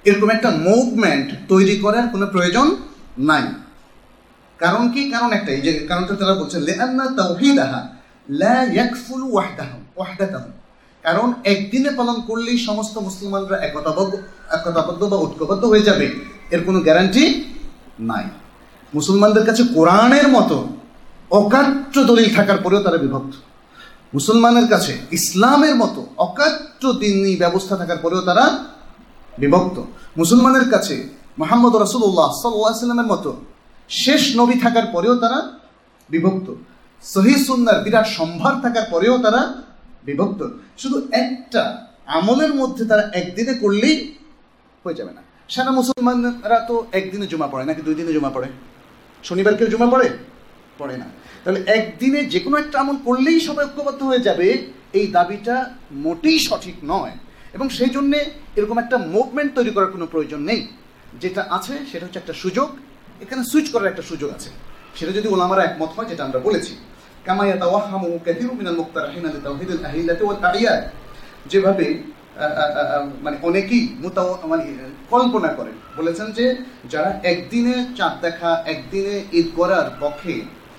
এরকম 0.05 0.29
একটা 0.29 0.49
মুভমেন্ট 0.49 1.31
তৈরি 1.47 1.77
করার 1.77 2.07
কোনো 2.07 2.27
প্রয়োজন 2.27 2.75
নাই। 3.17 3.43
কারণ 4.57 4.91
কি? 4.91 5.09
কারণ 5.09 5.33
একটাই 5.33 5.61
যে 5.61 5.85
কারণটা 5.87 6.15
তারা 6.15 6.33
বলছেন 6.33 6.61
লেআন্না 6.61 7.05
তাওহীদাহা 7.17 7.87
লা 8.29 8.63
ইয়াকফুলু 8.63 9.31
ওয়াহদাহুম 9.31 9.81
ওয়াহদাতাহুম 9.95 10.51
কারণ 11.03 11.33
একদিনে 11.43 11.89
পালন 11.89 12.21
করলেই 12.21 12.57
সমস্ত 12.57 12.97
মুসলমানরা 12.97 13.57
একতাবদ্ধ 13.57 14.15
একতাবদ্ধ 14.51 15.03
বা 15.03 15.17
ঐক্যবদ্ধ 15.17 15.65
হয়ে 15.65 15.81
যাবে। 15.81 16.38
এর 16.51 16.61
কোনো 16.63 16.79
গ্যারান্টি 16.79 17.23
নাই। 17.99 18.25
মুসলমানদের 18.93 19.45
কাছে 19.45 19.63
কোরআনের 19.63 20.27
মতো 20.27 20.57
অকাট্য 21.31 22.03
দলিল 22.03 22.35
থাকার 22.35 22.57
পরেও 22.57 22.83
তারা 22.83 22.97
বিভক্ত। 22.97 23.33
মুসলমানের 24.13 24.67
কাছে 24.67 24.97
ইসলামের 25.11 25.75
মতো 25.75 26.07
অকাট্য 26.17 26.93
দিনী 26.93 27.35
ব্যবস্থা 27.35 27.77
থাকার 27.77 27.97
পরেও 27.97 28.21
তারা 28.21 28.45
বিভক্ত। 29.37 29.77
মুসলমানের 30.17 30.69
কাছে 30.69 30.95
মোহাম্মদ 31.37 31.75
রসুল্লাহ 31.75 32.29
সাল্লাহ 32.41 32.79
সাল্লামের 32.79 33.05
মতো 33.05 33.31
শেষ 33.89 34.37
নবী 34.37 34.59
থাকার 34.59 34.85
পরেও 34.91 35.15
তারা 35.15 35.39
বিভক্ত। 36.09 36.47
সহি 37.03 37.35
সুন্নার 37.45 37.83
বিরাট 37.83 38.07
সম্ভার 38.07 38.53
থাকার 38.61 38.85
পরেও 38.91 39.17
তারা 39.17 39.41
বিভক্ত। 40.03 40.41
শুধু 40.77 41.07
একটা 41.11 41.63
আমলের 42.05 42.53
মধ্যে 42.53 42.85
তারা 42.85 43.03
একদিনে 43.13 43.53
করলেই 43.53 43.95
হয়ে 44.83 44.95
যাবে 44.95 45.11
না। 45.11 45.21
সারা 45.49 45.71
মুসলমানরা 45.71 46.59
তো 46.59 46.87
একদিনে 46.91 47.27
জমা 47.27 47.47
পড়ে, 47.47 47.65
নাকি 47.65 47.81
দুই 47.81 47.95
দিনে 47.95 48.13
জমা 48.13 48.29
পড়ে? 48.29 48.47
শনিবার 49.23 49.57
কেউ 49.57 49.67
জমা 49.67 49.85
পড়ে? 49.85 50.09
পড়ে 50.77 50.97
না। 50.97 51.05
তাহলে 51.43 51.59
একদিনে 51.71 52.25
যে 52.25 52.39
কোনো 52.39 52.57
একটা 52.57 52.79
আমল 52.79 52.95
করলেই 53.05 53.39
সবাই 53.39 53.65
ঐক্যবদ্ধ 53.65 54.03
হয়ে 54.03 54.19
যাবে, 54.19 54.67
এই 54.93 55.07
দাবিটা 55.07 55.75
মোটেই 55.91 56.39
সঠিক 56.39 56.75
নয়। 56.83 57.11
এবং 57.53 57.69
সেই 57.69 57.89
জন্যে 57.89 58.25
এরকম 58.55 58.79
একটা 58.79 58.97
মুভমেন্ট 58.97 59.55
তৈরি 59.55 59.69
করার 59.69 59.91
কোনো 59.91 60.05
প্রয়োজন 60.05 60.39
নেই। 60.39 60.67
যেটা 61.21 61.45
আছে, 61.49 61.73
সেটা 61.91 62.05
হচ্ছে 62.05 62.19
একটা 62.19 62.33
সুযোগ। 62.33 62.69
এখানে 63.21 63.43
সুইচ 63.43 63.69
করার 63.69 63.87
একটা 63.87 64.01
সুযোগ 64.01 64.31
আছে। 64.31 64.49
সেটা 64.95 65.11
যদি 65.11 65.27
ওলামারা 65.27 65.63
একমত 65.63 65.89
হয়, 65.95 66.05
যেটা 66.05 66.23
আমরা 66.23 66.39
বলেছি। 66.39 66.75
কামাইয়া 67.25 67.55
তাওয়াহামু 67.55 68.19
কাথিরু 68.25 68.53
মিনাল 68.55 68.75
মুক্তারাহিনা 68.75 69.29
লিতাওহীদিল 69.31 69.85
আহিল্লাতি 69.85 70.23
ওয়াল 70.23 70.43
আইয়াদ। 70.43 70.83
যেভাবে 71.49 72.03
মানে 73.22 73.36
অনেকেই 73.42 73.84
মোতাও 74.02 74.30
মানে 74.48 74.64
কল্পনা 75.10 75.50
করেন 75.58 75.76
বলেছেন 75.96 76.28
যে 76.38 76.46
যারা 76.88 77.10
একদিনে 77.24 77.74
চাঁদ 77.96 78.14
দেখা 78.22 78.50
একদিনে 78.66 79.16
ঈদ 79.32 79.46
করার 79.56 79.86
পক্ষে 80.00 80.34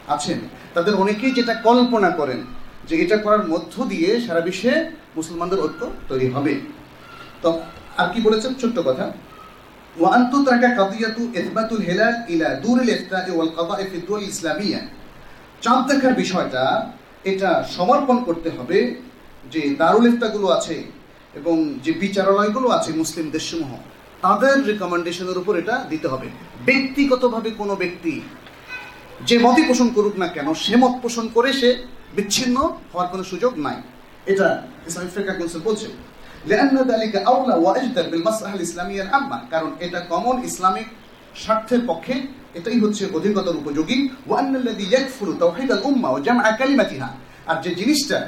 আছেন 0.08 0.40
তাদের 0.74 0.94
অনেকেই 0.96 1.32
যেটা 1.32 1.54
কল্পনা 1.64 2.10
করেন 2.12 2.40
যে 2.88 2.94
এটা 3.04 3.18
করার 3.18 3.44
মধ্য 3.48 3.74
দিয়ে 3.84 4.10
সারা 4.26 4.42
বিশ্বে 4.42 4.74
মুসলমানদের 5.16 5.60
ঐক্য 5.60 5.82
তৈরি 6.10 6.28
হবে 6.32 6.54
তো 7.42 7.50
আর 7.98 8.08
কি 8.14 8.20
বলেছেন 8.22 8.52
ছোট্ট 8.54 8.78
কথা 8.80 9.06
وأن 9.96 10.22
تترك 10.28 10.64
قضية 10.72 11.18
إثبات 11.32 11.72
الهلال 11.72 12.16
إلى 12.30 12.48
دور 12.58 12.78
الإفتاء 12.78 13.26
والقضاء 13.30 13.80
في 13.84 13.96
الدول 13.98 14.20
الإسلامية 14.20 14.80
চাঁদ 15.62 15.84
দেখার 15.90 16.14
বিষয়টা 16.14 16.64
এটা 17.24 17.50
সমর্পণ 17.70 18.18
করতে 18.24 18.50
হবে 18.50 18.80
যে 19.46 19.62
দারুল 19.78 20.06
ইফতাগুলো 20.08 20.48
আছে 20.48 20.76
এবং 21.35 21.79
যে 21.85 21.93
বিচারালয়গুলো 21.93 22.69
আছে 22.69 22.93
মুসলিম 22.93 23.31
দেশসমূহ, 23.31 23.77
তাদের 24.23 24.67
রেকমেন্ডেশনের 24.67 25.39
উপর 25.39 25.57
এটা 25.57 25.85
দিতে 25.89 26.09
হবে। 26.09 26.29
ব্যক্তিগতভাবে 26.67 27.51
কোনো 27.51 27.77
ব্যক্তি 27.77 28.21
যে 29.27 29.39
মতই 29.39 29.63
পোষণ 29.63 29.89
করুক 29.89 30.17
না 30.19 30.29
কেন, 30.29 30.55
সে 30.55 30.77
মত 30.77 30.95
পোষণ 31.03 31.29
করে 31.35 31.53
সে 31.53 31.87
বিচ্ছিন্ন 32.17 32.57
হওয়ার 32.93 33.09
কোনো 33.09 33.25
সুযোগ 33.25 33.59
নাই। 33.59 33.77
এটা 34.27 34.63
ইসলামিক 34.87 35.13
ফ্রেকা 35.13 35.33
কাউন্সিল 35.33 35.61
বলছে। 35.61 35.87
কারণ 39.51 39.71
এটা 39.81 40.01
কমন 40.01 40.45
ইসলামিক 40.45 40.87
স্বার্থের 41.37 41.81
পক্ষে 41.87 42.15
এটাই 42.55 42.81
হচ্ছে 42.81 43.09
অধিকতর 43.15 43.57
উপযোগী। 43.57 44.09
আর 47.47 47.63
যে 47.63 47.75
জিনিসটা 47.75 48.19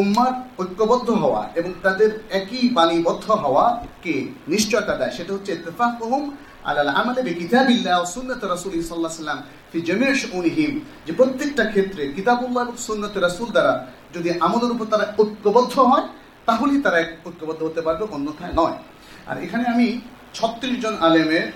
উম্মার 0.00 0.32
ঐক্যবদ্ধ 0.62 1.08
হওয়া 1.22 1.42
এবং 1.58 1.70
তাদের 1.84 2.10
একই 2.40 2.64
বাণীবদ্ধ 2.76 3.26
হওয়া 3.44 3.64
কে 4.04 4.14
নিশ্চয়তা 4.52 4.94
দেয়, 5.00 5.12
সেটা 5.16 5.30
হচ্ছে 5.36 5.50
ইত্তেফাকুহুম 5.56 6.22
আলাল 6.68 6.90
আমালে 7.00 7.20
বিকিতাবিল্লাহ 7.28 7.94
ও 8.02 8.04
সুন্নাত 8.14 8.42
রাসূল 8.52 8.70
আলাইহি 8.72 8.88
সাল্লাম 8.94 9.38
ফি 9.70 9.78
শুউনিহিম। 10.22 10.72
যে 11.06 11.12
প্রত্যেকটা 11.18 11.64
ক্ষেত্রে 11.72 12.02
কিতাবুল্লাহ 12.16 12.62
এবং 12.66 12.76
সুন্নাত 12.88 13.14
রাসূল 13.26 13.48
দ্বারা 13.56 13.74
যদি 14.14 14.28
আমলের 14.46 14.72
উপর 14.74 14.86
তারা 14.92 15.06
ঐক্যবদ্ধ 15.22 15.74
হয়, 15.90 16.06
তাহলেই 16.48 16.80
তারা 16.86 16.98
ঐক্যবদ্ধ 17.28 17.60
হতে 17.68 17.80
পারবে, 17.86 18.04
অন্যথায় 18.16 18.54
নয়। 18.60 18.76
আর 19.30 19.36
এখানে 19.44 19.64
আমি 19.74 19.86
ছত্রিশ 20.36 20.74
জন 20.84 20.94
আলেমের 21.06 21.46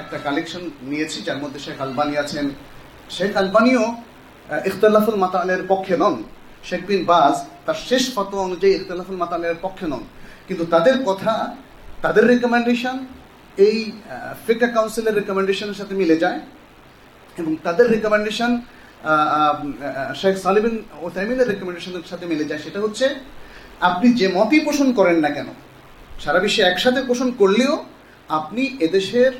একটা 0.00 0.16
কালেকশন 0.26 0.62
নিয়েছি, 0.90 1.18
যার 1.26 1.38
মধ্যে 1.42 1.60
শেখ 1.64 1.78
আলবানি 1.84 2.14
আছেন। 2.22 2.46
শেখ 3.16 3.32
আলবানিও 3.42 3.84
ইখতিলাফুল 4.68 5.18
মাতালের 5.24 5.62
পক্ষে 5.72 5.94
নন। 6.02 6.16
শেখ 6.68 6.82
বিন 6.88 7.02
বাজ 7.10 7.34
তার 7.66 7.78
শেষ 7.88 8.04
ফতোয়া 8.14 8.42
অনুযায়ী 8.48 8.72
ইখতিলাফুল 8.78 9.18
মাতালের 9.22 9.58
পক্ষে 9.64 9.86
নন। 9.92 10.04
কিন্তু 10.48 10.64
তাদের 10.74 10.96
কথা, 11.08 11.34
তাদের 12.04 12.24
রেকমেন্ডেশন 12.32 12.96
এই 13.66 13.76
ফিকা 14.46 14.68
কাউন্সিলের 14.76 15.14
রেকমেন্ডেশনের 15.20 15.78
সাথে 15.80 15.94
মিলে 16.00 16.16
যায় 16.22 16.38
এবং 17.40 17.52
তাদের 17.66 17.86
রেকমেন্ডেশন 17.94 18.52
শেখ 20.20 20.34
সালিবিন 20.44 20.76
ওসাইমিনের 21.06 21.48
রেকমেন্ডেশনের 21.52 22.06
সাথে 22.10 22.24
মিলে 22.32 22.44
যায়। 22.50 22.60
সেটা 22.64 22.78
হচ্ছে, 22.84 23.06
আপনি 23.88 24.06
যে 24.20 24.26
মতই 24.36 24.60
পোষণ 24.68 24.88
করেন 24.98 25.18
না 25.24 25.30
কেন, 25.36 25.48
সারা 26.22 26.40
বিশ্বে 26.44 26.62
একসাথে 26.70 27.00
পোষণ 27.10 27.28
করলেও 27.40 27.74
আপনি 28.38 28.62
এদেশের, 28.86 29.32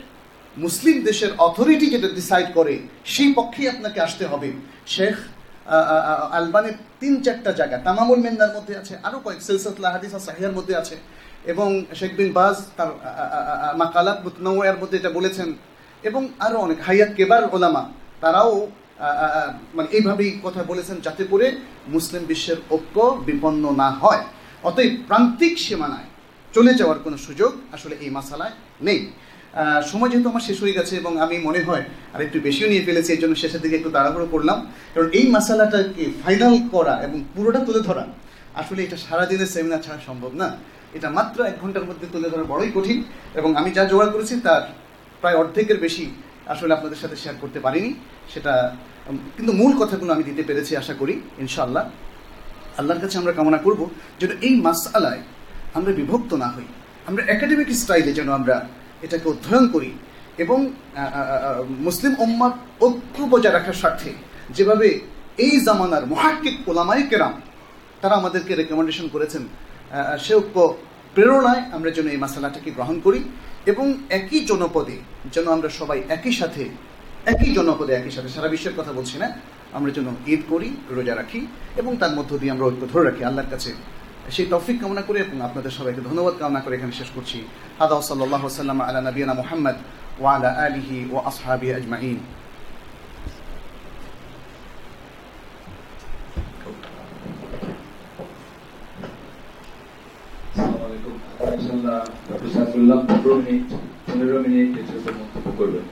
মুসলিম 0.64 0.96
দেশের 1.08 1.30
অথরিটি 1.46 1.86
যেটা 1.94 2.08
ডিসাইড 2.18 2.48
করে, 2.58 2.74
সেই 3.14 3.30
পক্ষেই 3.38 3.68
আপনাকে 3.74 3.98
আসতে 4.06 4.24
হবে। 4.30 4.48
শেখ 4.94 5.16
আলবানের 6.38 6.76
তিন 7.00 7.14
চারটা 7.24 7.50
জায়গা, 7.58 7.76
তামামুল 7.86 8.20
মেন্দার 8.26 8.54
মধ্যে 8.56 8.74
আছে 8.80 8.94
আরও 9.06 9.18
কয়েক 9.24 9.40
সিলসিলা 9.46 9.90
হাদিস 9.94 10.12
সাহিয়ার 10.26 10.54
মধ্যে 10.58 10.74
আছে, 10.80 10.96
এবং 11.52 11.68
শেখ 11.98 12.12
বিন 12.18 12.30
বাজ 12.38 12.56
তার 12.76 12.90
মাকালাত 13.80 14.18
মুতনওয়ার 14.24 14.78
মধ্যে 14.82 14.96
এটা 15.00 15.10
বলেছেন, 15.18 15.48
এবং 16.08 16.22
আরও 16.46 16.58
অনেক 16.66 16.78
হাইয়াত 16.86 17.10
কেবার 17.18 17.42
ওলামা, 17.54 17.82
তারাও 18.22 18.52
মানে 19.76 19.88
এইভাবেই 19.96 20.30
কথা 20.44 20.60
বলেছেন 20.70 20.96
যাতে 21.06 21.24
করে 21.32 21.46
মুসলিম 21.94 22.22
বিশ্বের 22.30 22.58
ঐক্য 22.74 22.96
বিপন্ন 23.26 23.64
না 23.82 23.88
হয়। 24.02 24.22
অতএব 24.68 24.92
প্রান্তিক 25.08 25.54
সীমানায় 25.64 26.08
চলে 26.54 26.72
যাওয়ার 26.80 26.98
কোনো 27.04 27.16
সুযোগ 27.26 27.52
আসলে 27.76 27.94
এই 28.04 28.10
মাসালায় 28.16 28.54
নেই। 28.86 29.00
সময় 29.90 30.10
যেহেতু 30.12 30.28
আমার 30.32 30.44
শেষ 30.48 30.58
হয়ে 30.62 30.74
গেছে 30.78 30.94
এবং 31.02 31.12
আমি 31.24 31.36
মনে 31.48 31.60
হয় 31.68 31.84
আর 32.14 32.20
একটু 32.26 32.38
বেশিও 32.46 32.68
নিয়ে 32.72 32.84
ফেলেছি, 32.88 33.10
এই 33.16 33.20
জন্য 33.22 33.34
শেষের 33.42 33.60
দিকে 33.64 33.76
একটু 33.80 33.90
তাড়াহুড়ো 33.96 34.26
করলাম। 34.34 34.58
কারণ 34.94 35.08
এই 35.18 35.24
মশালাটাকে 35.34 36.04
ফাইনাল 36.22 36.54
করা 36.74 36.94
এবং 37.06 37.18
পুরোটা 37.34 37.60
তুলে 37.66 37.80
ধরা 37.88 38.04
আসলে 38.60 38.80
এটা 38.86 38.96
সারাদিনের 39.06 39.50
সেমিনার 39.54 39.82
ছাড়া 39.86 40.00
সম্ভব 40.08 40.32
না। 40.42 40.48
এটা 40.96 41.08
মাত্র 41.18 41.38
এক 41.50 41.56
ঘণ্টার 41.62 41.84
মধ্যে 41.88 42.06
তুলে 42.14 42.28
ধরা 42.32 42.44
বড়ই 42.52 42.70
কঠিন 42.76 42.98
এবং 43.38 43.50
আমি 43.60 43.70
যা 43.76 43.82
জোগাড় 43.90 44.10
করেছি 44.14 44.34
তার 44.46 44.62
প্রায় 45.20 45.36
অর্ধেকের 45.42 45.78
বেশি 45.84 46.04
আসলে 46.52 46.72
আপনাদের 46.76 46.98
সাথে 47.02 47.16
শেয়ার 47.22 47.36
করতে 47.42 47.58
পারিনি। 47.66 47.90
সেটা 48.32 48.54
কিন্তু 49.36 49.52
মূল 49.60 49.72
কথাগুলো 49.80 50.10
আমি 50.16 50.24
দিতে 50.28 50.42
পেরেছি 50.48 50.72
আশা 50.82 50.94
করি, 51.00 51.14
ইনশাআল্লাহ। 51.44 51.84
আল্লাহর 52.78 53.00
কাছে 53.04 53.16
আমরা 53.20 53.32
কামনা 53.38 53.58
করব 53.66 53.80
যেন 54.20 54.30
এই 54.46 54.54
মাসালায় 54.66 55.20
আমরা 55.78 55.90
বিভক্ত 55.98 56.30
না 56.42 56.48
হই। 56.54 56.66
আমরা 57.08 57.22
একাডেমিক 57.34 57.68
স্টাইলে 57.82 58.12
যেন 58.18 58.28
আমরা 58.40 58.56
এটাকে 59.06 59.26
অধ্যয়ন 59.32 59.66
করি 59.74 59.90
এবং 60.44 60.58
মুসলিম 61.86 62.12
উম্মার 62.24 62.52
ঐক্য 62.84 63.16
বজায় 63.32 63.54
রাখার 63.56 63.76
স্বার্থে 63.80 64.10
যেভাবে 64.56 64.88
এই 65.44 65.54
জামানার 65.66 66.04
মহাকিক 66.12 66.56
ওলামাই 66.70 67.02
কেরাম 67.10 67.34
তারা 68.02 68.14
আমাদেরকে 68.20 68.52
রেকমেন্ডেশন 68.54 69.06
করেছেন 69.14 69.42
সে 70.24 70.32
ঐক্য 70.40 70.56
প্রেরণায় 71.14 71.62
আমরা 71.76 71.90
যেন 71.96 72.06
এই 72.14 72.18
মশালাটাকে 72.24 72.70
গ্রহণ 72.76 72.96
করি 73.06 73.20
এবং 73.72 73.86
একই 74.18 74.40
জনপদে 74.50 74.96
যেন 75.34 75.46
আমরা 75.56 75.68
সবাই 75.80 75.98
একই 76.16 76.34
সাথে, 76.40 76.62
একই 77.32 77.50
জনপদে 77.56 77.92
একই 77.96 78.12
সাথে, 78.16 78.28
সারা 78.34 78.48
বিশ্বের 78.54 78.74
কথা 78.78 78.92
বলছি 78.98 79.16
না, 79.22 79.28
আমরা 79.76 79.90
যেন 79.96 80.08
ঈদ 80.32 80.42
করি, 80.52 80.68
রোজা 80.96 81.14
রাখি 81.20 81.40
এবং 81.80 81.92
তার 82.00 82.12
মধ্য 82.18 82.30
দিয়ে 82.40 82.52
আমরা 82.54 82.66
ঐক্য 82.68 82.82
ধরে 82.92 83.04
রাখি। 83.08 83.22
আল্লাহর 83.28 83.50
কাছে 83.50 83.70
সেই 84.34 84.46
তৌফিক 84.52 84.76
কামনা 84.82 85.02
করে 85.08 85.18
এবং 85.26 85.38
আপনাদের 85.48 85.72
সবাইকে 85.78 86.00
ধন্যবাদ 86.08 86.34
কামনা 86.40 86.60
করে 86.64 86.74
এখানে 86.78 86.94
শেষ 87.00 87.10
করছি। 87.16 87.38
হাদা 87.80 87.96
সাল্লাহ 88.10 88.42
সাল্লাম 88.60 88.78
আলা 88.86 89.00
নবীনা 89.08 89.34
মোহাম্মদ 89.40 89.76
ওয়ালা 90.22 90.50
আলিহি 90.66 90.98
ও 91.12 91.16
আসহাবি 91.30 91.68
আজমাইন। 91.78 92.18
পনেরো 103.12 103.36
মিনিট 103.46 103.64
পনেরো 104.06 104.38
মিনিট 104.44 104.68
মন্তব্য 105.18 105.48
করবেন। 105.58 105.84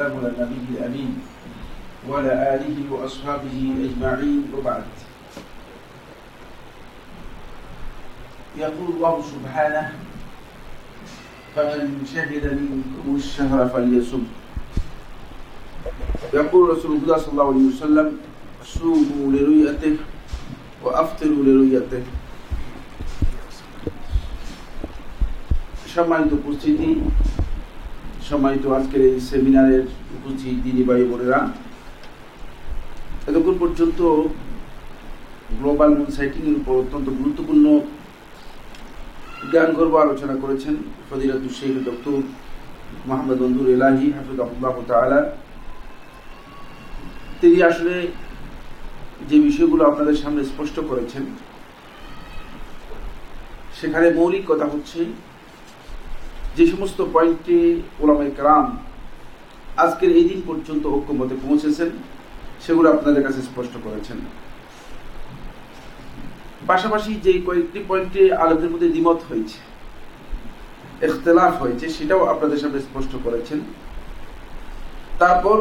والسلام 0.00 0.12
على 0.18 0.28
النبي 0.28 0.78
الأمين 0.78 1.18
وعلى 2.08 2.32
آله 2.54 2.76
وأصحابه 2.92 3.56
أجمعين 3.84 4.42
وبعد 4.56 4.84
يقول 8.56 8.88
الله 8.96 9.14
سبحانه 9.32 9.92
فمن 11.56 12.08
شهد 12.14 12.44
منكم 12.60 13.16
الشهر 13.16 13.68
فليصم 13.68 14.22
يقول 16.34 16.62
رسول 16.78 16.96
الله 16.96 17.16
صلى 17.16 17.32
الله 17.32 17.48
عليه 17.52 17.66
وسلم 17.76 18.08
صوموا 18.64 19.24
لرؤيته 19.32 19.96
ও 20.84 20.88
আফতের 21.02 21.30
রুইয়াতে 21.36 21.98
সম্মানিত 25.94 26.30
উপস্থিতি 26.40 26.88
সম্মানিত 28.31 28.65
আজকের 28.77 29.01
এই 29.09 29.17
সেমিনারের 29.29 29.83
উপস্থিত 30.17 30.55
দিদি 30.63 30.83
ভাই 30.89 31.01
বোনেরা, 31.11 31.39
এতক্ষণ 33.29 33.55
পর্যন্ত 33.61 33.99
গ্লোবাল 35.59 35.91
মুন 35.97 36.09
সাইটিং 36.17 36.43
এর 36.49 36.55
উপর 36.61 36.73
অত্যন্ত 36.83 37.07
গুরুত্বপূর্ণ 37.19 37.65
জ্ঞান 39.51 39.69
গর্ব 39.77 39.93
আলোচনা 40.05 40.35
করেছেন 40.43 40.75
ফদিলাতুল 41.07 41.51
শেখ 41.59 41.73
ডক্টর 41.89 42.17
মোহাম্মদ 43.07 43.37
বন্ধুর 43.41 43.67
এলাহি 43.75 44.05
হাফিজ 44.15 44.39
আল্লাহ 44.47 44.75
তালা 44.89 45.19
তিনি 47.41 47.57
আসলে 47.69 47.95
যে 49.29 49.37
বিষয়গুলো 49.47 49.83
আপনাদের 49.91 50.17
সামনে 50.23 50.41
স্পষ্ট 50.51 50.77
করেছেন, 50.89 51.23
সেখানে 53.79 54.07
মৌলিক 54.17 54.43
কথা 54.51 54.65
হচ্ছে 54.73 54.99
যে 56.57 56.65
সমস্ত 56.73 56.99
পয়েন্টে 57.13 57.57
ওলামাই 58.01 58.31
কালাম 58.37 58.65
আজকের 59.83 60.11
এই 60.19 60.25
দিন 60.31 60.39
পর্যন্ত 60.49 60.83
ঐক্যমতে 60.95 61.35
পৌঁছেছেন, 61.45 61.89
সেগুলো 62.65 62.87
আপনাদের 62.95 63.23
কাছে 63.27 63.41
স্পষ্ট 63.49 63.73
করেছেন। 63.85 64.17
পাশাপাশি 66.69 67.11
যে 67.25 67.33
কয়েকটি 67.47 67.79
পয়েন্টে 67.89 68.23
আলোদের 68.43 68.71
মধ্যে 68.73 68.89
দ্বিমত 68.93 69.19
হয়েছে, 69.29 69.59
এখতলাফ 71.05 71.53
হয়েছে, 71.63 71.85
সেটাও 71.97 72.21
আপনাদের 72.33 72.59
সামনে 72.63 72.79
স্পষ্ট 72.87 73.13
করেছেন। 73.25 73.59
তারপর 75.21 75.57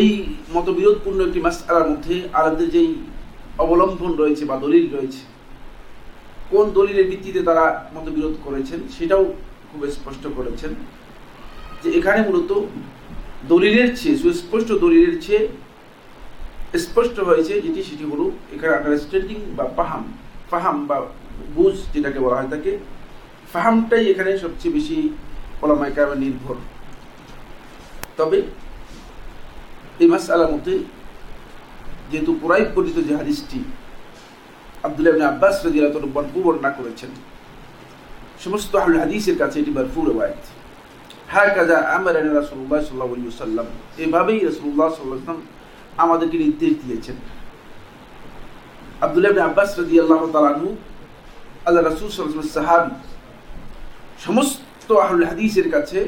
এই 0.00 0.10
মতবিরোধপূর্ণ 0.54 1.18
একটি 1.24 1.40
মাসালার 1.46 1.88
মধ্যে 1.90 2.14
আরবদের 2.38 2.68
যেই 2.74 2.90
অবলম্বন 3.64 4.12
রয়েছে 4.22 4.42
বা 4.50 4.56
দলিল 4.64 4.86
রয়েছে 4.96 5.22
কোন 6.52 6.66
দলিলের 6.78 7.06
ভিত্তিতে 7.10 7.40
তারা 7.48 7.64
মতবিরোধ 7.94 8.34
করেছেন 8.46 8.80
সেটাও 8.96 9.24
খুব 9.70 9.80
স্পষ্ট 9.96 10.24
করেছেন 10.36 10.72
যে 11.82 11.88
এখানে 11.98 12.20
মূলত 12.28 12.50
দলিলের 13.52 13.88
চেয়ে, 13.98 14.16
সুস্পষ্ট 14.22 14.68
দলিলের 14.84 15.16
চেয়ে 15.24 15.42
স্পষ্ট 16.84 17.16
হয়েছে 17.28 17.52
যেটি, 17.64 17.80
সেটি 17.88 18.04
হলো 18.12 18.24
এখানে 18.54 18.72
আন্ডারস্ট্যান্ডিং 18.78 19.38
বা 19.58 19.64
পাহাম 19.78 20.04
ফাহাম 20.50 20.76
বা 20.88 20.96
বুঝ 21.56 21.74
যেটাকে 21.94 22.18
বলা 22.24 22.36
হয় 22.38 22.50
তাকে। 22.54 22.72
ফাহামটাই 23.52 24.04
এখানে 24.12 24.30
সবচেয়ে 24.44 24.74
বেশি 24.76 24.96
ওলামাইকার 25.62 26.08
নির্ভর। 26.24 26.56
তবে 28.18 28.38
এই 30.02 30.08
মাস 30.12 30.24
আলামতে 30.34 30.72
যেহেতু 32.10 32.32
পুরাই 32.40 32.64
পরিচিত 32.76 32.98
যে 33.08 33.12
হাদিসটি 33.20 33.58
আবদুল্লাহ 34.86 35.28
আব্বাস 35.34 35.56
রাজিয়াল 35.66 35.90
বরফু 36.16 36.38
বর্ণনা 36.46 36.70
করেছেন। 36.78 37.10
সমস্ত 38.44 38.72
আহুল 38.80 38.98
হাদিসের 39.02 39.36
কাছে 39.42 39.56
এটি 39.62 39.72
বরফু 39.78 40.00
রেওয়ায়ত। 40.08 40.42
হ্যাঁ 41.32 41.50
কাজা 41.56 41.76
আমার 41.96 42.14
রাসুল্লাহ 42.40 42.80
সাল্লাহ 42.88 43.10
সাল্লাম 43.42 43.66
এভাবেই 44.04 44.40
রসুল্লাহ 44.50 44.88
সাল্লাম 44.98 45.38
আমাদেরকে 46.04 46.36
নির্দেশ 46.44 46.72
দিয়েছেন। 46.82 47.16
আবদুল্লাহ 49.04 49.32
আব্বাস 49.50 49.70
রাজি 49.78 49.94
আল্লাহ 50.04 50.22
তালু 50.36 50.68
আল্লাহ 51.66 51.82
রাসুল 51.82 52.08
সাল্লাম 52.10 52.52
সাহাবি। 52.58 52.94
সমস্ত 54.26 54.88
আহুল 55.04 55.24
হাদিসের 55.30 55.68
কাছে 55.74 55.98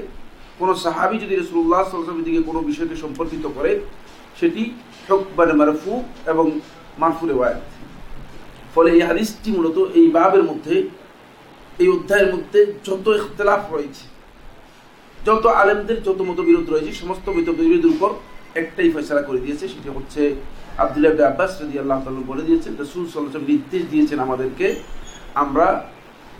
কোন 0.59 0.69
সাহাবি 0.85 1.17
যদি 1.25 1.35
রসুল্লাহ 1.37 1.81
সাল্লামের 1.91 2.27
দিকে 2.29 2.41
কোনো 2.49 2.61
বিষয়কে 2.71 2.97
সম্পর্কিত 3.05 3.45
করে, 3.57 3.73
সেটি 4.41 4.63
হকবান 5.09 5.51
মারফু 5.61 5.93
এবং 6.33 6.47
মারফু 7.03 7.25
রেওয়ায়ত। 7.27 7.63
ফলে 8.75 8.89
এই 8.97 9.03
হাদিসটি 9.09 9.49
মূলত 9.57 9.79
এই 9.99 10.07
বাবের 10.17 10.45
মধ্যে, 10.51 10.77
এই 11.83 11.89
অধ্যায়ের 11.97 12.29
মধ্যে 12.35 12.61
যত 12.87 13.07
ইখতলাফ 13.21 13.63
রয়েছে, 13.75 14.05
যত 15.19 15.45
আলেমদের 15.63 15.99
যত 16.07 16.19
মতবিরোধ 16.29 16.67
রয়েছে, 16.71 16.93
সমস্ত 17.03 17.27
মতবিরোধের 17.37 17.93
উপর 17.97 18.11
একটাই 18.61 18.89
ফয়সলা 18.95 19.23
করে 19.29 19.41
দিয়েছে, 19.45 19.65
সেটি 19.73 19.89
হচ্ছে 19.97 20.23
আবদুল্লাহ 20.83 21.13
আব্বাস 21.31 21.53
রদি 21.61 21.75
আল্লাহ 21.83 21.99
বলে 22.31 22.43
দিয়েছেন, 22.49 22.73
রসুল 22.83 23.03
সাল্লাম 23.07 23.45
নির্দেশ 23.53 23.83
দিয়েছেন 23.93 24.19
আমাদেরকে, 24.27 24.67
আমরা 25.43 25.67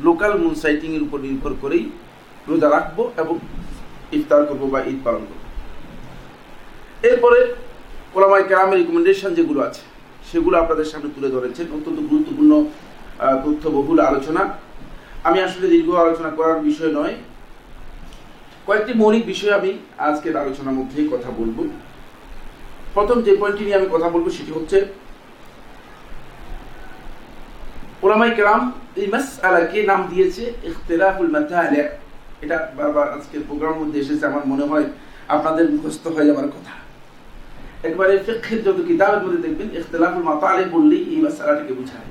লোকাল 0.07 0.33
মুন 0.43 0.55
সাইটিং 0.63 0.91
এর 0.99 1.03
উপর 1.07 1.19
নির্ভর 1.27 1.53
করেই 1.63 1.85
রোজা 2.49 2.69
রাখব 2.77 2.99
এবং 3.23 3.35
ইফতার 4.17 4.43
করব 4.49 4.63
বা 4.75 4.81
ঈদ 4.91 4.99
পালন 5.07 5.23
করব। 5.31 5.43
এরপরে 7.11 7.39
ওলামাই 8.17 8.45
কেরামের 8.49 8.79
রিকমেন্ডেশন 8.83 9.31
যেগুলো 9.39 9.61
আছে 9.69 9.83
সেগুলো 10.31 10.57
আপনাদের 10.63 10.89
সামনে 10.93 11.09
তুলে 11.15 11.29
ধরেছেন 11.35 11.67
অত্যন্ত 11.77 11.99
গুরুত্বপূর্ণ 12.11 12.53
তথ্যবহুল 13.45 13.99
আলোচনা। 14.11 14.43
আমি 15.29 15.39
আসলে 15.47 15.67
দীর্ঘ 15.75 15.89
আলোচনা 16.05 16.31
করার 16.39 16.59
বিষয় 16.69 16.93
নয়। 16.99 17.15
কয়েকটি 18.67 18.93
মৌলিক 19.03 19.25
বিষয় 19.33 19.53
আমি 19.59 19.71
আজকের 20.09 20.35
আলোচনার 20.43 20.77
মধ্যেই 20.79 21.09
কথা 21.15 21.31
বলব। 21.41 21.59
প্রথম 22.95 23.19
যে 23.27 23.33
পয়েন্টটি 23.41 23.63
নিয়ে 23.67 23.79
আমি 23.81 23.89
কথা 23.95 24.09
বলব 24.15 24.27
সেটি 24.37 24.53
হচ্ছে 24.59 24.79
ওলামাই 28.05 28.31
কেরাম 28.37 28.63
এই 29.01 29.09
মাস 29.13 29.27
আলাকে 29.49 29.79
নাম 29.91 30.01
দিয়েছে 30.11 30.43
ইখতিলাফুল 30.71 31.31
মাতালে 31.35 31.83
এটা 32.45 32.59
বারবার 32.79 33.07
আজকের 33.17 33.43
প্রোগ্রামের 33.49 33.79
মধ্যে 33.83 33.99
এসেছে, 34.05 34.25
আমার 34.31 34.45
মনে 34.53 34.65
হয় 34.71 34.87
আপনাদের 35.35 35.65
মুখস্থ 35.73 36.05
হয়ে 36.15 36.29
যাওয়ার 36.29 36.49
কথা। 36.55 36.73
একবারে 37.89 38.15
ফিকহের 38.27 38.61
যত 38.67 38.79
কিতাবের 38.89 39.21
মধ্যে 39.25 39.41
দেখবেন, 39.47 39.69
ইখতিলাফুল 39.79 40.25
মাতালে 40.31 40.65
বললেই 40.75 41.03
এই 41.13 41.19
মাসালাটাকে 41.25 41.73
বোঝায়। 41.81 42.11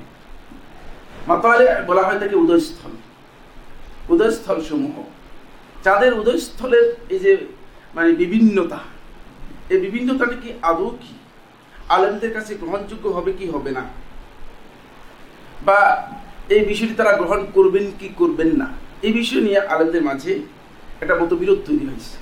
মাতালে 1.30 1.66
বলা 1.88 2.02
হয় 2.06 2.18
তাকে 2.22 2.36
উদয়স্থল। 2.44 2.94
উদয়স্থল 4.14 4.58
সমূহ 4.68 4.94
চাঁদের 5.84 6.12
উদয়স্থলের 6.20 6.86
এই 7.14 7.20
যে 7.24 7.32
মানে 7.96 8.10
বিভিন্নতা, 8.22 8.80
এই 9.72 9.78
বিভিন্নতাটা 9.86 10.36
কি 10.42 10.50
আদৌ 10.70 10.88
কি? 11.02 11.14
আলেমদের 11.96 12.32
কাছে 12.36 12.52
গ্রহণযোগ্য 12.60 13.04
হবে 13.16 13.30
কি 13.38 13.46
হবে 13.54 13.70
না? 13.78 13.84
বা 15.66 15.78
এই 16.54 16.62
বিষয়টি 16.70 16.94
তারা 17.00 17.12
গ্রহণ 17.20 17.40
করবেন 17.56 17.86
কি 18.00 18.08
করবেন 18.20 18.50
না? 18.60 18.68
এই 19.06 19.12
বিষয় 19.20 19.42
নিয়ে 19.46 19.60
আলেমদের 19.74 20.02
মাঝে 20.08 20.32
একটা 21.02 21.14
মতবিরোধ 21.20 21.58
তৈরি 21.66 21.84
হয়েছে। 21.90 22.16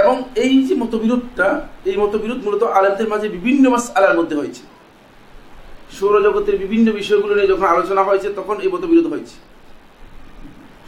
এবং 0.00 0.14
এই 0.44 0.54
যে 0.68 0.74
মতবিরোধটা, 0.82 1.48
এই 1.90 1.96
মতবিরোধ 1.96 2.40
মূলত 2.46 2.62
আলেমদের 2.78 3.08
মাঝে 3.08 3.26
বিভিন্ন 3.28 3.64
মাস 3.74 3.84
আলার 3.96 4.14
মধ্যে 4.18 4.36
হয়েছে। 4.36 4.62
সৌরজগতের 5.98 6.56
বিভিন্ন 6.58 6.86
বিষয়গুলো 6.92 7.32
নিয়ে 7.34 7.50
যখন 7.52 7.66
আলোচনা 7.74 8.02
হয়েছে, 8.02 8.28
তখন 8.38 8.56
এই 8.64 8.70
মতবিরোধ 8.74 9.06
হয়েছে। 9.12 9.36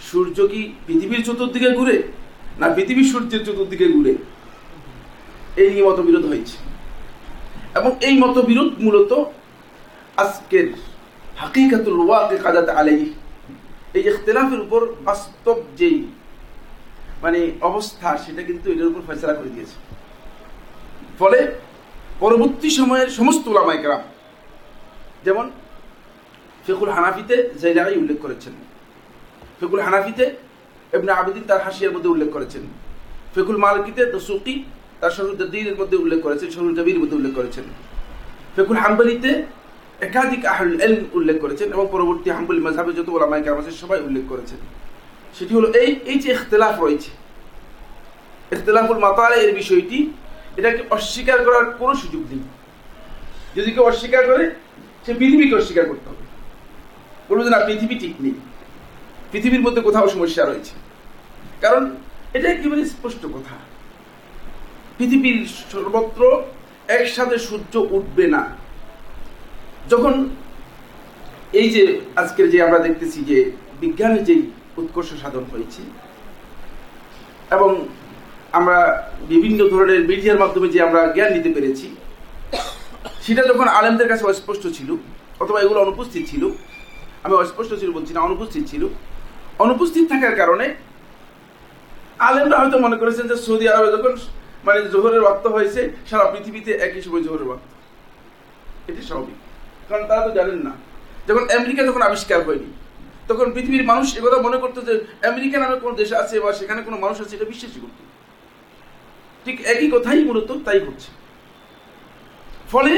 সূর্য 0.08 0.36
কি 0.52 0.61
পৃথিবীর 0.86 1.22
চতুর্দিকে 1.24 1.70
ঘুরে, 1.78 1.96
না 2.61 2.66
পৃথিবী 2.76 3.02
সূর্যের 3.12 3.42
চতুর্দিকে 3.46 3.86
ঘুরে? 3.88 4.12
এই 5.56 5.68
নিয়ে 5.72 5.86
মতবিরোধ 5.88 6.24
হয়েছে। 6.26 6.56
এবং 7.78 7.90
এই 8.06 8.14
মতবিরোধ 8.18 8.70
মূলত 8.84 9.12
আজকের 10.16 10.66
হাকিকাতুল 11.40 11.98
ওয়াকে 12.00 12.36
কাদাত 12.44 12.68
আলাই 12.80 13.00
এই 13.96 14.02
ইখতিলাফের 14.11 14.61
উপর 14.61 14.80
বাস্তব 15.04 15.56
যেই 15.76 15.98
মানে 17.24 17.38
অবস্থা, 17.70 18.08
সেটা 18.24 18.42
কিন্তু 18.48 18.66
এটার 18.72 18.90
উপর 18.92 19.02
ফেসলা 19.08 19.34
করে 19.38 19.50
দিয়েছে। 19.54 19.76
ফলে 21.20 21.38
পরবর্তী 22.22 22.68
সময়ের 22.78 23.08
সমস্ত 23.18 23.44
ওলামাইকরাম 23.52 24.02
যেমন 25.26 25.46
ফেকুল 26.66 26.90
হানাফিতে 26.96 27.36
জায়গায় 27.62 27.98
উল্লেখ 28.02 28.18
করেছেন, 28.24 28.54
ফেকুল 29.60 29.80
হানাফিতে 29.86 30.24
এবনে 30.96 31.12
আবেদিন 31.20 31.44
তার 31.50 31.60
হাসিয়ার 31.66 31.94
মধ্যে 31.94 32.10
উল্লেখ 32.14 32.28
করেছেন, 32.36 32.64
ফেকুল 33.34 33.56
মালিকিতে 33.64 34.02
দসুকি 34.14 34.54
তার 35.00 35.12
শরুল 35.16 35.34
দিনের 35.54 35.76
মধ্যে 35.80 35.96
উল্লেখ 36.04 36.20
করেছেন 36.26 36.48
শরুল 36.56 36.72
কবির 36.78 36.98
মধ্যে 37.02 37.16
উল্লেখ 37.20 37.32
করেছেন। 37.38 37.66
ফেকুল 38.56 38.78
হাম্বলিতে 38.82 39.30
একাধিক 40.06 40.42
আহল 40.52 40.70
উল্লেখ 41.18 41.36
করেছেন 41.44 41.68
এবং 41.74 41.86
পরবর্তী 41.94 42.28
হাম্বলি 42.36 42.60
মাঝাবে 42.66 42.92
যত 42.98 43.08
ওলামাই 43.16 43.42
কাম 43.46 43.56
আছে 43.60 43.72
সবাই 43.82 43.98
উল্লেখ 44.08 44.24
করেছেন। 44.32 44.60
সেটি 45.41 45.55
হলো 45.55 45.72
এই 45.72 46.01
এই 46.05 46.18
যে 46.18 46.32
ইখতলাফ 46.32 46.80
রয়েছে, 46.80 47.11
ইখতলাফুল 48.57 48.99
মাতালে 48.99 49.36
এর 49.36 49.55
বিষয়টি, 49.55 50.12
এটাকে 50.57 50.82
অস্বীকার 50.91 51.45
করার 51.45 51.64
কোনো 51.70 51.95
সুযোগ 51.95 52.22
নেই। 52.30 52.41
যদি 53.57 53.70
কেউ 53.70 53.84
অস্বীকার 53.84 54.26
করে, 54.26 54.51
সে 55.07 55.14
পৃথিবীকে 55.14 55.55
অস্বীকার 55.55 55.86
করতে 55.86 56.11
হবে। 56.11 56.24
বলব 57.28 57.45
যে 57.45 57.51
না, 57.51 57.59
পৃথিবী 57.59 57.95
ঠিক 57.99 58.14
নেই। 58.20 58.34
পৃথিবীর 59.32 59.61
মধ্যে 59.61 59.80
কোথাও 59.80 60.09
সমস্যা 60.09 60.45
রয়েছে। 60.45 60.70
কারণ 61.61 61.97
এটা 62.34 62.49
একেবারে 62.49 62.84
স্পষ্ট 62.84 63.26
কথা। 63.26 63.57
পৃথিবীর 64.99 65.49
সর্বত্র 65.72 66.43
একসাথে 66.88 67.38
সূর্য 67.38 67.86
উঠবে 67.91 68.26
না। 68.26 68.57
যখন 69.91 70.28
এই 71.53 71.70
যে 71.70 72.01
আজকের 72.16 72.51
যে 72.51 72.62
আমরা 72.62 72.78
দেখতেছি 72.78 73.24
যে 73.24 73.51
বিজ্ঞানের 73.80 74.24
যেই 74.24 74.43
উৎকর্ষ 74.84 75.10
সাধন 75.22 75.44
হয়েছে 75.52 75.82
এবং 77.56 77.70
আমরা 78.58 78.78
বিভিন্ন 79.32 79.60
ধরনের 79.72 80.00
মিডিয়ার 80.10 80.40
মাধ্যমে 80.42 80.68
যে 80.74 80.78
আমরা 80.86 81.00
জ্ঞান 81.14 81.30
নিতে 81.36 81.50
পেরেছি, 81.56 81.86
সেটা 83.24 83.42
যখন 83.50 83.66
আলেমদের 83.78 84.08
কাছে 84.12 84.24
অস্পষ্ট 84.30 84.64
ছিল, 84.76 84.90
অথবা 85.42 85.58
এগুলো 85.64 85.78
অনুপস্থিত 85.86 86.22
ছিল, 86.30 86.42
আমি 87.24 87.34
অস্পষ্ট 87.42 87.72
ছিল 87.80 87.90
বলছি 87.98 88.12
না, 88.14 88.20
অনুপস্থিত 88.28 88.62
ছিল, 88.70 88.82
অনুপস্থিত 89.64 90.04
থাকার 90.12 90.34
কারণে 90.40 90.66
আলেমরা 92.28 92.56
হয়তো 92.62 92.78
মনে 92.86 92.96
করেছেন 93.00 93.24
যে 93.30 93.36
সৌদি 93.46 93.64
আরবে 93.72 93.88
যখন 93.96 94.12
মানে 94.66 94.80
জোহরের 94.92 95.22
রক্ত 95.26 95.46
হয়েছে, 95.56 95.80
সারা 96.08 96.24
পৃথিবীতে 96.32 96.70
একই 96.86 97.02
সময় 97.06 97.22
জোহরের 97.26 97.48
রক্ত 97.52 97.70
এটি 98.90 99.02
স্বাভাবিক। 99.08 99.38
কারণ 99.88 100.04
তারা 100.10 100.22
তো 100.26 100.30
জানেন 100.38 100.58
না। 100.66 100.72
যখন 101.28 101.44
আমেরিকা 101.58 101.82
যখন 101.88 102.02
আবিষ্কার 102.08 102.40
হয়নি 102.46 102.70
তখন 103.30 103.46
পৃথিবীর 103.54 103.84
মানুষ 103.92 104.06
একথা 104.18 104.38
মনে 104.46 104.58
করতো 104.62 104.78
যে, 104.88 104.94
আমেরিকা 105.30 105.56
নামে 105.62 105.76
কোনো 105.84 105.94
দেশ 106.00 106.10
আছে 106.22 106.36
বা 106.44 106.50
সেখানে 106.60 106.80
কোনো 106.86 106.96
মানুষ 107.04 107.16
আছে, 107.22 107.32
এটা 107.36 107.46
বিশ্বাসই 107.52 107.80
করতো 107.84 108.02
ঠিক 109.44 109.56
একই 109.72 109.88
কথাই 109.94 110.20
মূলত 110.28 110.50
তাই 110.66 110.78
হচ্ছে 110.88 111.10
ফলে 112.72 112.92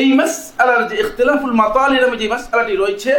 এই 0.00 0.08
মাস 0.18 0.34
আলার 0.62 0.80
যে 0.88 0.94
ইখতলাফুল 1.02 1.54
মাতালি 1.62 1.96
নামে 2.00 2.16
যে 2.22 2.26
মাস 2.28 2.44
আলাটি 2.52 2.74
রয়েছে, 2.76 3.12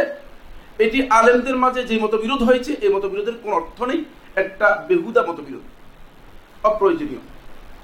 এটি 0.84 0.98
আলেমদের 1.18 1.56
মাঝে 1.64 1.80
যে 1.90 1.94
মতবিরোধ 2.04 2.40
হয়েছে, 2.42 2.72
এই 2.84 2.90
মতবিরোধের 2.94 3.36
কোনো 3.42 3.54
অর্থ 3.56 3.78
নেই। 3.82 4.00
একটা 4.42 4.66
বেহুদা 4.88 5.22
মতবিরোধ। 5.28 5.64
অপ্রয়োজনীয়। 6.70 7.22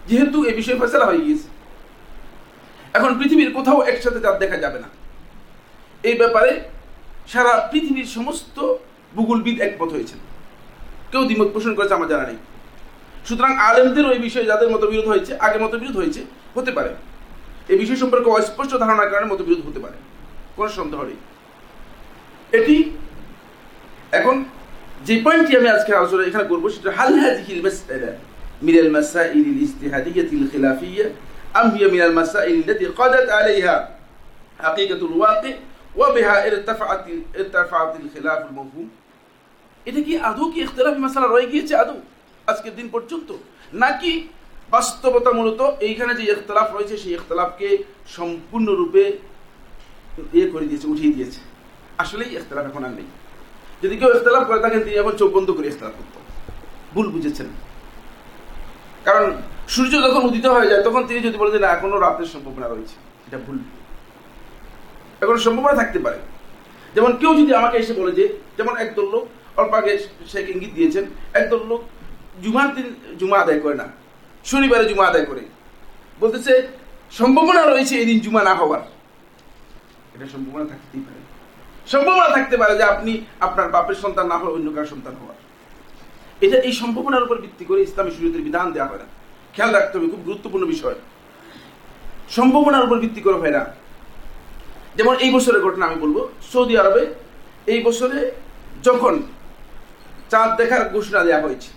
যেহেতু 0.08 0.38
এই 0.48 0.54
বিষয়ে 0.54 0.80
ফেসলা 0.82 1.06
হয়ে 1.06 1.22
গিয়েছে। 1.26 1.48
এখন 2.96 3.10
পৃথিবীর 3.18 3.50
কোথাও 3.52 3.78
একসাথে 3.90 4.20
চাঁদ 4.20 4.36
দেখা 4.42 4.56
যাবে 4.64 4.78
না। 4.84 4.88
এই 6.08 6.14
ব্যাপারে 6.14 6.50
সারা 7.27 7.53
পৃথিবীর 7.71 8.09
সমস্ত 8.17 8.57
ভূগোলবিদ 9.13 9.57
একমত 9.61 9.89
হয়েছেন 9.95 10.19
কেউ 11.11 11.23
দ্বিমত 11.27 11.49
পোষণ 11.55 11.71
করেছে 11.77 11.93
আমার 11.93 12.09
জানা 12.11 12.25
নেই 12.25 12.39
সুতরাং 13.25 13.51
আলেমদের 13.67 14.05
ওই 14.05 14.19
বিষয়ে 14.19 14.49
যাদের 14.51 14.69
মতবিরোধ 14.73 15.07
হয়েছে 15.07 15.31
আগে 15.45 15.57
মতবিরোধ 15.65 15.95
হয়েছে 15.95 16.21
হতে 16.55 16.71
পারে 16.71 16.91
এই 17.69 17.77
বিষয় 17.81 17.99
সম্পর্কে 18.03 18.29
অস্পষ্ট 18.31 18.71
ধারণার 18.83 19.09
কারণে 19.11 19.27
মতবিরোধ 19.33 19.61
হতে 19.67 19.79
পারে 19.79 19.97
কোনো 20.55 20.69
সন্দেহ 20.69 20.99
নেই 21.03 21.19
এটি 22.53 22.75
এখন 24.13 24.35
যে 25.05 25.15
পয়েন্টটি 25.25 25.53
আমি 25.57 25.69
আজকে 25.75 25.91
আলোচনা 25.95 26.23
এখানে 26.23 26.45
করবো 26.51 26.67
সেটা 26.69 26.91
হাল 26.97 27.13
হাজিহিল 27.23 27.61
মাসআলা 27.65 28.11
من 28.61 28.75
المسائل 28.75 29.45
الاجتهادية 29.45 30.29
الخلافية 30.33 31.05
أم 31.55 31.67
هي 31.67 31.87
من 31.87 32.01
المسائل 32.01 32.55
التي 32.61 32.85
قضت 32.87 33.29
عليها 33.29 33.75
حقيقة 34.59 35.05
الواقع 35.05 35.53
ওয়াবিহা 35.98 36.34
এর 36.46 36.54
তাফাতিল 36.68 37.18
এর 37.40 37.46
তাফাতিল 37.54 38.04
খিলাফুল 38.14 38.52
মফহুম 38.58 38.86
এটা 39.88 40.00
কি 40.06 40.12
আদৌ 40.30 40.44
কি 40.52 40.58
ইখতলাফি 40.64 41.00
মশালা 41.04 41.28
রয়ে 41.28 41.48
গিয়েছে 41.52 41.74
আদৌ 41.82 41.98
আজকের 42.50 42.74
দিন 42.78 42.86
পর্যন্ত। 42.94 43.28
নাকি 43.82 44.12
বাস্তবতা 44.74 45.30
মূলত 45.38 45.60
এইখানে 45.88 46.12
যে 46.18 46.24
ইখতলাফ 46.32 46.68
রয়েছে, 46.76 46.94
সেই 47.02 47.12
ইখতলাফকে 47.18 47.68
সম্পূর্ণরূপে 48.16 49.04
ইয়ে 50.36 50.46
করে 50.52 50.66
দিয়েছে, 50.70 50.86
উঠিয়ে 50.92 51.12
দিয়েছে। 51.16 51.40
আসলেই 52.02 52.30
ইখতলাফ 52.36 52.64
এখন 52.70 52.82
আর 52.88 52.92
নেই। 52.98 53.08
যদি 53.82 53.94
কেউ 54.00 54.10
ইখতলাফ 54.16 54.44
করে 54.48 54.60
থাকেন, 54.64 54.80
তিনি 54.86 54.96
এখন 55.02 55.14
চোখ 55.20 55.30
বন্ধ 55.36 55.48
করে 55.56 55.66
ইখতলাফ 55.72 55.94
করত 55.98 56.14
ভুল 56.94 57.06
বুঝেছেন। 57.14 57.48
কারণ 59.06 59.26
সূর্য 59.74 59.92
যখন 60.06 60.22
উদিত 60.28 60.46
হয়ে 60.54 60.68
যায়, 60.70 60.82
তখন 60.86 61.02
তিনি 61.08 61.20
যদি 61.26 61.36
বলেন 61.40 61.52
যে 61.56 61.60
না 61.64 61.68
এখনও 61.76 61.98
রাতের 62.06 62.28
সম্ভাবনা 62.34 62.66
রয়েছে, 62.68 62.96
এটা 63.26 63.38
ভুল। 63.46 63.58
এখন 65.22 65.36
সম্ভাবনা 65.46 65.74
থাকতে 65.80 65.98
পারে। 66.04 66.18
যেমন 66.94 67.12
কেউ 67.20 67.32
যদি 67.40 67.52
আমাকে 67.60 67.76
এসে 67.82 67.94
বলে 68.00 68.12
যে, 68.18 68.24
যেমন 68.58 68.74
একদল 68.84 69.06
লোক, 69.14 69.24
অল্প 69.60 69.72
আগে 69.80 69.92
শেখ 70.32 70.46
ইঙ্গিত 70.54 70.72
দিয়েছেন, 70.78 71.04
একদল 71.40 71.62
লোক 71.70 71.80
জুমার 72.42 72.68
দিন 72.76 72.86
জুমা 73.20 73.36
আদায় 73.44 73.60
করে 73.64 73.76
না, 73.82 73.86
শনিবারে 74.50 74.84
জুমা 74.90 75.04
আদায় 75.10 75.26
করে। 75.30 75.42
বলতেছে, 76.22 76.52
সম্ভাবনা 77.18 77.62
রয়েছে 77.62 77.94
এই 78.02 78.06
দিন 78.10 78.18
জুমা 78.24 78.42
না 78.48 78.54
হওয়ার। 78.54 78.82
এটা 80.14 80.26
সম্ভাবনা 80.34 80.64
থাকতেই 80.72 81.02
পারে। 81.06 81.20
সম্ভাবনা 81.92 82.28
থাকতে 82.36 82.56
পারে 82.60 82.72
যে 82.80 82.84
আপনি 82.92 83.12
আপনার 83.46 83.68
বাপের 83.74 83.96
সন্তান 84.04 84.26
না 84.32 84.36
হলে 84.38 84.50
অন্য 84.56 84.68
কারও 84.74 84.88
সন্তান 84.92 85.14
হওয়ার। 85.20 85.38
এটা 86.46 86.56
এই 86.68 86.74
সম্ভাবনার 86.80 87.24
উপর 87.26 87.36
ভিত্তি 87.44 87.64
করে 87.64 87.80
ইসলামী 87.88 88.10
শরীয়তের 88.16 88.42
বিধান 88.48 88.66
দেওয়া 88.74 88.88
হয় 88.90 89.00
না। 89.02 89.08
খেয়াল 89.54 89.70
রাখতে 89.76 89.94
হবে, 89.96 90.08
খুব 90.12 90.22
গুরুত্বপূর্ণ 90.28 90.64
বিষয়। 90.74 90.96
সম্ভাবনার 92.36 92.86
উপর 92.86 92.96
ভিত্তি 93.04 93.20
করে 93.26 93.38
হয় 93.42 93.54
না 93.58 93.62
যেমন 94.98 95.14
এই 95.24 95.30
বছরের 95.36 95.62
ঘটনা 95.66 95.84
আমি 95.88 95.98
বলব, 96.04 96.16
সৌদি 96.52 96.74
আরবে 96.82 97.02
এই 97.72 97.80
বছরে 97.86 98.18
যখন 98.86 99.14
চাঁদ 100.32 100.50
দেখার 100.60 100.82
ঘোষণা 100.94 101.20
দেওয়া 101.28 101.40
হয়েছে, 101.44 101.70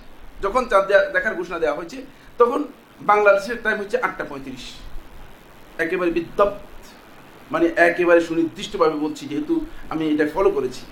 যখন 0.44 0.62
চাঁদ 0.72 0.86
দেখার 1.16 1.34
ঘোষণা 1.40 1.58
দেওয়া 1.64 1.78
হয়েছে, 1.80 1.98
তখন 2.40 2.60
বাংলাদেশের 3.12 3.58
টাইম 3.64 3.78
হচ্ছে 3.82 3.98
আটটা 4.06 4.24
পঁয়ত্রিশ। 4.30 4.66
একেবারে 5.84 6.12
বিদ্যপ 6.18 6.52
মানে 7.54 7.68
একেবারে 7.90 8.22
সুনির্দিষ্টভাবে 8.28 8.98
বলছি, 9.06 9.24
যেহেতু 9.32 9.56
আমি 9.94 10.04
এটা 10.14 10.26
ফলো 10.36 10.50
করেছি। 10.58 10.84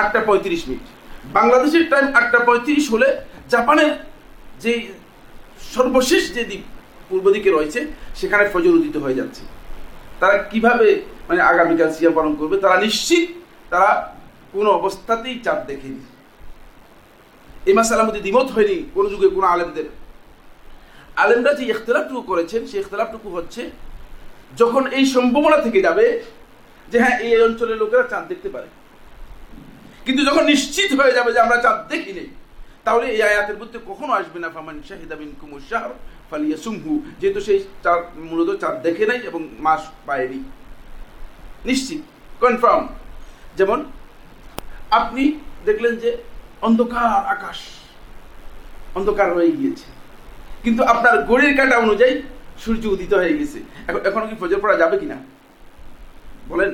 আটটা 0.00 0.20
পঁয়ত্রিশ 0.28 0.62
মিনিট। 0.68 0.86
বাংলাদেশের 1.38 1.84
টাইম 1.92 2.06
আটটা 2.18 2.40
পঁয়ত্রিশ 2.48 2.84
হলে 2.94 3.08
জাপানের 3.52 3.92
যে 4.64 4.72
সর্বশেষ 5.74 6.22
যে 6.36 6.42
দিক 6.50 6.62
পূর্ব 7.08 7.26
দিকে 7.36 7.50
রয়েছে, 7.50 7.80
সেখানে 8.20 8.44
ফজর 8.52 8.78
উদিত 8.80 8.96
হয়ে 9.04 9.18
যাচ্ছে। 9.20 9.42
তারা 10.20 10.36
কীভাবে 10.50 10.88
মানে 11.28 11.40
আগামীকাল 11.50 11.90
সিয়াম 11.96 12.14
পালন 12.18 12.32
করবে, 12.40 12.56
তারা 12.64 12.76
নিশ্চিত 12.86 13.24
তারা 13.72 13.90
কোনো 14.54 14.68
অবস্থাতেই 14.78 15.36
চাঁদ 15.46 15.60
দেখেনি। 15.70 16.00
এই 17.68 17.74
মাসালার 17.78 18.06
মধ্যে 18.08 18.24
দ্বিমত 18.24 18.48
হয়নি 18.54 18.78
কোনো 18.94 19.06
যুগে 19.12 19.28
কোনো 19.36 19.46
আলেমদের। 19.54 19.86
আলেমরা 21.22 21.52
যে 21.58 21.64
ইখতলাফটুকু 21.72 22.22
করেছেন, 22.30 22.62
সেই 22.70 22.80
ইখতলাফটুকু 22.82 23.28
হচ্ছে 23.36 23.62
যখন 24.60 24.82
এই 24.98 25.04
সম্ভাবনা 25.14 25.58
থেকে 25.66 25.80
যাবে 25.86 26.06
যে 26.90 26.96
হ্যাঁ 27.02 27.16
এই 27.26 27.40
অঞ্চলের 27.48 27.78
লোকেরা 27.82 28.04
চাঁদ 28.12 28.24
দেখতে 28.32 28.48
পারে। 28.54 28.68
কিন্তু 30.06 30.22
যখন 30.28 30.44
নিশ্চিত 30.52 30.90
হয়ে 30.98 31.16
যাবে 31.16 31.30
যে 31.34 31.40
আমরা 31.44 31.58
চাঁদ 31.64 31.78
দেখিনি, 31.92 32.24
তাহলে 32.86 33.06
এই 33.14 33.20
আয়াতের 33.30 33.58
মধ্যে 33.60 33.78
কখনো 33.90 34.12
আসবে 34.20 34.38
না, 34.44 34.48
ফামান 34.56 34.76
শাহিদা 34.88 35.16
বিন 35.20 35.30
কুমুর 35.40 35.62
শাহর 35.70 35.92
ফালিয়া 36.30 36.58
সুমহু 36.64 36.92
যেহেতু 37.20 37.40
সেই 37.46 37.58
চাঁদ 37.84 38.02
মূলত 38.28 38.50
চাঁদ 38.62 38.76
দেখে 38.86 39.04
নাই 39.10 39.20
এবং 39.28 39.40
মাস 39.66 39.82
পায়নি। 40.06 40.40
নিশ্চিত 41.70 42.00
কনফার্ম 42.42 42.84
যেমন, 43.58 43.78
আপনি 44.98 45.22
দেখলেন 45.68 45.94
যে 46.02 46.10
অন্ধকার 46.66 47.08
আকাশ, 47.34 47.58
অন্ধকার 48.98 49.28
হয়ে 49.36 49.52
গিয়েছে। 49.58 49.88
কিন্তু 50.64 50.82
আপনার 50.92 51.14
ঘড়ির 51.30 51.52
কাটা 51.58 51.76
অনুযায়ী 51.86 52.14
সূর্য 52.64 52.84
উদিত 52.94 53.12
হয়ে 53.20 53.34
গেছে। 53.38 53.58
এখন 53.88 54.00
এখনও 54.08 54.26
কি 54.30 54.36
ফজর 54.40 54.60
পড়া 54.62 54.76
যাবে 54.82 54.96
কিনা? 54.98 55.18
বলেন। 56.48 56.70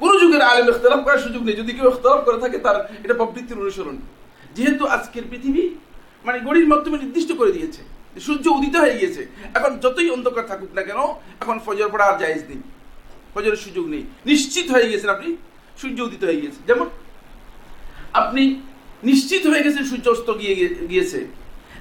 কোন 0.00 0.10
যুগের 0.20 0.42
আলেম 0.50 0.66
ইখতলাফ 0.68 1.00
করার 1.06 1.20
সুযোগ 1.26 1.42
নেই। 1.46 1.56
যদি 1.60 1.72
কেউ 1.76 1.86
ইখতলাফ 1.92 2.20
করে 2.26 2.38
থাকে, 2.44 2.58
তার 2.58 2.76
এটা 3.04 3.14
প্রবৃত্তির 3.20 3.62
অনুসরণ। 3.64 3.96
যেহেতু 4.56 4.84
আজকের 4.94 5.24
পৃথিবী 5.30 5.64
মানে 6.26 6.38
গড়ির 6.46 6.68
মাধ্যমে 6.72 6.96
নির্দিষ্ট 6.98 7.30
করে 7.40 7.52
দিয়েছে 7.56 7.82
সূর্য 8.26 8.46
উদিত 8.58 8.74
হয়ে 8.82 8.96
গিয়েছে। 8.98 9.22
এখন 9.54 9.70
যতই 9.84 10.08
অন্ধকার 10.16 10.44
থাকুক 10.50 10.70
না 10.74 10.82
কেন, 10.88 11.00
এখন 11.42 11.56
ফজর 11.66 11.88
পড়া 11.92 12.06
আর 12.10 12.16
জায়েজ 12.22 12.42
নেই। 12.48 12.60
ফজরের 13.34 13.60
সুযোগ 13.66 13.84
নেই। 13.94 14.02
নিশ্চিত 14.30 14.66
হয়ে 14.74 14.86
গেছেন 14.92 15.10
আপনি 15.16 15.28
সূর্য 15.80 15.98
উদিত 16.08 16.22
হয়ে 16.28 16.38
গিয়েছে 16.40 16.60
যেমন 16.68 16.86
আপনি 18.20 18.42
নিশ্চিত 19.10 19.42
হয়ে 19.50 19.64
গেছেন 19.66 19.82
সূর্য 19.90 20.06
অস্ত 20.14 20.28
গিয়ে 20.40 20.54
গিয়েছে। 20.92 21.20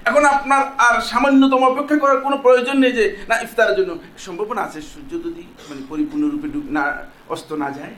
এখন 0.09 0.23
আপনার 0.35 0.61
আর 0.85 0.95
সামান্যতম 1.11 1.61
অপেক্ষা 1.71 1.97
করার 2.03 2.19
কোনো 2.25 2.37
প্রয়োজন 2.45 2.75
নেই 2.83 2.93
যে, 2.99 3.05
না, 3.29 3.35
ইফতারের 3.45 3.75
জন্য। 3.79 3.91
সম্ভাবনা 4.25 4.61
আছে 4.67 4.79
সূর্য 4.91 5.11
যদি 5.25 5.43
মানে 5.69 5.81
পরিপূর্ণরূপে 5.91 6.47
না, 6.77 6.83
অস্ত 7.33 7.49
না 7.63 7.69
যায়, 7.77 7.95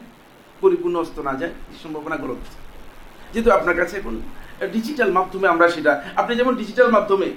পরিপূর্ণ 0.64 0.96
অস্ত 1.04 1.18
না 1.28 1.34
যায় 1.42 1.54
সম্ভাবনা 1.84 2.16
গলত। 2.24 2.44
যেহেতু 3.34 3.50
আপনার 3.58 3.76
কাছে 3.80 3.96
এখন 4.02 4.16
ডিজিটাল 4.76 5.10
মাধ্যমে 5.18 5.48
আমরা 5.54 5.66
সেটা 5.76 5.92
আপনি 6.22 6.34
যেমন 6.40 6.54
ডিজিটাল 6.62 6.90
মাধ্যমে 6.98 7.28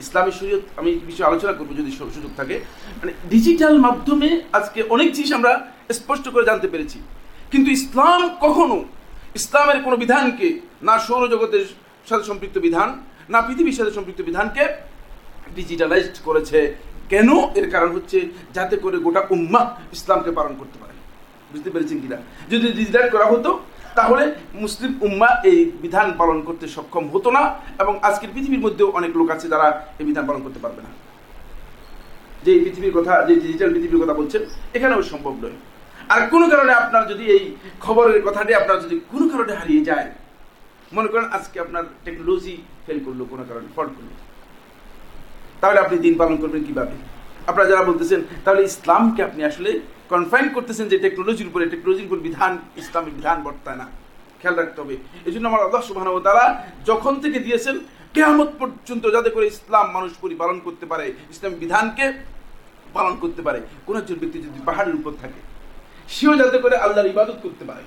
ইসলামী 0.00 0.30
শরীয়ত, 0.30 0.64
আমি 0.76 0.90
বিষয়ে 1.06 1.28
আলোচনা 1.30 1.52
করব 1.52 1.70
যদি 1.76 1.90
সুযোগ 1.90 2.32
থাকে। 2.36 2.56
মানে 3.00 3.12
ডিজিটাল 3.30 3.78
মাধ্যমে 3.78 4.28
আজকে 4.52 4.82
অনেক 4.82 5.08
জিনিস 5.12 5.32
আমরা 5.32 5.52
স্পষ্ট 5.92 6.28
করে 6.28 6.44
জানতে 6.44 6.68
পেরেছি। 6.68 6.98
কিন্তু 7.50 7.70
ইসলাম 7.70 8.20
কখনো 8.40 8.84
ইসলামের 9.34 9.82
কোনো 9.82 9.96
বিধানকে, 9.96 10.48
না 10.82 10.98
সৌরজগতের 10.98 11.64
সাথে 12.08 12.24
সম্পৃক্ত 12.24 12.58
বিধান, 12.58 12.88
না 13.28 13.42
পৃথিবীর 13.42 13.72
সাথে 13.72 13.90
সম্পৃক্ত 13.90 14.20
বিধানকে 14.22 14.64
ডিজিটালাইজড 15.54 16.16
করেছে। 16.24 16.58
কেন? 17.08 17.28
এর 17.54 17.70
কারণ 17.70 17.90
হচ্ছে 17.96 18.18
যাতে 18.52 18.76
করে 18.76 18.96
গোটা 18.98 19.22
উম্মা 19.30 19.62
ইসলামকে 19.92 20.30
পালন 20.30 20.54
করতে 20.58 20.78
পারে। 20.78 20.94
বুঝতে 21.52 21.70
পেরেছেন 21.70 21.98
কিনা? 22.00 22.16
যদি 22.50 22.66
ডিজিটাল 22.72 23.10
করা 23.10 23.26
হতো 23.26 23.50
তাহলে 23.98 24.24
মুসলিম 24.62 24.92
উম্মা 25.06 25.30
এই 25.50 25.58
বিধান 25.84 26.08
পালন 26.20 26.38
করতে 26.48 26.64
সক্ষম 26.76 27.04
হতো 27.14 27.28
না 27.36 27.42
এবং 27.82 27.94
আজকের 28.08 28.30
পৃথিবীর 28.34 28.64
মধ্যেও 28.66 28.88
অনেক 28.98 29.12
লোক 29.18 29.28
আছে 29.34 29.46
যারা 29.54 29.68
এই 30.00 30.04
বিধান 30.08 30.24
পালন 30.28 30.42
করতে 30.46 30.60
পারবে 30.64 30.80
না। 30.86 30.90
যে 32.44 32.52
পৃথিবীর 32.64 32.94
কথা, 32.98 33.14
যে 33.28 33.34
ডিজিটাল 33.44 33.70
পৃথিবীর 33.74 34.02
কথা 34.02 34.14
বলছেন, 34.20 34.42
এখানেও 34.76 35.00
সম্ভব 35.12 35.34
নয়। 35.42 35.56
আর 36.14 36.20
কোনো 36.32 36.46
কারণে 36.52 36.72
আপনার 36.82 37.02
যদি 37.12 37.24
এই 37.36 37.42
খবরের 37.84 38.20
কথাটি 38.26 38.52
আপনার 38.60 38.78
যদি 38.84 38.96
কোনো 39.12 39.24
কারণে 39.32 39.52
হারিয়ে 39.60 39.82
যায়, 39.90 40.08
মনে 40.96 41.08
করেন 41.12 41.26
আজকে 41.36 41.56
আপনার 41.64 41.84
টেকনোলজি 42.04 42.54
ফেল 42.84 42.98
করল, 43.06 43.20
কোনো 43.32 43.44
কারণে 43.48 43.68
ফল্ট 43.76 43.92
করল। 43.96 44.10
তাহলে 45.60 45.78
আপনি 45.84 45.96
দিন 46.04 46.14
পালন 46.20 46.36
করবেন 46.42 46.62
কীভাবে? 46.68 46.96
আপনারা 47.50 47.66
যারা 47.70 47.82
বলতেছেন, 47.90 48.20
তাহলে 48.44 48.62
ইসলামকে 48.70 49.20
আপনি 49.28 49.40
আসলে 49.50 49.70
কনফাইন 50.12 50.46
করতেছেন 50.56 50.86
যে 50.92 50.96
টেকনোলজির 51.04 51.50
উপরে 51.50 51.64
টেকনোলজির 51.72 52.08
উপর 52.08 52.24
বিধান, 52.28 52.52
ইসলামের 52.82 53.14
বিধান 53.18 53.38
বর্তায় 53.46 53.78
না। 53.82 53.86
খেয়াল 54.40 54.56
রাখতে 54.60 54.78
হবে। 54.82 54.94
এই 55.28 55.32
জন্য 55.34 55.44
আমার 55.50 55.64
আল্লাহ 55.66 55.82
সুবাহ 55.88 56.06
তারা 56.28 56.44
যখন 56.90 57.14
থেকে 57.24 57.38
দিয়েছেন, 57.46 57.76
কেয়ামত 58.14 58.50
পর্যন্ত 58.60 59.04
যাতে 59.16 59.30
করে 59.34 59.46
ইসলাম 59.52 59.86
মানুষ 59.96 60.12
পরিপালন 60.24 60.58
করতে 60.66 60.84
পারে, 60.92 61.06
ইসলাম 61.32 61.52
বিধানকে 61.62 62.06
পালন 62.96 63.14
করতে 63.22 63.40
পারে, 63.46 63.58
কোন 63.86 63.94
একজন 64.00 64.18
ব্যক্তি 64.22 64.38
যদি 64.46 64.58
পাহাড়ের 64.68 64.98
উপর 65.00 65.12
থাকে, 65.22 65.40
সেও 66.14 66.34
যাতে 66.42 66.58
করে 66.64 66.76
আল্লাহর 66.84 67.12
ইবাদত 67.14 67.38
করতে 67.44 67.64
পারে। 67.70 67.84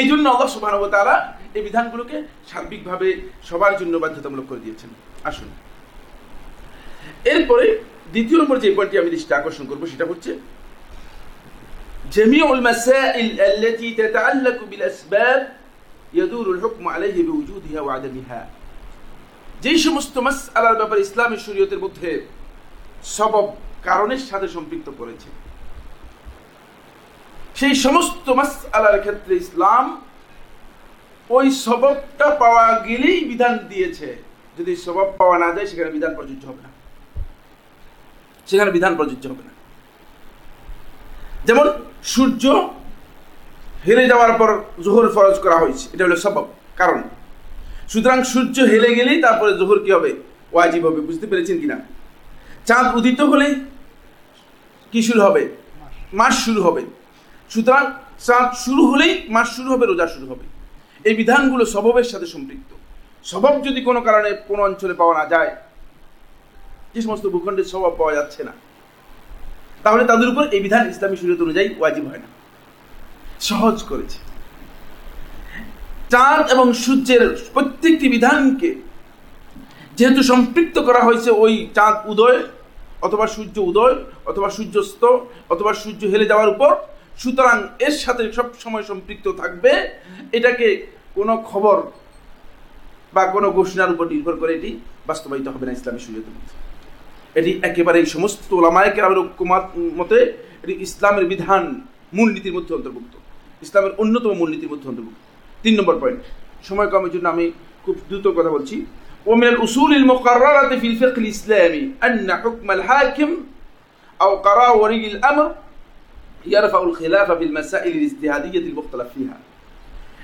এই 0.00 0.06
জন্য 0.10 0.24
আল্লাহ 0.34 0.50
সুবাহ 0.54 0.72
তারা 0.96 1.14
এই 1.56 1.62
বিধানগুলোকে 1.68 2.16
সার্বিকভাবে 2.50 3.08
সবার 3.48 3.74
জন্য 3.80 3.94
বাধ্যতামূলক 4.04 4.46
করে 4.48 4.60
দিয়েছেন। 4.64 4.90
আসুন। 5.30 5.48
এরপরে 7.32 7.64
দ্বিতীয় 8.14 8.38
নম্বর 8.40 8.62
যে 8.64 8.68
পয়েন্টটি 8.76 8.96
আমি 9.02 9.10
দৃষ্টি 9.14 9.32
আকর্ষণ 9.34 9.64
করব, 9.70 9.82
সেটা 9.92 10.04
হচ্ছে 10.10 10.30
جميع 12.11 12.45
المسائل 12.51 13.41
التي 13.41 13.93
تتعلق 13.93 14.63
بالأسباب 14.63 15.53
يدور 16.13 16.51
الحكم 16.51 16.87
عليه 16.87 17.17
بوجودها 17.23 17.81
وعدمها 17.81 18.41
যেই 19.63 19.79
সমস্ত 19.87 20.15
মাসআলার 20.17 20.79
ব্যাপারে 20.81 21.01
ইসলামী 21.01 21.37
শরীয়তের 21.47 21.79
মধ্যে 21.79 22.09
সবব 23.17 23.45
কারণের 23.83 24.21
সাথে 24.29 24.47
সম্পৃক্ত 24.47 24.87
করেছে 24.99 25.29
সেই 27.55 27.75
সমস্ত 27.75 28.25
মাসআলার 28.39 28.97
ক্ষেত্রে 29.01 29.33
ইসলাম 29.35 29.85
ওই 31.29 31.45
সববটা 31.65 32.27
পাওয়া 32.41 32.67
গেলেই 32.87 33.19
বিধান 33.31 33.53
দিয়েছে 33.71 34.09
যদি 34.57 34.73
সবব 34.85 35.07
পাওয়া 35.19 35.37
না 35.43 35.49
যায় 35.55 35.67
সেখানে 35.71 35.89
বিধান 35.91 36.11
প্রযোজ্য 36.17 36.43
হবে 36.49 36.61
না 36.65 36.71
সেখানে 38.47 38.71
বিধান 38.71 38.93
প্রযোজ্য 38.99 39.25
হবে 39.31 39.43
না 39.47 39.53
যেমন 41.46 41.66
সূর্য 42.12 42.42
হেলে 43.86 44.04
যাওয়ার 44.10 44.32
পর 44.40 44.50
জোহর 44.84 45.06
ফরজ 45.16 45.36
করা 45.44 45.56
হয়েছে, 45.62 45.84
এটা 45.94 46.02
হলো 46.06 46.16
সবব 46.24 46.44
কারণ। 46.80 47.00
সুতরাং 47.92 48.18
সূর্য 48.32 48.56
হেলে 48.72 48.90
গেলেই 48.98 49.18
তারপরে 49.26 49.50
জোহর 49.60 49.78
কি 49.84 49.90
হবে? 49.96 50.10
ওয়াজিব 50.54 50.82
হবে, 50.88 51.00
বুঝতে 51.08 51.26
পেরেছেন 51.30 51.56
কিনা? 51.62 51.76
চাঁদ 52.68 52.86
উদিত 52.98 53.20
হলেই 53.30 53.52
কি 54.92 55.00
শুরু 55.08 55.20
হবে? 55.26 55.42
মাস 56.20 56.34
শুরু 56.46 56.60
হবে। 56.66 56.82
সুতরাং 57.50 57.84
চাঁদ 58.26 58.48
শুরু 58.64 58.82
হলেই 58.90 59.12
মাস 59.34 59.48
শুরু 59.56 59.68
হবে, 59.72 59.84
রোজা 59.86 60.06
শুরু 60.14 60.26
হবে। 60.32 60.44
এই 61.08 61.14
বিধানগুলো 61.20 61.64
স্বভাবের 61.74 62.08
সাথে 62.12 62.26
সম্পৃক্ত। 62.34 62.70
স্বভাব 63.30 63.54
যদি 63.66 63.80
কোনো 63.88 64.00
কারণে 64.06 64.30
কোনো 64.48 64.60
অঞ্চলে 64.68 64.94
পাওয়া 65.00 65.14
না 65.20 65.24
যায়, 65.34 65.52
যে 66.94 67.00
সমস্ত 67.06 67.24
ভূখণ্ডের 67.34 67.68
স্বভাব 67.72 67.92
পাওয়া 68.00 68.12
যাচ্ছে 68.18 68.40
না। 68.48 68.52
তাহলে 69.88 70.04
তাদের 70.12 70.28
উপর 70.32 70.44
এই 70.56 70.60
বিধান 70.66 70.84
ইসলামী 70.92 71.16
শরীয়ত 71.20 71.40
অনুযায়ী 71.46 71.68
ওয়াজিব 71.78 72.04
হয় 72.10 72.20
না। 72.24 72.28
সহজ 73.50 73.76
করেছে। 73.90 74.18
চাঁদ 76.12 76.42
এবং 76.54 76.66
সূর্যের 76.84 77.22
প্রত্যেকটি 77.54 78.06
বিধানকে 78.14 78.70
যেহেতু 79.98 80.20
সম্পৃক্ত 80.32 80.76
করা 80.88 81.00
হয়েছে 81.06 81.30
ওই 81.44 81.52
চাঁদ 81.76 81.96
উদয় 82.12 82.38
অথবা 83.06 83.26
সূর্য 83.34 83.56
উদয় 83.70 83.96
অথবা 84.30 84.48
সূর্যাস্ত 84.56 85.02
অথবা 85.52 85.72
সূর্য 85.82 86.02
হেলে 86.12 86.26
যাওয়ার 86.32 86.52
উপর, 86.54 86.72
সুতরাং 87.22 87.56
এর 87.86 87.94
সাথে 88.04 88.22
সব 88.38 88.46
সময় 88.64 88.84
সম্পৃক্ত 88.90 89.26
থাকবে, 89.40 89.72
এটাকে 90.36 90.66
কোনো 91.14 91.34
খবর 91.50 91.76
বা 93.14 93.22
কোনো 93.34 93.48
ঘোষণার 93.58 93.90
উপর 93.94 94.04
নির্ভর 94.12 94.34
করে 94.40 94.52
এটি 94.58 94.70
বাস্তবায়িত 95.08 95.46
হবে 95.54 95.64
না 95.66 95.72
ইসলামী 95.78 96.00
শরীয়তের 96.06 96.34
মধ্যে। 96.36 96.57
এটি 97.35 97.51
একেবারে 97.63 97.97
এই 97.99 98.07
সমস্ত 98.15 98.39
ওলামায় 98.51 98.91
কেরামের 98.95 99.19
ঐক্যমত 99.23 99.65
মতে 99.99 100.17
এটি 100.63 100.73
ইসলামের 100.85 101.25
বিধান 101.25 101.63
মূলনীতির 102.13 102.55
মধ্যে 102.57 102.73
অন্তর্ভুক্ত 102.73 103.13
ইসলামের 103.61 103.93
অন্যতম 103.97 104.31
মূলনীতির 104.41 104.71
মধ্যে 104.73 104.87
অন্তর্ভুক্ত 104.89 105.21
তিন 105.63 105.73
নম্বর 105.79 105.95
পয়েন্ট 106.01 106.21
সময় 106.63 106.89
কমের 106.93 107.11
জন্য 107.15 107.25
আমি 107.27 107.45
খুব 107.85 107.95
দ্রুত 108.09 108.25
কথা 108.37 108.51
বলছি 108.57 108.77
ومن 109.25 109.43
الأصول 109.45 109.91
المقررة 109.93 110.71
في 110.75 110.87
الفقه 110.87 111.17
الإسلامي 111.17 111.83
أن 112.03 112.27
حكم 112.33 112.67
الحاكم 112.71 113.29
أو 114.19 114.31
قرار 114.37 114.77
ولي 114.77 115.07
الأمر 115.07 115.47
يرفع 116.45 116.81
الخلاف 116.81 117.27
في 117.31 117.43
المسائل 117.43 117.91
الاجتهادية 117.93 118.59
المختلف 118.61 119.07
فيها 119.15 119.37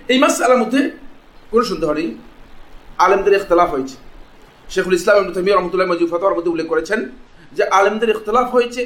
এই 0.10 0.18
মাসআলার 0.20 0.62
মধ্যে 0.64 0.82
কোনো 1.52 1.64
সন্দেহ 1.64 1.90
নেই 2.00 2.10
আলেমদের 3.00 3.34
ইখতলাফ 3.34 3.70
হয়েছে 3.72 3.96
শেখুল 4.75 4.95
ইসলাম 4.99 5.17
ইবনে 5.19 5.53
রহমতুল্লাহ 5.53 5.89
মজিব 5.93 6.09
ফতোয়ার 6.13 6.37
মধ্যে 6.37 6.53
উল্লেখ 6.55 6.69
করেছেন 6.73 7.01
যে 7.57 7.63
আলেমদের 7.79 8.11
ইখতলাফ 8.15 8.49
হয়েছে। 8.57 8.83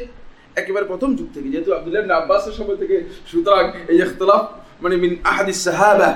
একেবারে 0.60 0.84
প্রথম 0.92 1.10
যুগ 1.18 1.28
থেকে, 1.34 1.48
যেহেতু 1.52 1.70
আব্দুল্লাহ 1.78 2.16
আব্বাসের 2.22 2.54
সময় 2.58 2.78
থেকে 2.82 2.96
সুতরাং 3.30 3.64
এই 3.92 3.96
ইখতলাফ 4.04 4.42
মানে 4.82 4.94
মিন 5.02 5.12
আহাদিস 5.30 5.60
সাহাবা 5.66 6.10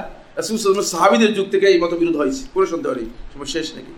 সাহাবীদের 0.92 1.30
যুগ 1.36 1.46
থেকে 1.54 1.66
এই 1.72 1.78
মতবিরোধ 1.84 2.16
হয়েছে। 2.20 2.42
কোনো 2.54 2.66
সন্দেহ 2.72 2.90
নেই, 2.98 3.08
সময় 3.32 3.50
শেষ 3.56 3.66
নাকি? 3.76 3.92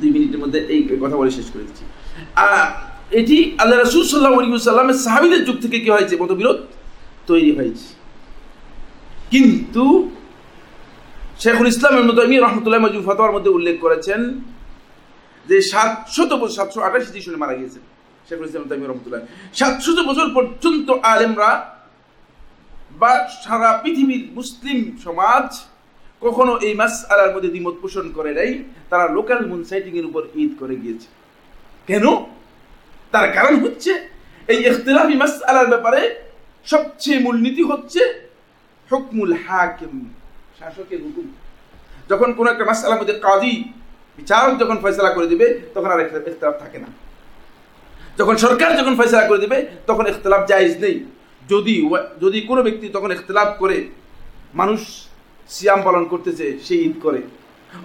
দুই 0.00 0.10
মিনিটের 0.14 0.40
মধ্যে 0.42 0.58
এই 0.74 0.80
কথা 1.02 1.16
বলে 1.20 1.30
শেষ 1.38 1.46
করে 1.52 1.64
দিচ্ছি। 1.68 1.84
এটি 3.20 3.36
আল্লাহ 3.62 3.76
রসুল 3.78 4.02
সাল্লাহ 4.10 4.32
সাল্লামের 4.70 4.98
সাহাবিদের 5.06 5.42
যুগ 5.48 5.56
থেকে 5.64 5.76
কি 5.84 5.88
হয়েছে? 5.96 6.14
মতবিরোধ 6.22 6.58
তৈরি 7.30 7.50
হয়েছে। 7.58 7.88
কিন্তু 9.32 9.84
শেখুল 11.42 11.68
ইসলাম 11.72 11.94
ইবনুতাইমি 12.02 12.36
রহমতুল্লাহ 12.36 12.80
মজিব 12.86 13.02
ফতোয়ার 13.08 13.34
মধ্যে 13.36 13.50
উল্লেখ 13.56 13.76
করেছেন 13.84 14.20
যে 15.48 15.56
সাতশত 15.70 16.30
বছর, 16.42 16.56
সাতশো 16.58 16.80
আঠাশি 16.86 17.20
সনে 17.24 17.38
মারা 17.42 17.54
গিয়েছেন 17.58 17.82
শেখুল 18.28 18.46
ইসলাম 18.48 18.68
তাইমি 18.70 18.86
রহমতুল্লাহ 18.86 19.22
সাতশত 19.58 19.98
বছর 20.08 20.26
পর্যন্ত 20.36 20.88
আলেমরা 21.12 21.50
বা 23.00 23.12
সারা 23.44 23.70
পৃথিবীর 23.82 24.24
মুসলিম 24.38 24.78
সমাজ 25.04 25.46
কখনো 26.24 26.52
এই 26.66 26.74
মাস 26.80 26.94
আলার 27.12 27.30
মধ্যে 27.34 27.50
দ্বিমত 27.54 27.76
পোষণ 27.82 28.06
করে 28.16 28.32
নাই। 28.38 28.50
তারা 28.90 29.04
লোকাল 29.16 29.40
মুনসাইটিং 29.50 29.92
এর 30.00 30.06
উপর 30.10 30.22
ঈদ 30.42 30.52
করে 30.60 30.74
গিয়েছে। 30.82 31.08
কেন? 31.88 32.04
তার 33.12 33.26
কারণ 33.36 33.54
হচ্ছে 33.64 33.92
এই 34.52 34.58
ইখতিলাফি 34.70 35.14
মাস 35.22 35.34
আলার 35.50 35.68
ব্যাপারে 35.72 36.00
সবচেয়ে 36.72 37.18
মূলনীতি 37.24 37.62
হচ্ছে 37.70 38.00
হুকমুল 38.90 39.32
হাকিম। 39.46 39.94
শাসকের 40.58 41.00
হুকুম। 41.04 41.26
যখন 42.10 42.28
কোনো 42.38 42.48
একটা 42.52 42.64
মাস 42.68 42.80
আলার 42.84 43.00
মধ্যে 43.00 43.16
কাজী 43.26 43.54
বিচারক 44.18 44.54
যখন 44.62 44.76
ফয়সলা 44.82 45.10
করে 45.16 45.26
দিবে, 45.32 45.46
তখন 45.74 45.90
আর 45.94 46.00
ইখতিলাফ 46.04 46.56
থাকে 46.62 46.78
না। 46.84 46.88
যখন 48.18 48.34
সরকার 48.44 48.70
যখন 48.80 48.94
ফয়সলা 48.98 49.24
করে 49.30 49.40
দিবে, 49.44 49.58
তখন 49.88 50.04
ইখতিলাফ 50.12 50.42
জায়েজ 50.50 50.74
নেই। 50.84 50.96
যদি 51.52 51.74
যদি 52.22 52.38
কোনো 52.50 52.60
ব্যক্তি 52.66 52.86
তখন 52.96 53.10
ইখতিলাফ 53.16 53.50
করে, 53.62 53.78
মানুষ 54.60 54.80
সিয়াম 55.54 55.80
পালন 55.86 56.04
করতেছে, 56.12 56.46
সে 56.66 56.74
ঈদ 56.86 56.94
করে। 57.06 57.20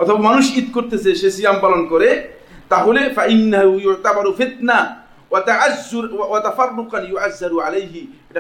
অথবা 0.02 0.20
মানুষ 0.30 0.46
ঈদ 0.60 0.68
করতেছে, 0.78 1.10
সে 1.22 1.30
সিয়াম 1.38 1.58
পালন 1.66 1.82
করে, 1.94 2.10
তাহলে 2.72 3.02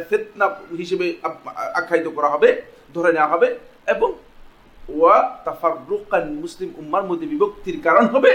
ফিতনা 0.10 0.48
হিসেবে 0.82 1.06
আখ্যায়িত 1.80 2.08
করা 2.18 2.30
হবে, 2.34 2.50
ধরে 2.96 3.12
নেওয়া 3.16 3.32
হবে। 3.34 3.48
এবং 3.88 4.10
ওয়া 4.98 5.16
তাফাররুকান 5.46 6.26
মুসলিম 6.44 6.70
উম্মার 6.82 7.08
মধ্যে 7.10 7.28
বিভক্তির 7.34 7.78
কারণ 7.88 8.06
হবে 8.14 8.32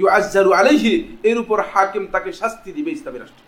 ইউআজ্জারু 0.00 0.50
আলাইহি, 0.60 0.92
এর 1.30 1.36
উপর 1.42 1.58
হাকিম 1.72 2.04
তাকে 2.14 2.30
শাস্তি 2.40 2.70
দিবে 2.76 2.90
ইসলামী 2.96 3.18
রাষ্ট্র। 3.18 3.42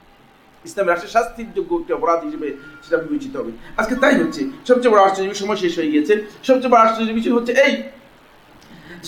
ইসলামী 0.64 0.88
রাষ্ট্রের 0.88 1.14
শাস্তির 1.16 1.48
যোগ্য 1.56 1.70
একটি 1.80 1.92
অপরাধ 1.98 2.20
হিসেবে 2.26 2.48
সেটা 2.84 2.98
বিবেচিত 3.04 3.32
হবে। 3.40 3.52
আজকে 3.80 3.94
তাই 4.02 4.14
হচ্ছে, 4.22 4.42
সবচেয়ে 4.68 4.92
বড় 4.92 5.02
আশ্চর্য 5.06 5.34
সময় 5.42 5.58
শেষ 5.64 5.72
হয়ে 5.78 5.90
গিয়েছে। 5.92 6.14
সবচেয়ে 6.48 6.72
বড় 6.72 6.82
আশ্চর্য 6.86 7.12
বিষয় 7.18 7.34
হচ্ছে 7.38 7.52
এই 7.64 7.72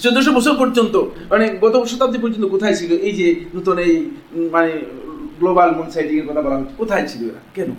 চোদ্দশো 0.02 0.30
বছর 0.38 0.54
পর্যন্ত 0.62 0.94
মানে 1.32 1.44
গত 1.64 1.74
শতাব্দী 1.92 2.18
পর্যন্ত 2.24 2.44
কোথায় 2.54 2.74
ছিল? 2.80 2.90
এই 3.08 3.12
যে 3.20 3.26
নতুন 3.56 3.76
এই 3.86 3.94
মানে 4.54 4.70
গ্লোবাল 5.40 5.70
মুনসাইটিং 5.78 6.16
এর 6.20 6.26
কথা 6.30 6.42
বলা 6.46 6.56
হচ্ছে, 6.58 6.74
কোথায় 6.82 7.04
ছিল 7.10 7.22
এরা? 7.30 7.40
কেন? 7.56 7.70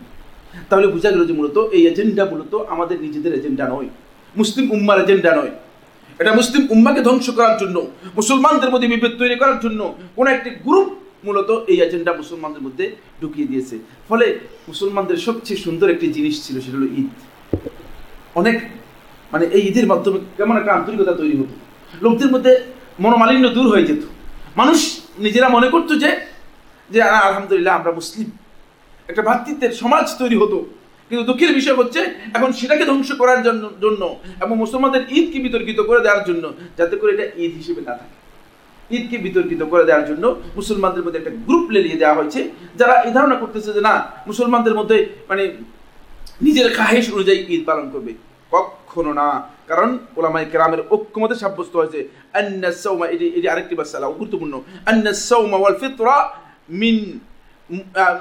তাহলে 0.69 0.87
বোঝা 0.93 1.09
গেল 1.13 1.21
যে 1.29 1.33
মূলত 1.39 1.57
এই 1.75 1.81
এজেন্ডা 1.91 2.23
মূলত 2.31 2.53
আমাদের 2.73 2.97
নিজেদের 3.05 3.33
এজেন্ডা 3.39 3.65
নয়। 3.73 3.89
মুসলিম 4.37 4.65
উম্মার 4.71 4.97
এজেন্ডা 5.03 5.31
নয়। 5.35 5.51
এটা 6.19 6.31
মুসলিম 6.33 6.67
উম্মাকে 6.69 7.01
ধ্বংস 7.01 7.29
করার 7.29 7.55
জন্য, 7.57 7.77
মুসলমানদের 8.15 8.69
মধ্যে 8.69 8.87
বিভেদ 8.87 9.13
তৈরি 9.19 9.35
করার 9.35 9.59
জন্য 9.59 9.79
কোন 10.15 10.27
একটি 10.27 10.49
গ্রুপ 10.49 10.87
মূলত 11.25 11.49
এই 11.67 11.77
এজেন্ডা 11.81 12.11
মুসলমানদের 12.13 12.61
মধ্যে 12.61 12.95
ঢুকিয়ে 13.21 13.47
দিয়েছে। 13.47 13.75
ফলে 14.09 14.39
মুসলমানদের 14.67 15.17
সবচেয়ে 15.17 15.59
সুন্দর 15.59 15.87
একটি 15.89 16.07
জিনিস 16.13 16.35
ছিল, 16.47 16.55
সেটা 16.61 16.77
হলো 16.77 16.85
ঈদ। 16.85 17.09
অনেক 18.35 18.57
মানে 19.31 19.45
এই 19.45 19.61
ঈদের 19.61 19.87
মাধ্যমে 19.87 20.19
কেমন 20.37 20.57
একটা 20.57 20.73
আন্তরিকতা 20.73 21.13
তৈরি 21.13 21.37
হতো। 21.37 21.55
লোকদের 22.01 22.31
মধ্যে 22.31 22.53
মনোমালিন্য 22.99 23.49
দূর 23.49 23.67
হয়ে 23.69 23.83
যেত। 23.83 24.03
মানুষ 24.55 24.79
নিজেরা 25.19 25.49
মনে 25.49 25.67
করতো 25.69 25.95
যে 25.95 26.09
যে 26.89 27.01
আলহামদুলিল্লাহ 27.01 27.73
আমরা 27.79 27.91
মুসলিম। 27.91 28.27
একটা 29.07 29.21
ভ্রাতৃত্বের 29.21 29.71
সমাজ 29.71 30.05
তৈরি 30.19 30.35
হতো। 30.35 30.57
কিন্তু 31.07 31.23
দুঃখের 31.29 31.51
বিষয় 31.59 31.75
হচ্ছে, 31.81 32.01
এখন 32.37 32.49
সেটাকে 32.59 32.83
ধ্বংস 32.89 33.09
করার 33.21 33.39
জন্য 33.83 34.03
এবং 34.43 34.55
মুসলমানদের 34.63 35.03
ঈদকে 35.17 35.39
বিতর্কিত 35.45 35.79
করে 35.89 35.99
দেওয়ার 36.05 36.23
জন্য, 36.29 36.43
যাতে 36.77 36.95
করে 36.99 37.11
এটা 37.15 37.25
ঈদ 37.43 37.51
হিসেবে 37.61 37.81
না 37.87 37.93
থাকে। 37.99 38.17
ঈদকে 38.95 39.17
বিতর্কিত 39.25 39.61
করে 39.71 39.83
দেওয়ার 39.89 40.05
জন্য 40.09 40.23
মুসলমানদের 40.59 41.03
মধ্যে 41.05 41.19
একটা 41.21 41.33
গ্রুপ 41.47 41.65
লেলিয়ে 41.75 42.01
দেওয়া 42.01 42.17
হয়েছে, 42.19 42.41
যারা 42.79 42.95
এই 43.07 43.11
ধারণা 43.17 43.35
করতেছে 43.41 43.69
যে 43.77 43.81
না, 43.89 43.93
মুসলমানদের 44.29 44.75
মধ্যে 44.79 44.97
মানে 45.29 45.43
নিজের 46.45 46.67
খাহেশ 46.77 47.05
অনুযায়ী 47.15 47.39
ঈদ 47.53 47.61
পালন 47.69 47.85
করবে। 47.93 48.11
কখনো 48.53 49.11
না, 49.19 49.27
কারণ 49.69 49.89
ওলামাই 50.17 50.45
কেরামের 50.51 50.81
ঐক্যমতে 50.95 51.35
সাব্যস্ত 51.43 51.73
হয়েছে, 51.79 51.99
আন্না 52.39 52.69
সাওমা, 52.83 53.05
এটি 53.13 53.25
এটি 53.37 53.47
আরেকটি 53.53 53.73
মাসালা, 53.79 54.07
গুরুত্বপূর্ণ। 54.17 54.55
আন্না 54.91 55.11
সাওমা 55.29 55.57
ওয়াল 55.61 55.75
ফিতরা 55.81 56.15
মিন 56.81 56.97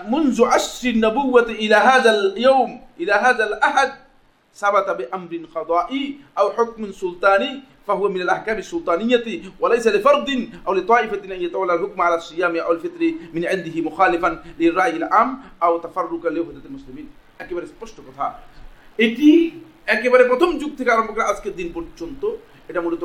منذ 0.07 0.37
عشر 0.45 0.89
النبوة 0.89 1.49
إلى 1.63 1.75
هذا 1.75 2.11
اليوم 2.11 2.81
إلى 2.99 3.13
هذا 3.25 3.43
الأحد 3.47 3.91
ثبت 4.55 4.87
بأمر 4.89 5.31
قضائي 5.55 6.03
أو 6.39 6.51
حكم 6.51 6.91
سلطاني 6.91 7.51
فهو 7.87 8.09
من 8.09 8.21
الأحكام 8.21 8.57
السلطانية 8.57 9.27
وليس 9.59 9.87
لفرد 9.87 10.49
أو 10.67 10.73
لطائفة 10.73 11.21
أن 11.25 11.41
يتولى 11.41 11.73
الحكم 11.73 12.01
على 12.01 12.15
الصيام 12.15 12.55
أو 12.55 12.71
الفطر 12.71 13.01
من 13.33 13.45
عنده 13.45 13.81
مخالفا 13.81 14.43
للرأي 14.59 14.95
العام 14.97 15.39
أو 15.63 15.77
تفرقا 15.77 16.29
لوحدة 16.29 16.65
المسلمين 16.65 17.07
একেবারে 17.43 17.67
স্পষ্ট 17.73 17.97
কথা 18.07 18.25
এটি 18.99 19.29
একেবারে 19.95 20.23
প্রথম 20.31 20.49
যুগ 20.61 20.71
থেকে 20.77 20.89
আরম্ভ 20.95 21.09
করে 21.15 21.29
আজকের 21.31 21.53
দিন 21.59 21.69
পর্যন্ত 21.77 22.23
এটা 22.69 22.79
মূলত 22.85 23.03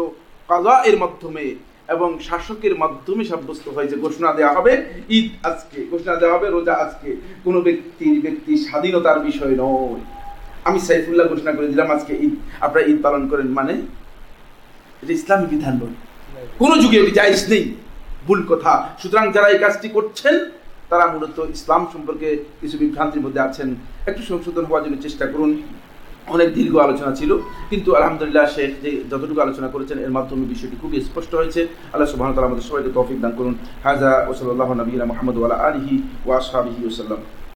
কাজা 0.48 0.74
এর 0.88 0.96
মাধ্যমে 1.02 1.44
এবং 1.87 2.19
শাসকের 2.19 2.77
মাধ্যমে 2.77 3.23
সাব্যস্ত 3.23 3.69
হয়েছে 3.69 3.95
ঘোষণা 3.95 4.33
দেওয়া 4.33 4.53
হবে, 4.53 4.83
ঈদ 5.09 5.45
আজকে। 5.45 5.85
ঘোষণা 5.91 6.15
দেওয়া 6.15 6.37
হবে, 6.37 6.49
রোজা 6.49 6.73
আজকে। 6.73 7.15
কোনো 7.43 7.61
ব্যক্তির 7.61 8.21
ব্যক্তি 8.21 8.57
স্বাধীনতার 8.57 9.19
বিষয় 9.19 9.55
নয়। 9.57 9.99
আমি 10.63 10.79
সাইফুল্লাহ 10.79 11.27
ঘোষণা 11.27 11.51
করে 11.51 11.67
দিলাম 11.67 11.91
আজকে 11.91 12.13
ঈদ। 12.15 12.35
আপনারা 12.61 12.87
ঈদ 12.87 13.01
পালন 13.01 13.27
করেন 13.27 13.47
মানে? 13.47 13.73
এটা 15.01 15.13
ইসলামী 15.13 15.45
বিধান 15.45 15.73
নয় 15.73 15.95
কোনো 16.59 16.77
যুগে 16.77 16.97
এটি 16.97 17.11
নেই। 17.49 17.75
ভুল 18.27 18.45
কথা। 18.49 18.89
সুতরাং 19.01 19.31
যারা 19.31 19.47
এই 19.47 19.57
কাজটি 19.57 19.89
করছেন, 19.89 20.45
তারা 20.89 21.05
মূলত 21.07 21.39
ইসলাম 21.39 21.87
সম্পর্কে 21.93 22.43
কিছু 22.61 22.77
বিভ্রান্তির 22.77 23.21
মধ্যে 23.21 23.39
আছেন। 23.39 23.75
একটু 24.07 24.23
সংশোধন 24.23 24.65
হওয়ার 24.65 24.83
জন্য 24.83 25.01
চেষ্টা 25.01 25.25
করুন। 25.25 25.61
অনেক 26.35 26.49
দীর্ঘ 26.57 26.73
আলোচনা 26.85 27.11
ছিল, 27.19 27.31
কিন্তু 27.71 27.89
আলহামদুলিল্লাহ 27.99 28.45
শেখ 28.55 28.71
যে 28.83 28.91
যতটুকু 29.11 29.39
আলোচনা 29.45 29.67
করেছেন, 29.73 29.97
এর 30.05 30.11
মাধ্যমে 30.17 30.45
বিষয়টি 30.53 30.75
খুবই 30.81 30.97
স্পষ্ট 31.07 31.31
হয়েছে। 31.39 31.61
আল্লাহ 31.93 32.07
সুবাহ 32.11 32.27
আমাদের 32.49 32.67
সবাইকে 32.69 32.91
তৌফিক 32.97 33.17
দান 33.23 33.33
করুন। 33.39 33.53
হাজা 33.87 34.11
ওসল্লাহ 34.31 34.69
নবীরা 34.81 35.05
মোহাম্মদ 35.11 35.35
আলা 35.45 35.57
আলহি 35.67 35.95
ওয়াসাবিহি 36.27 36.81
ওসাল্লাম 36.89 37.21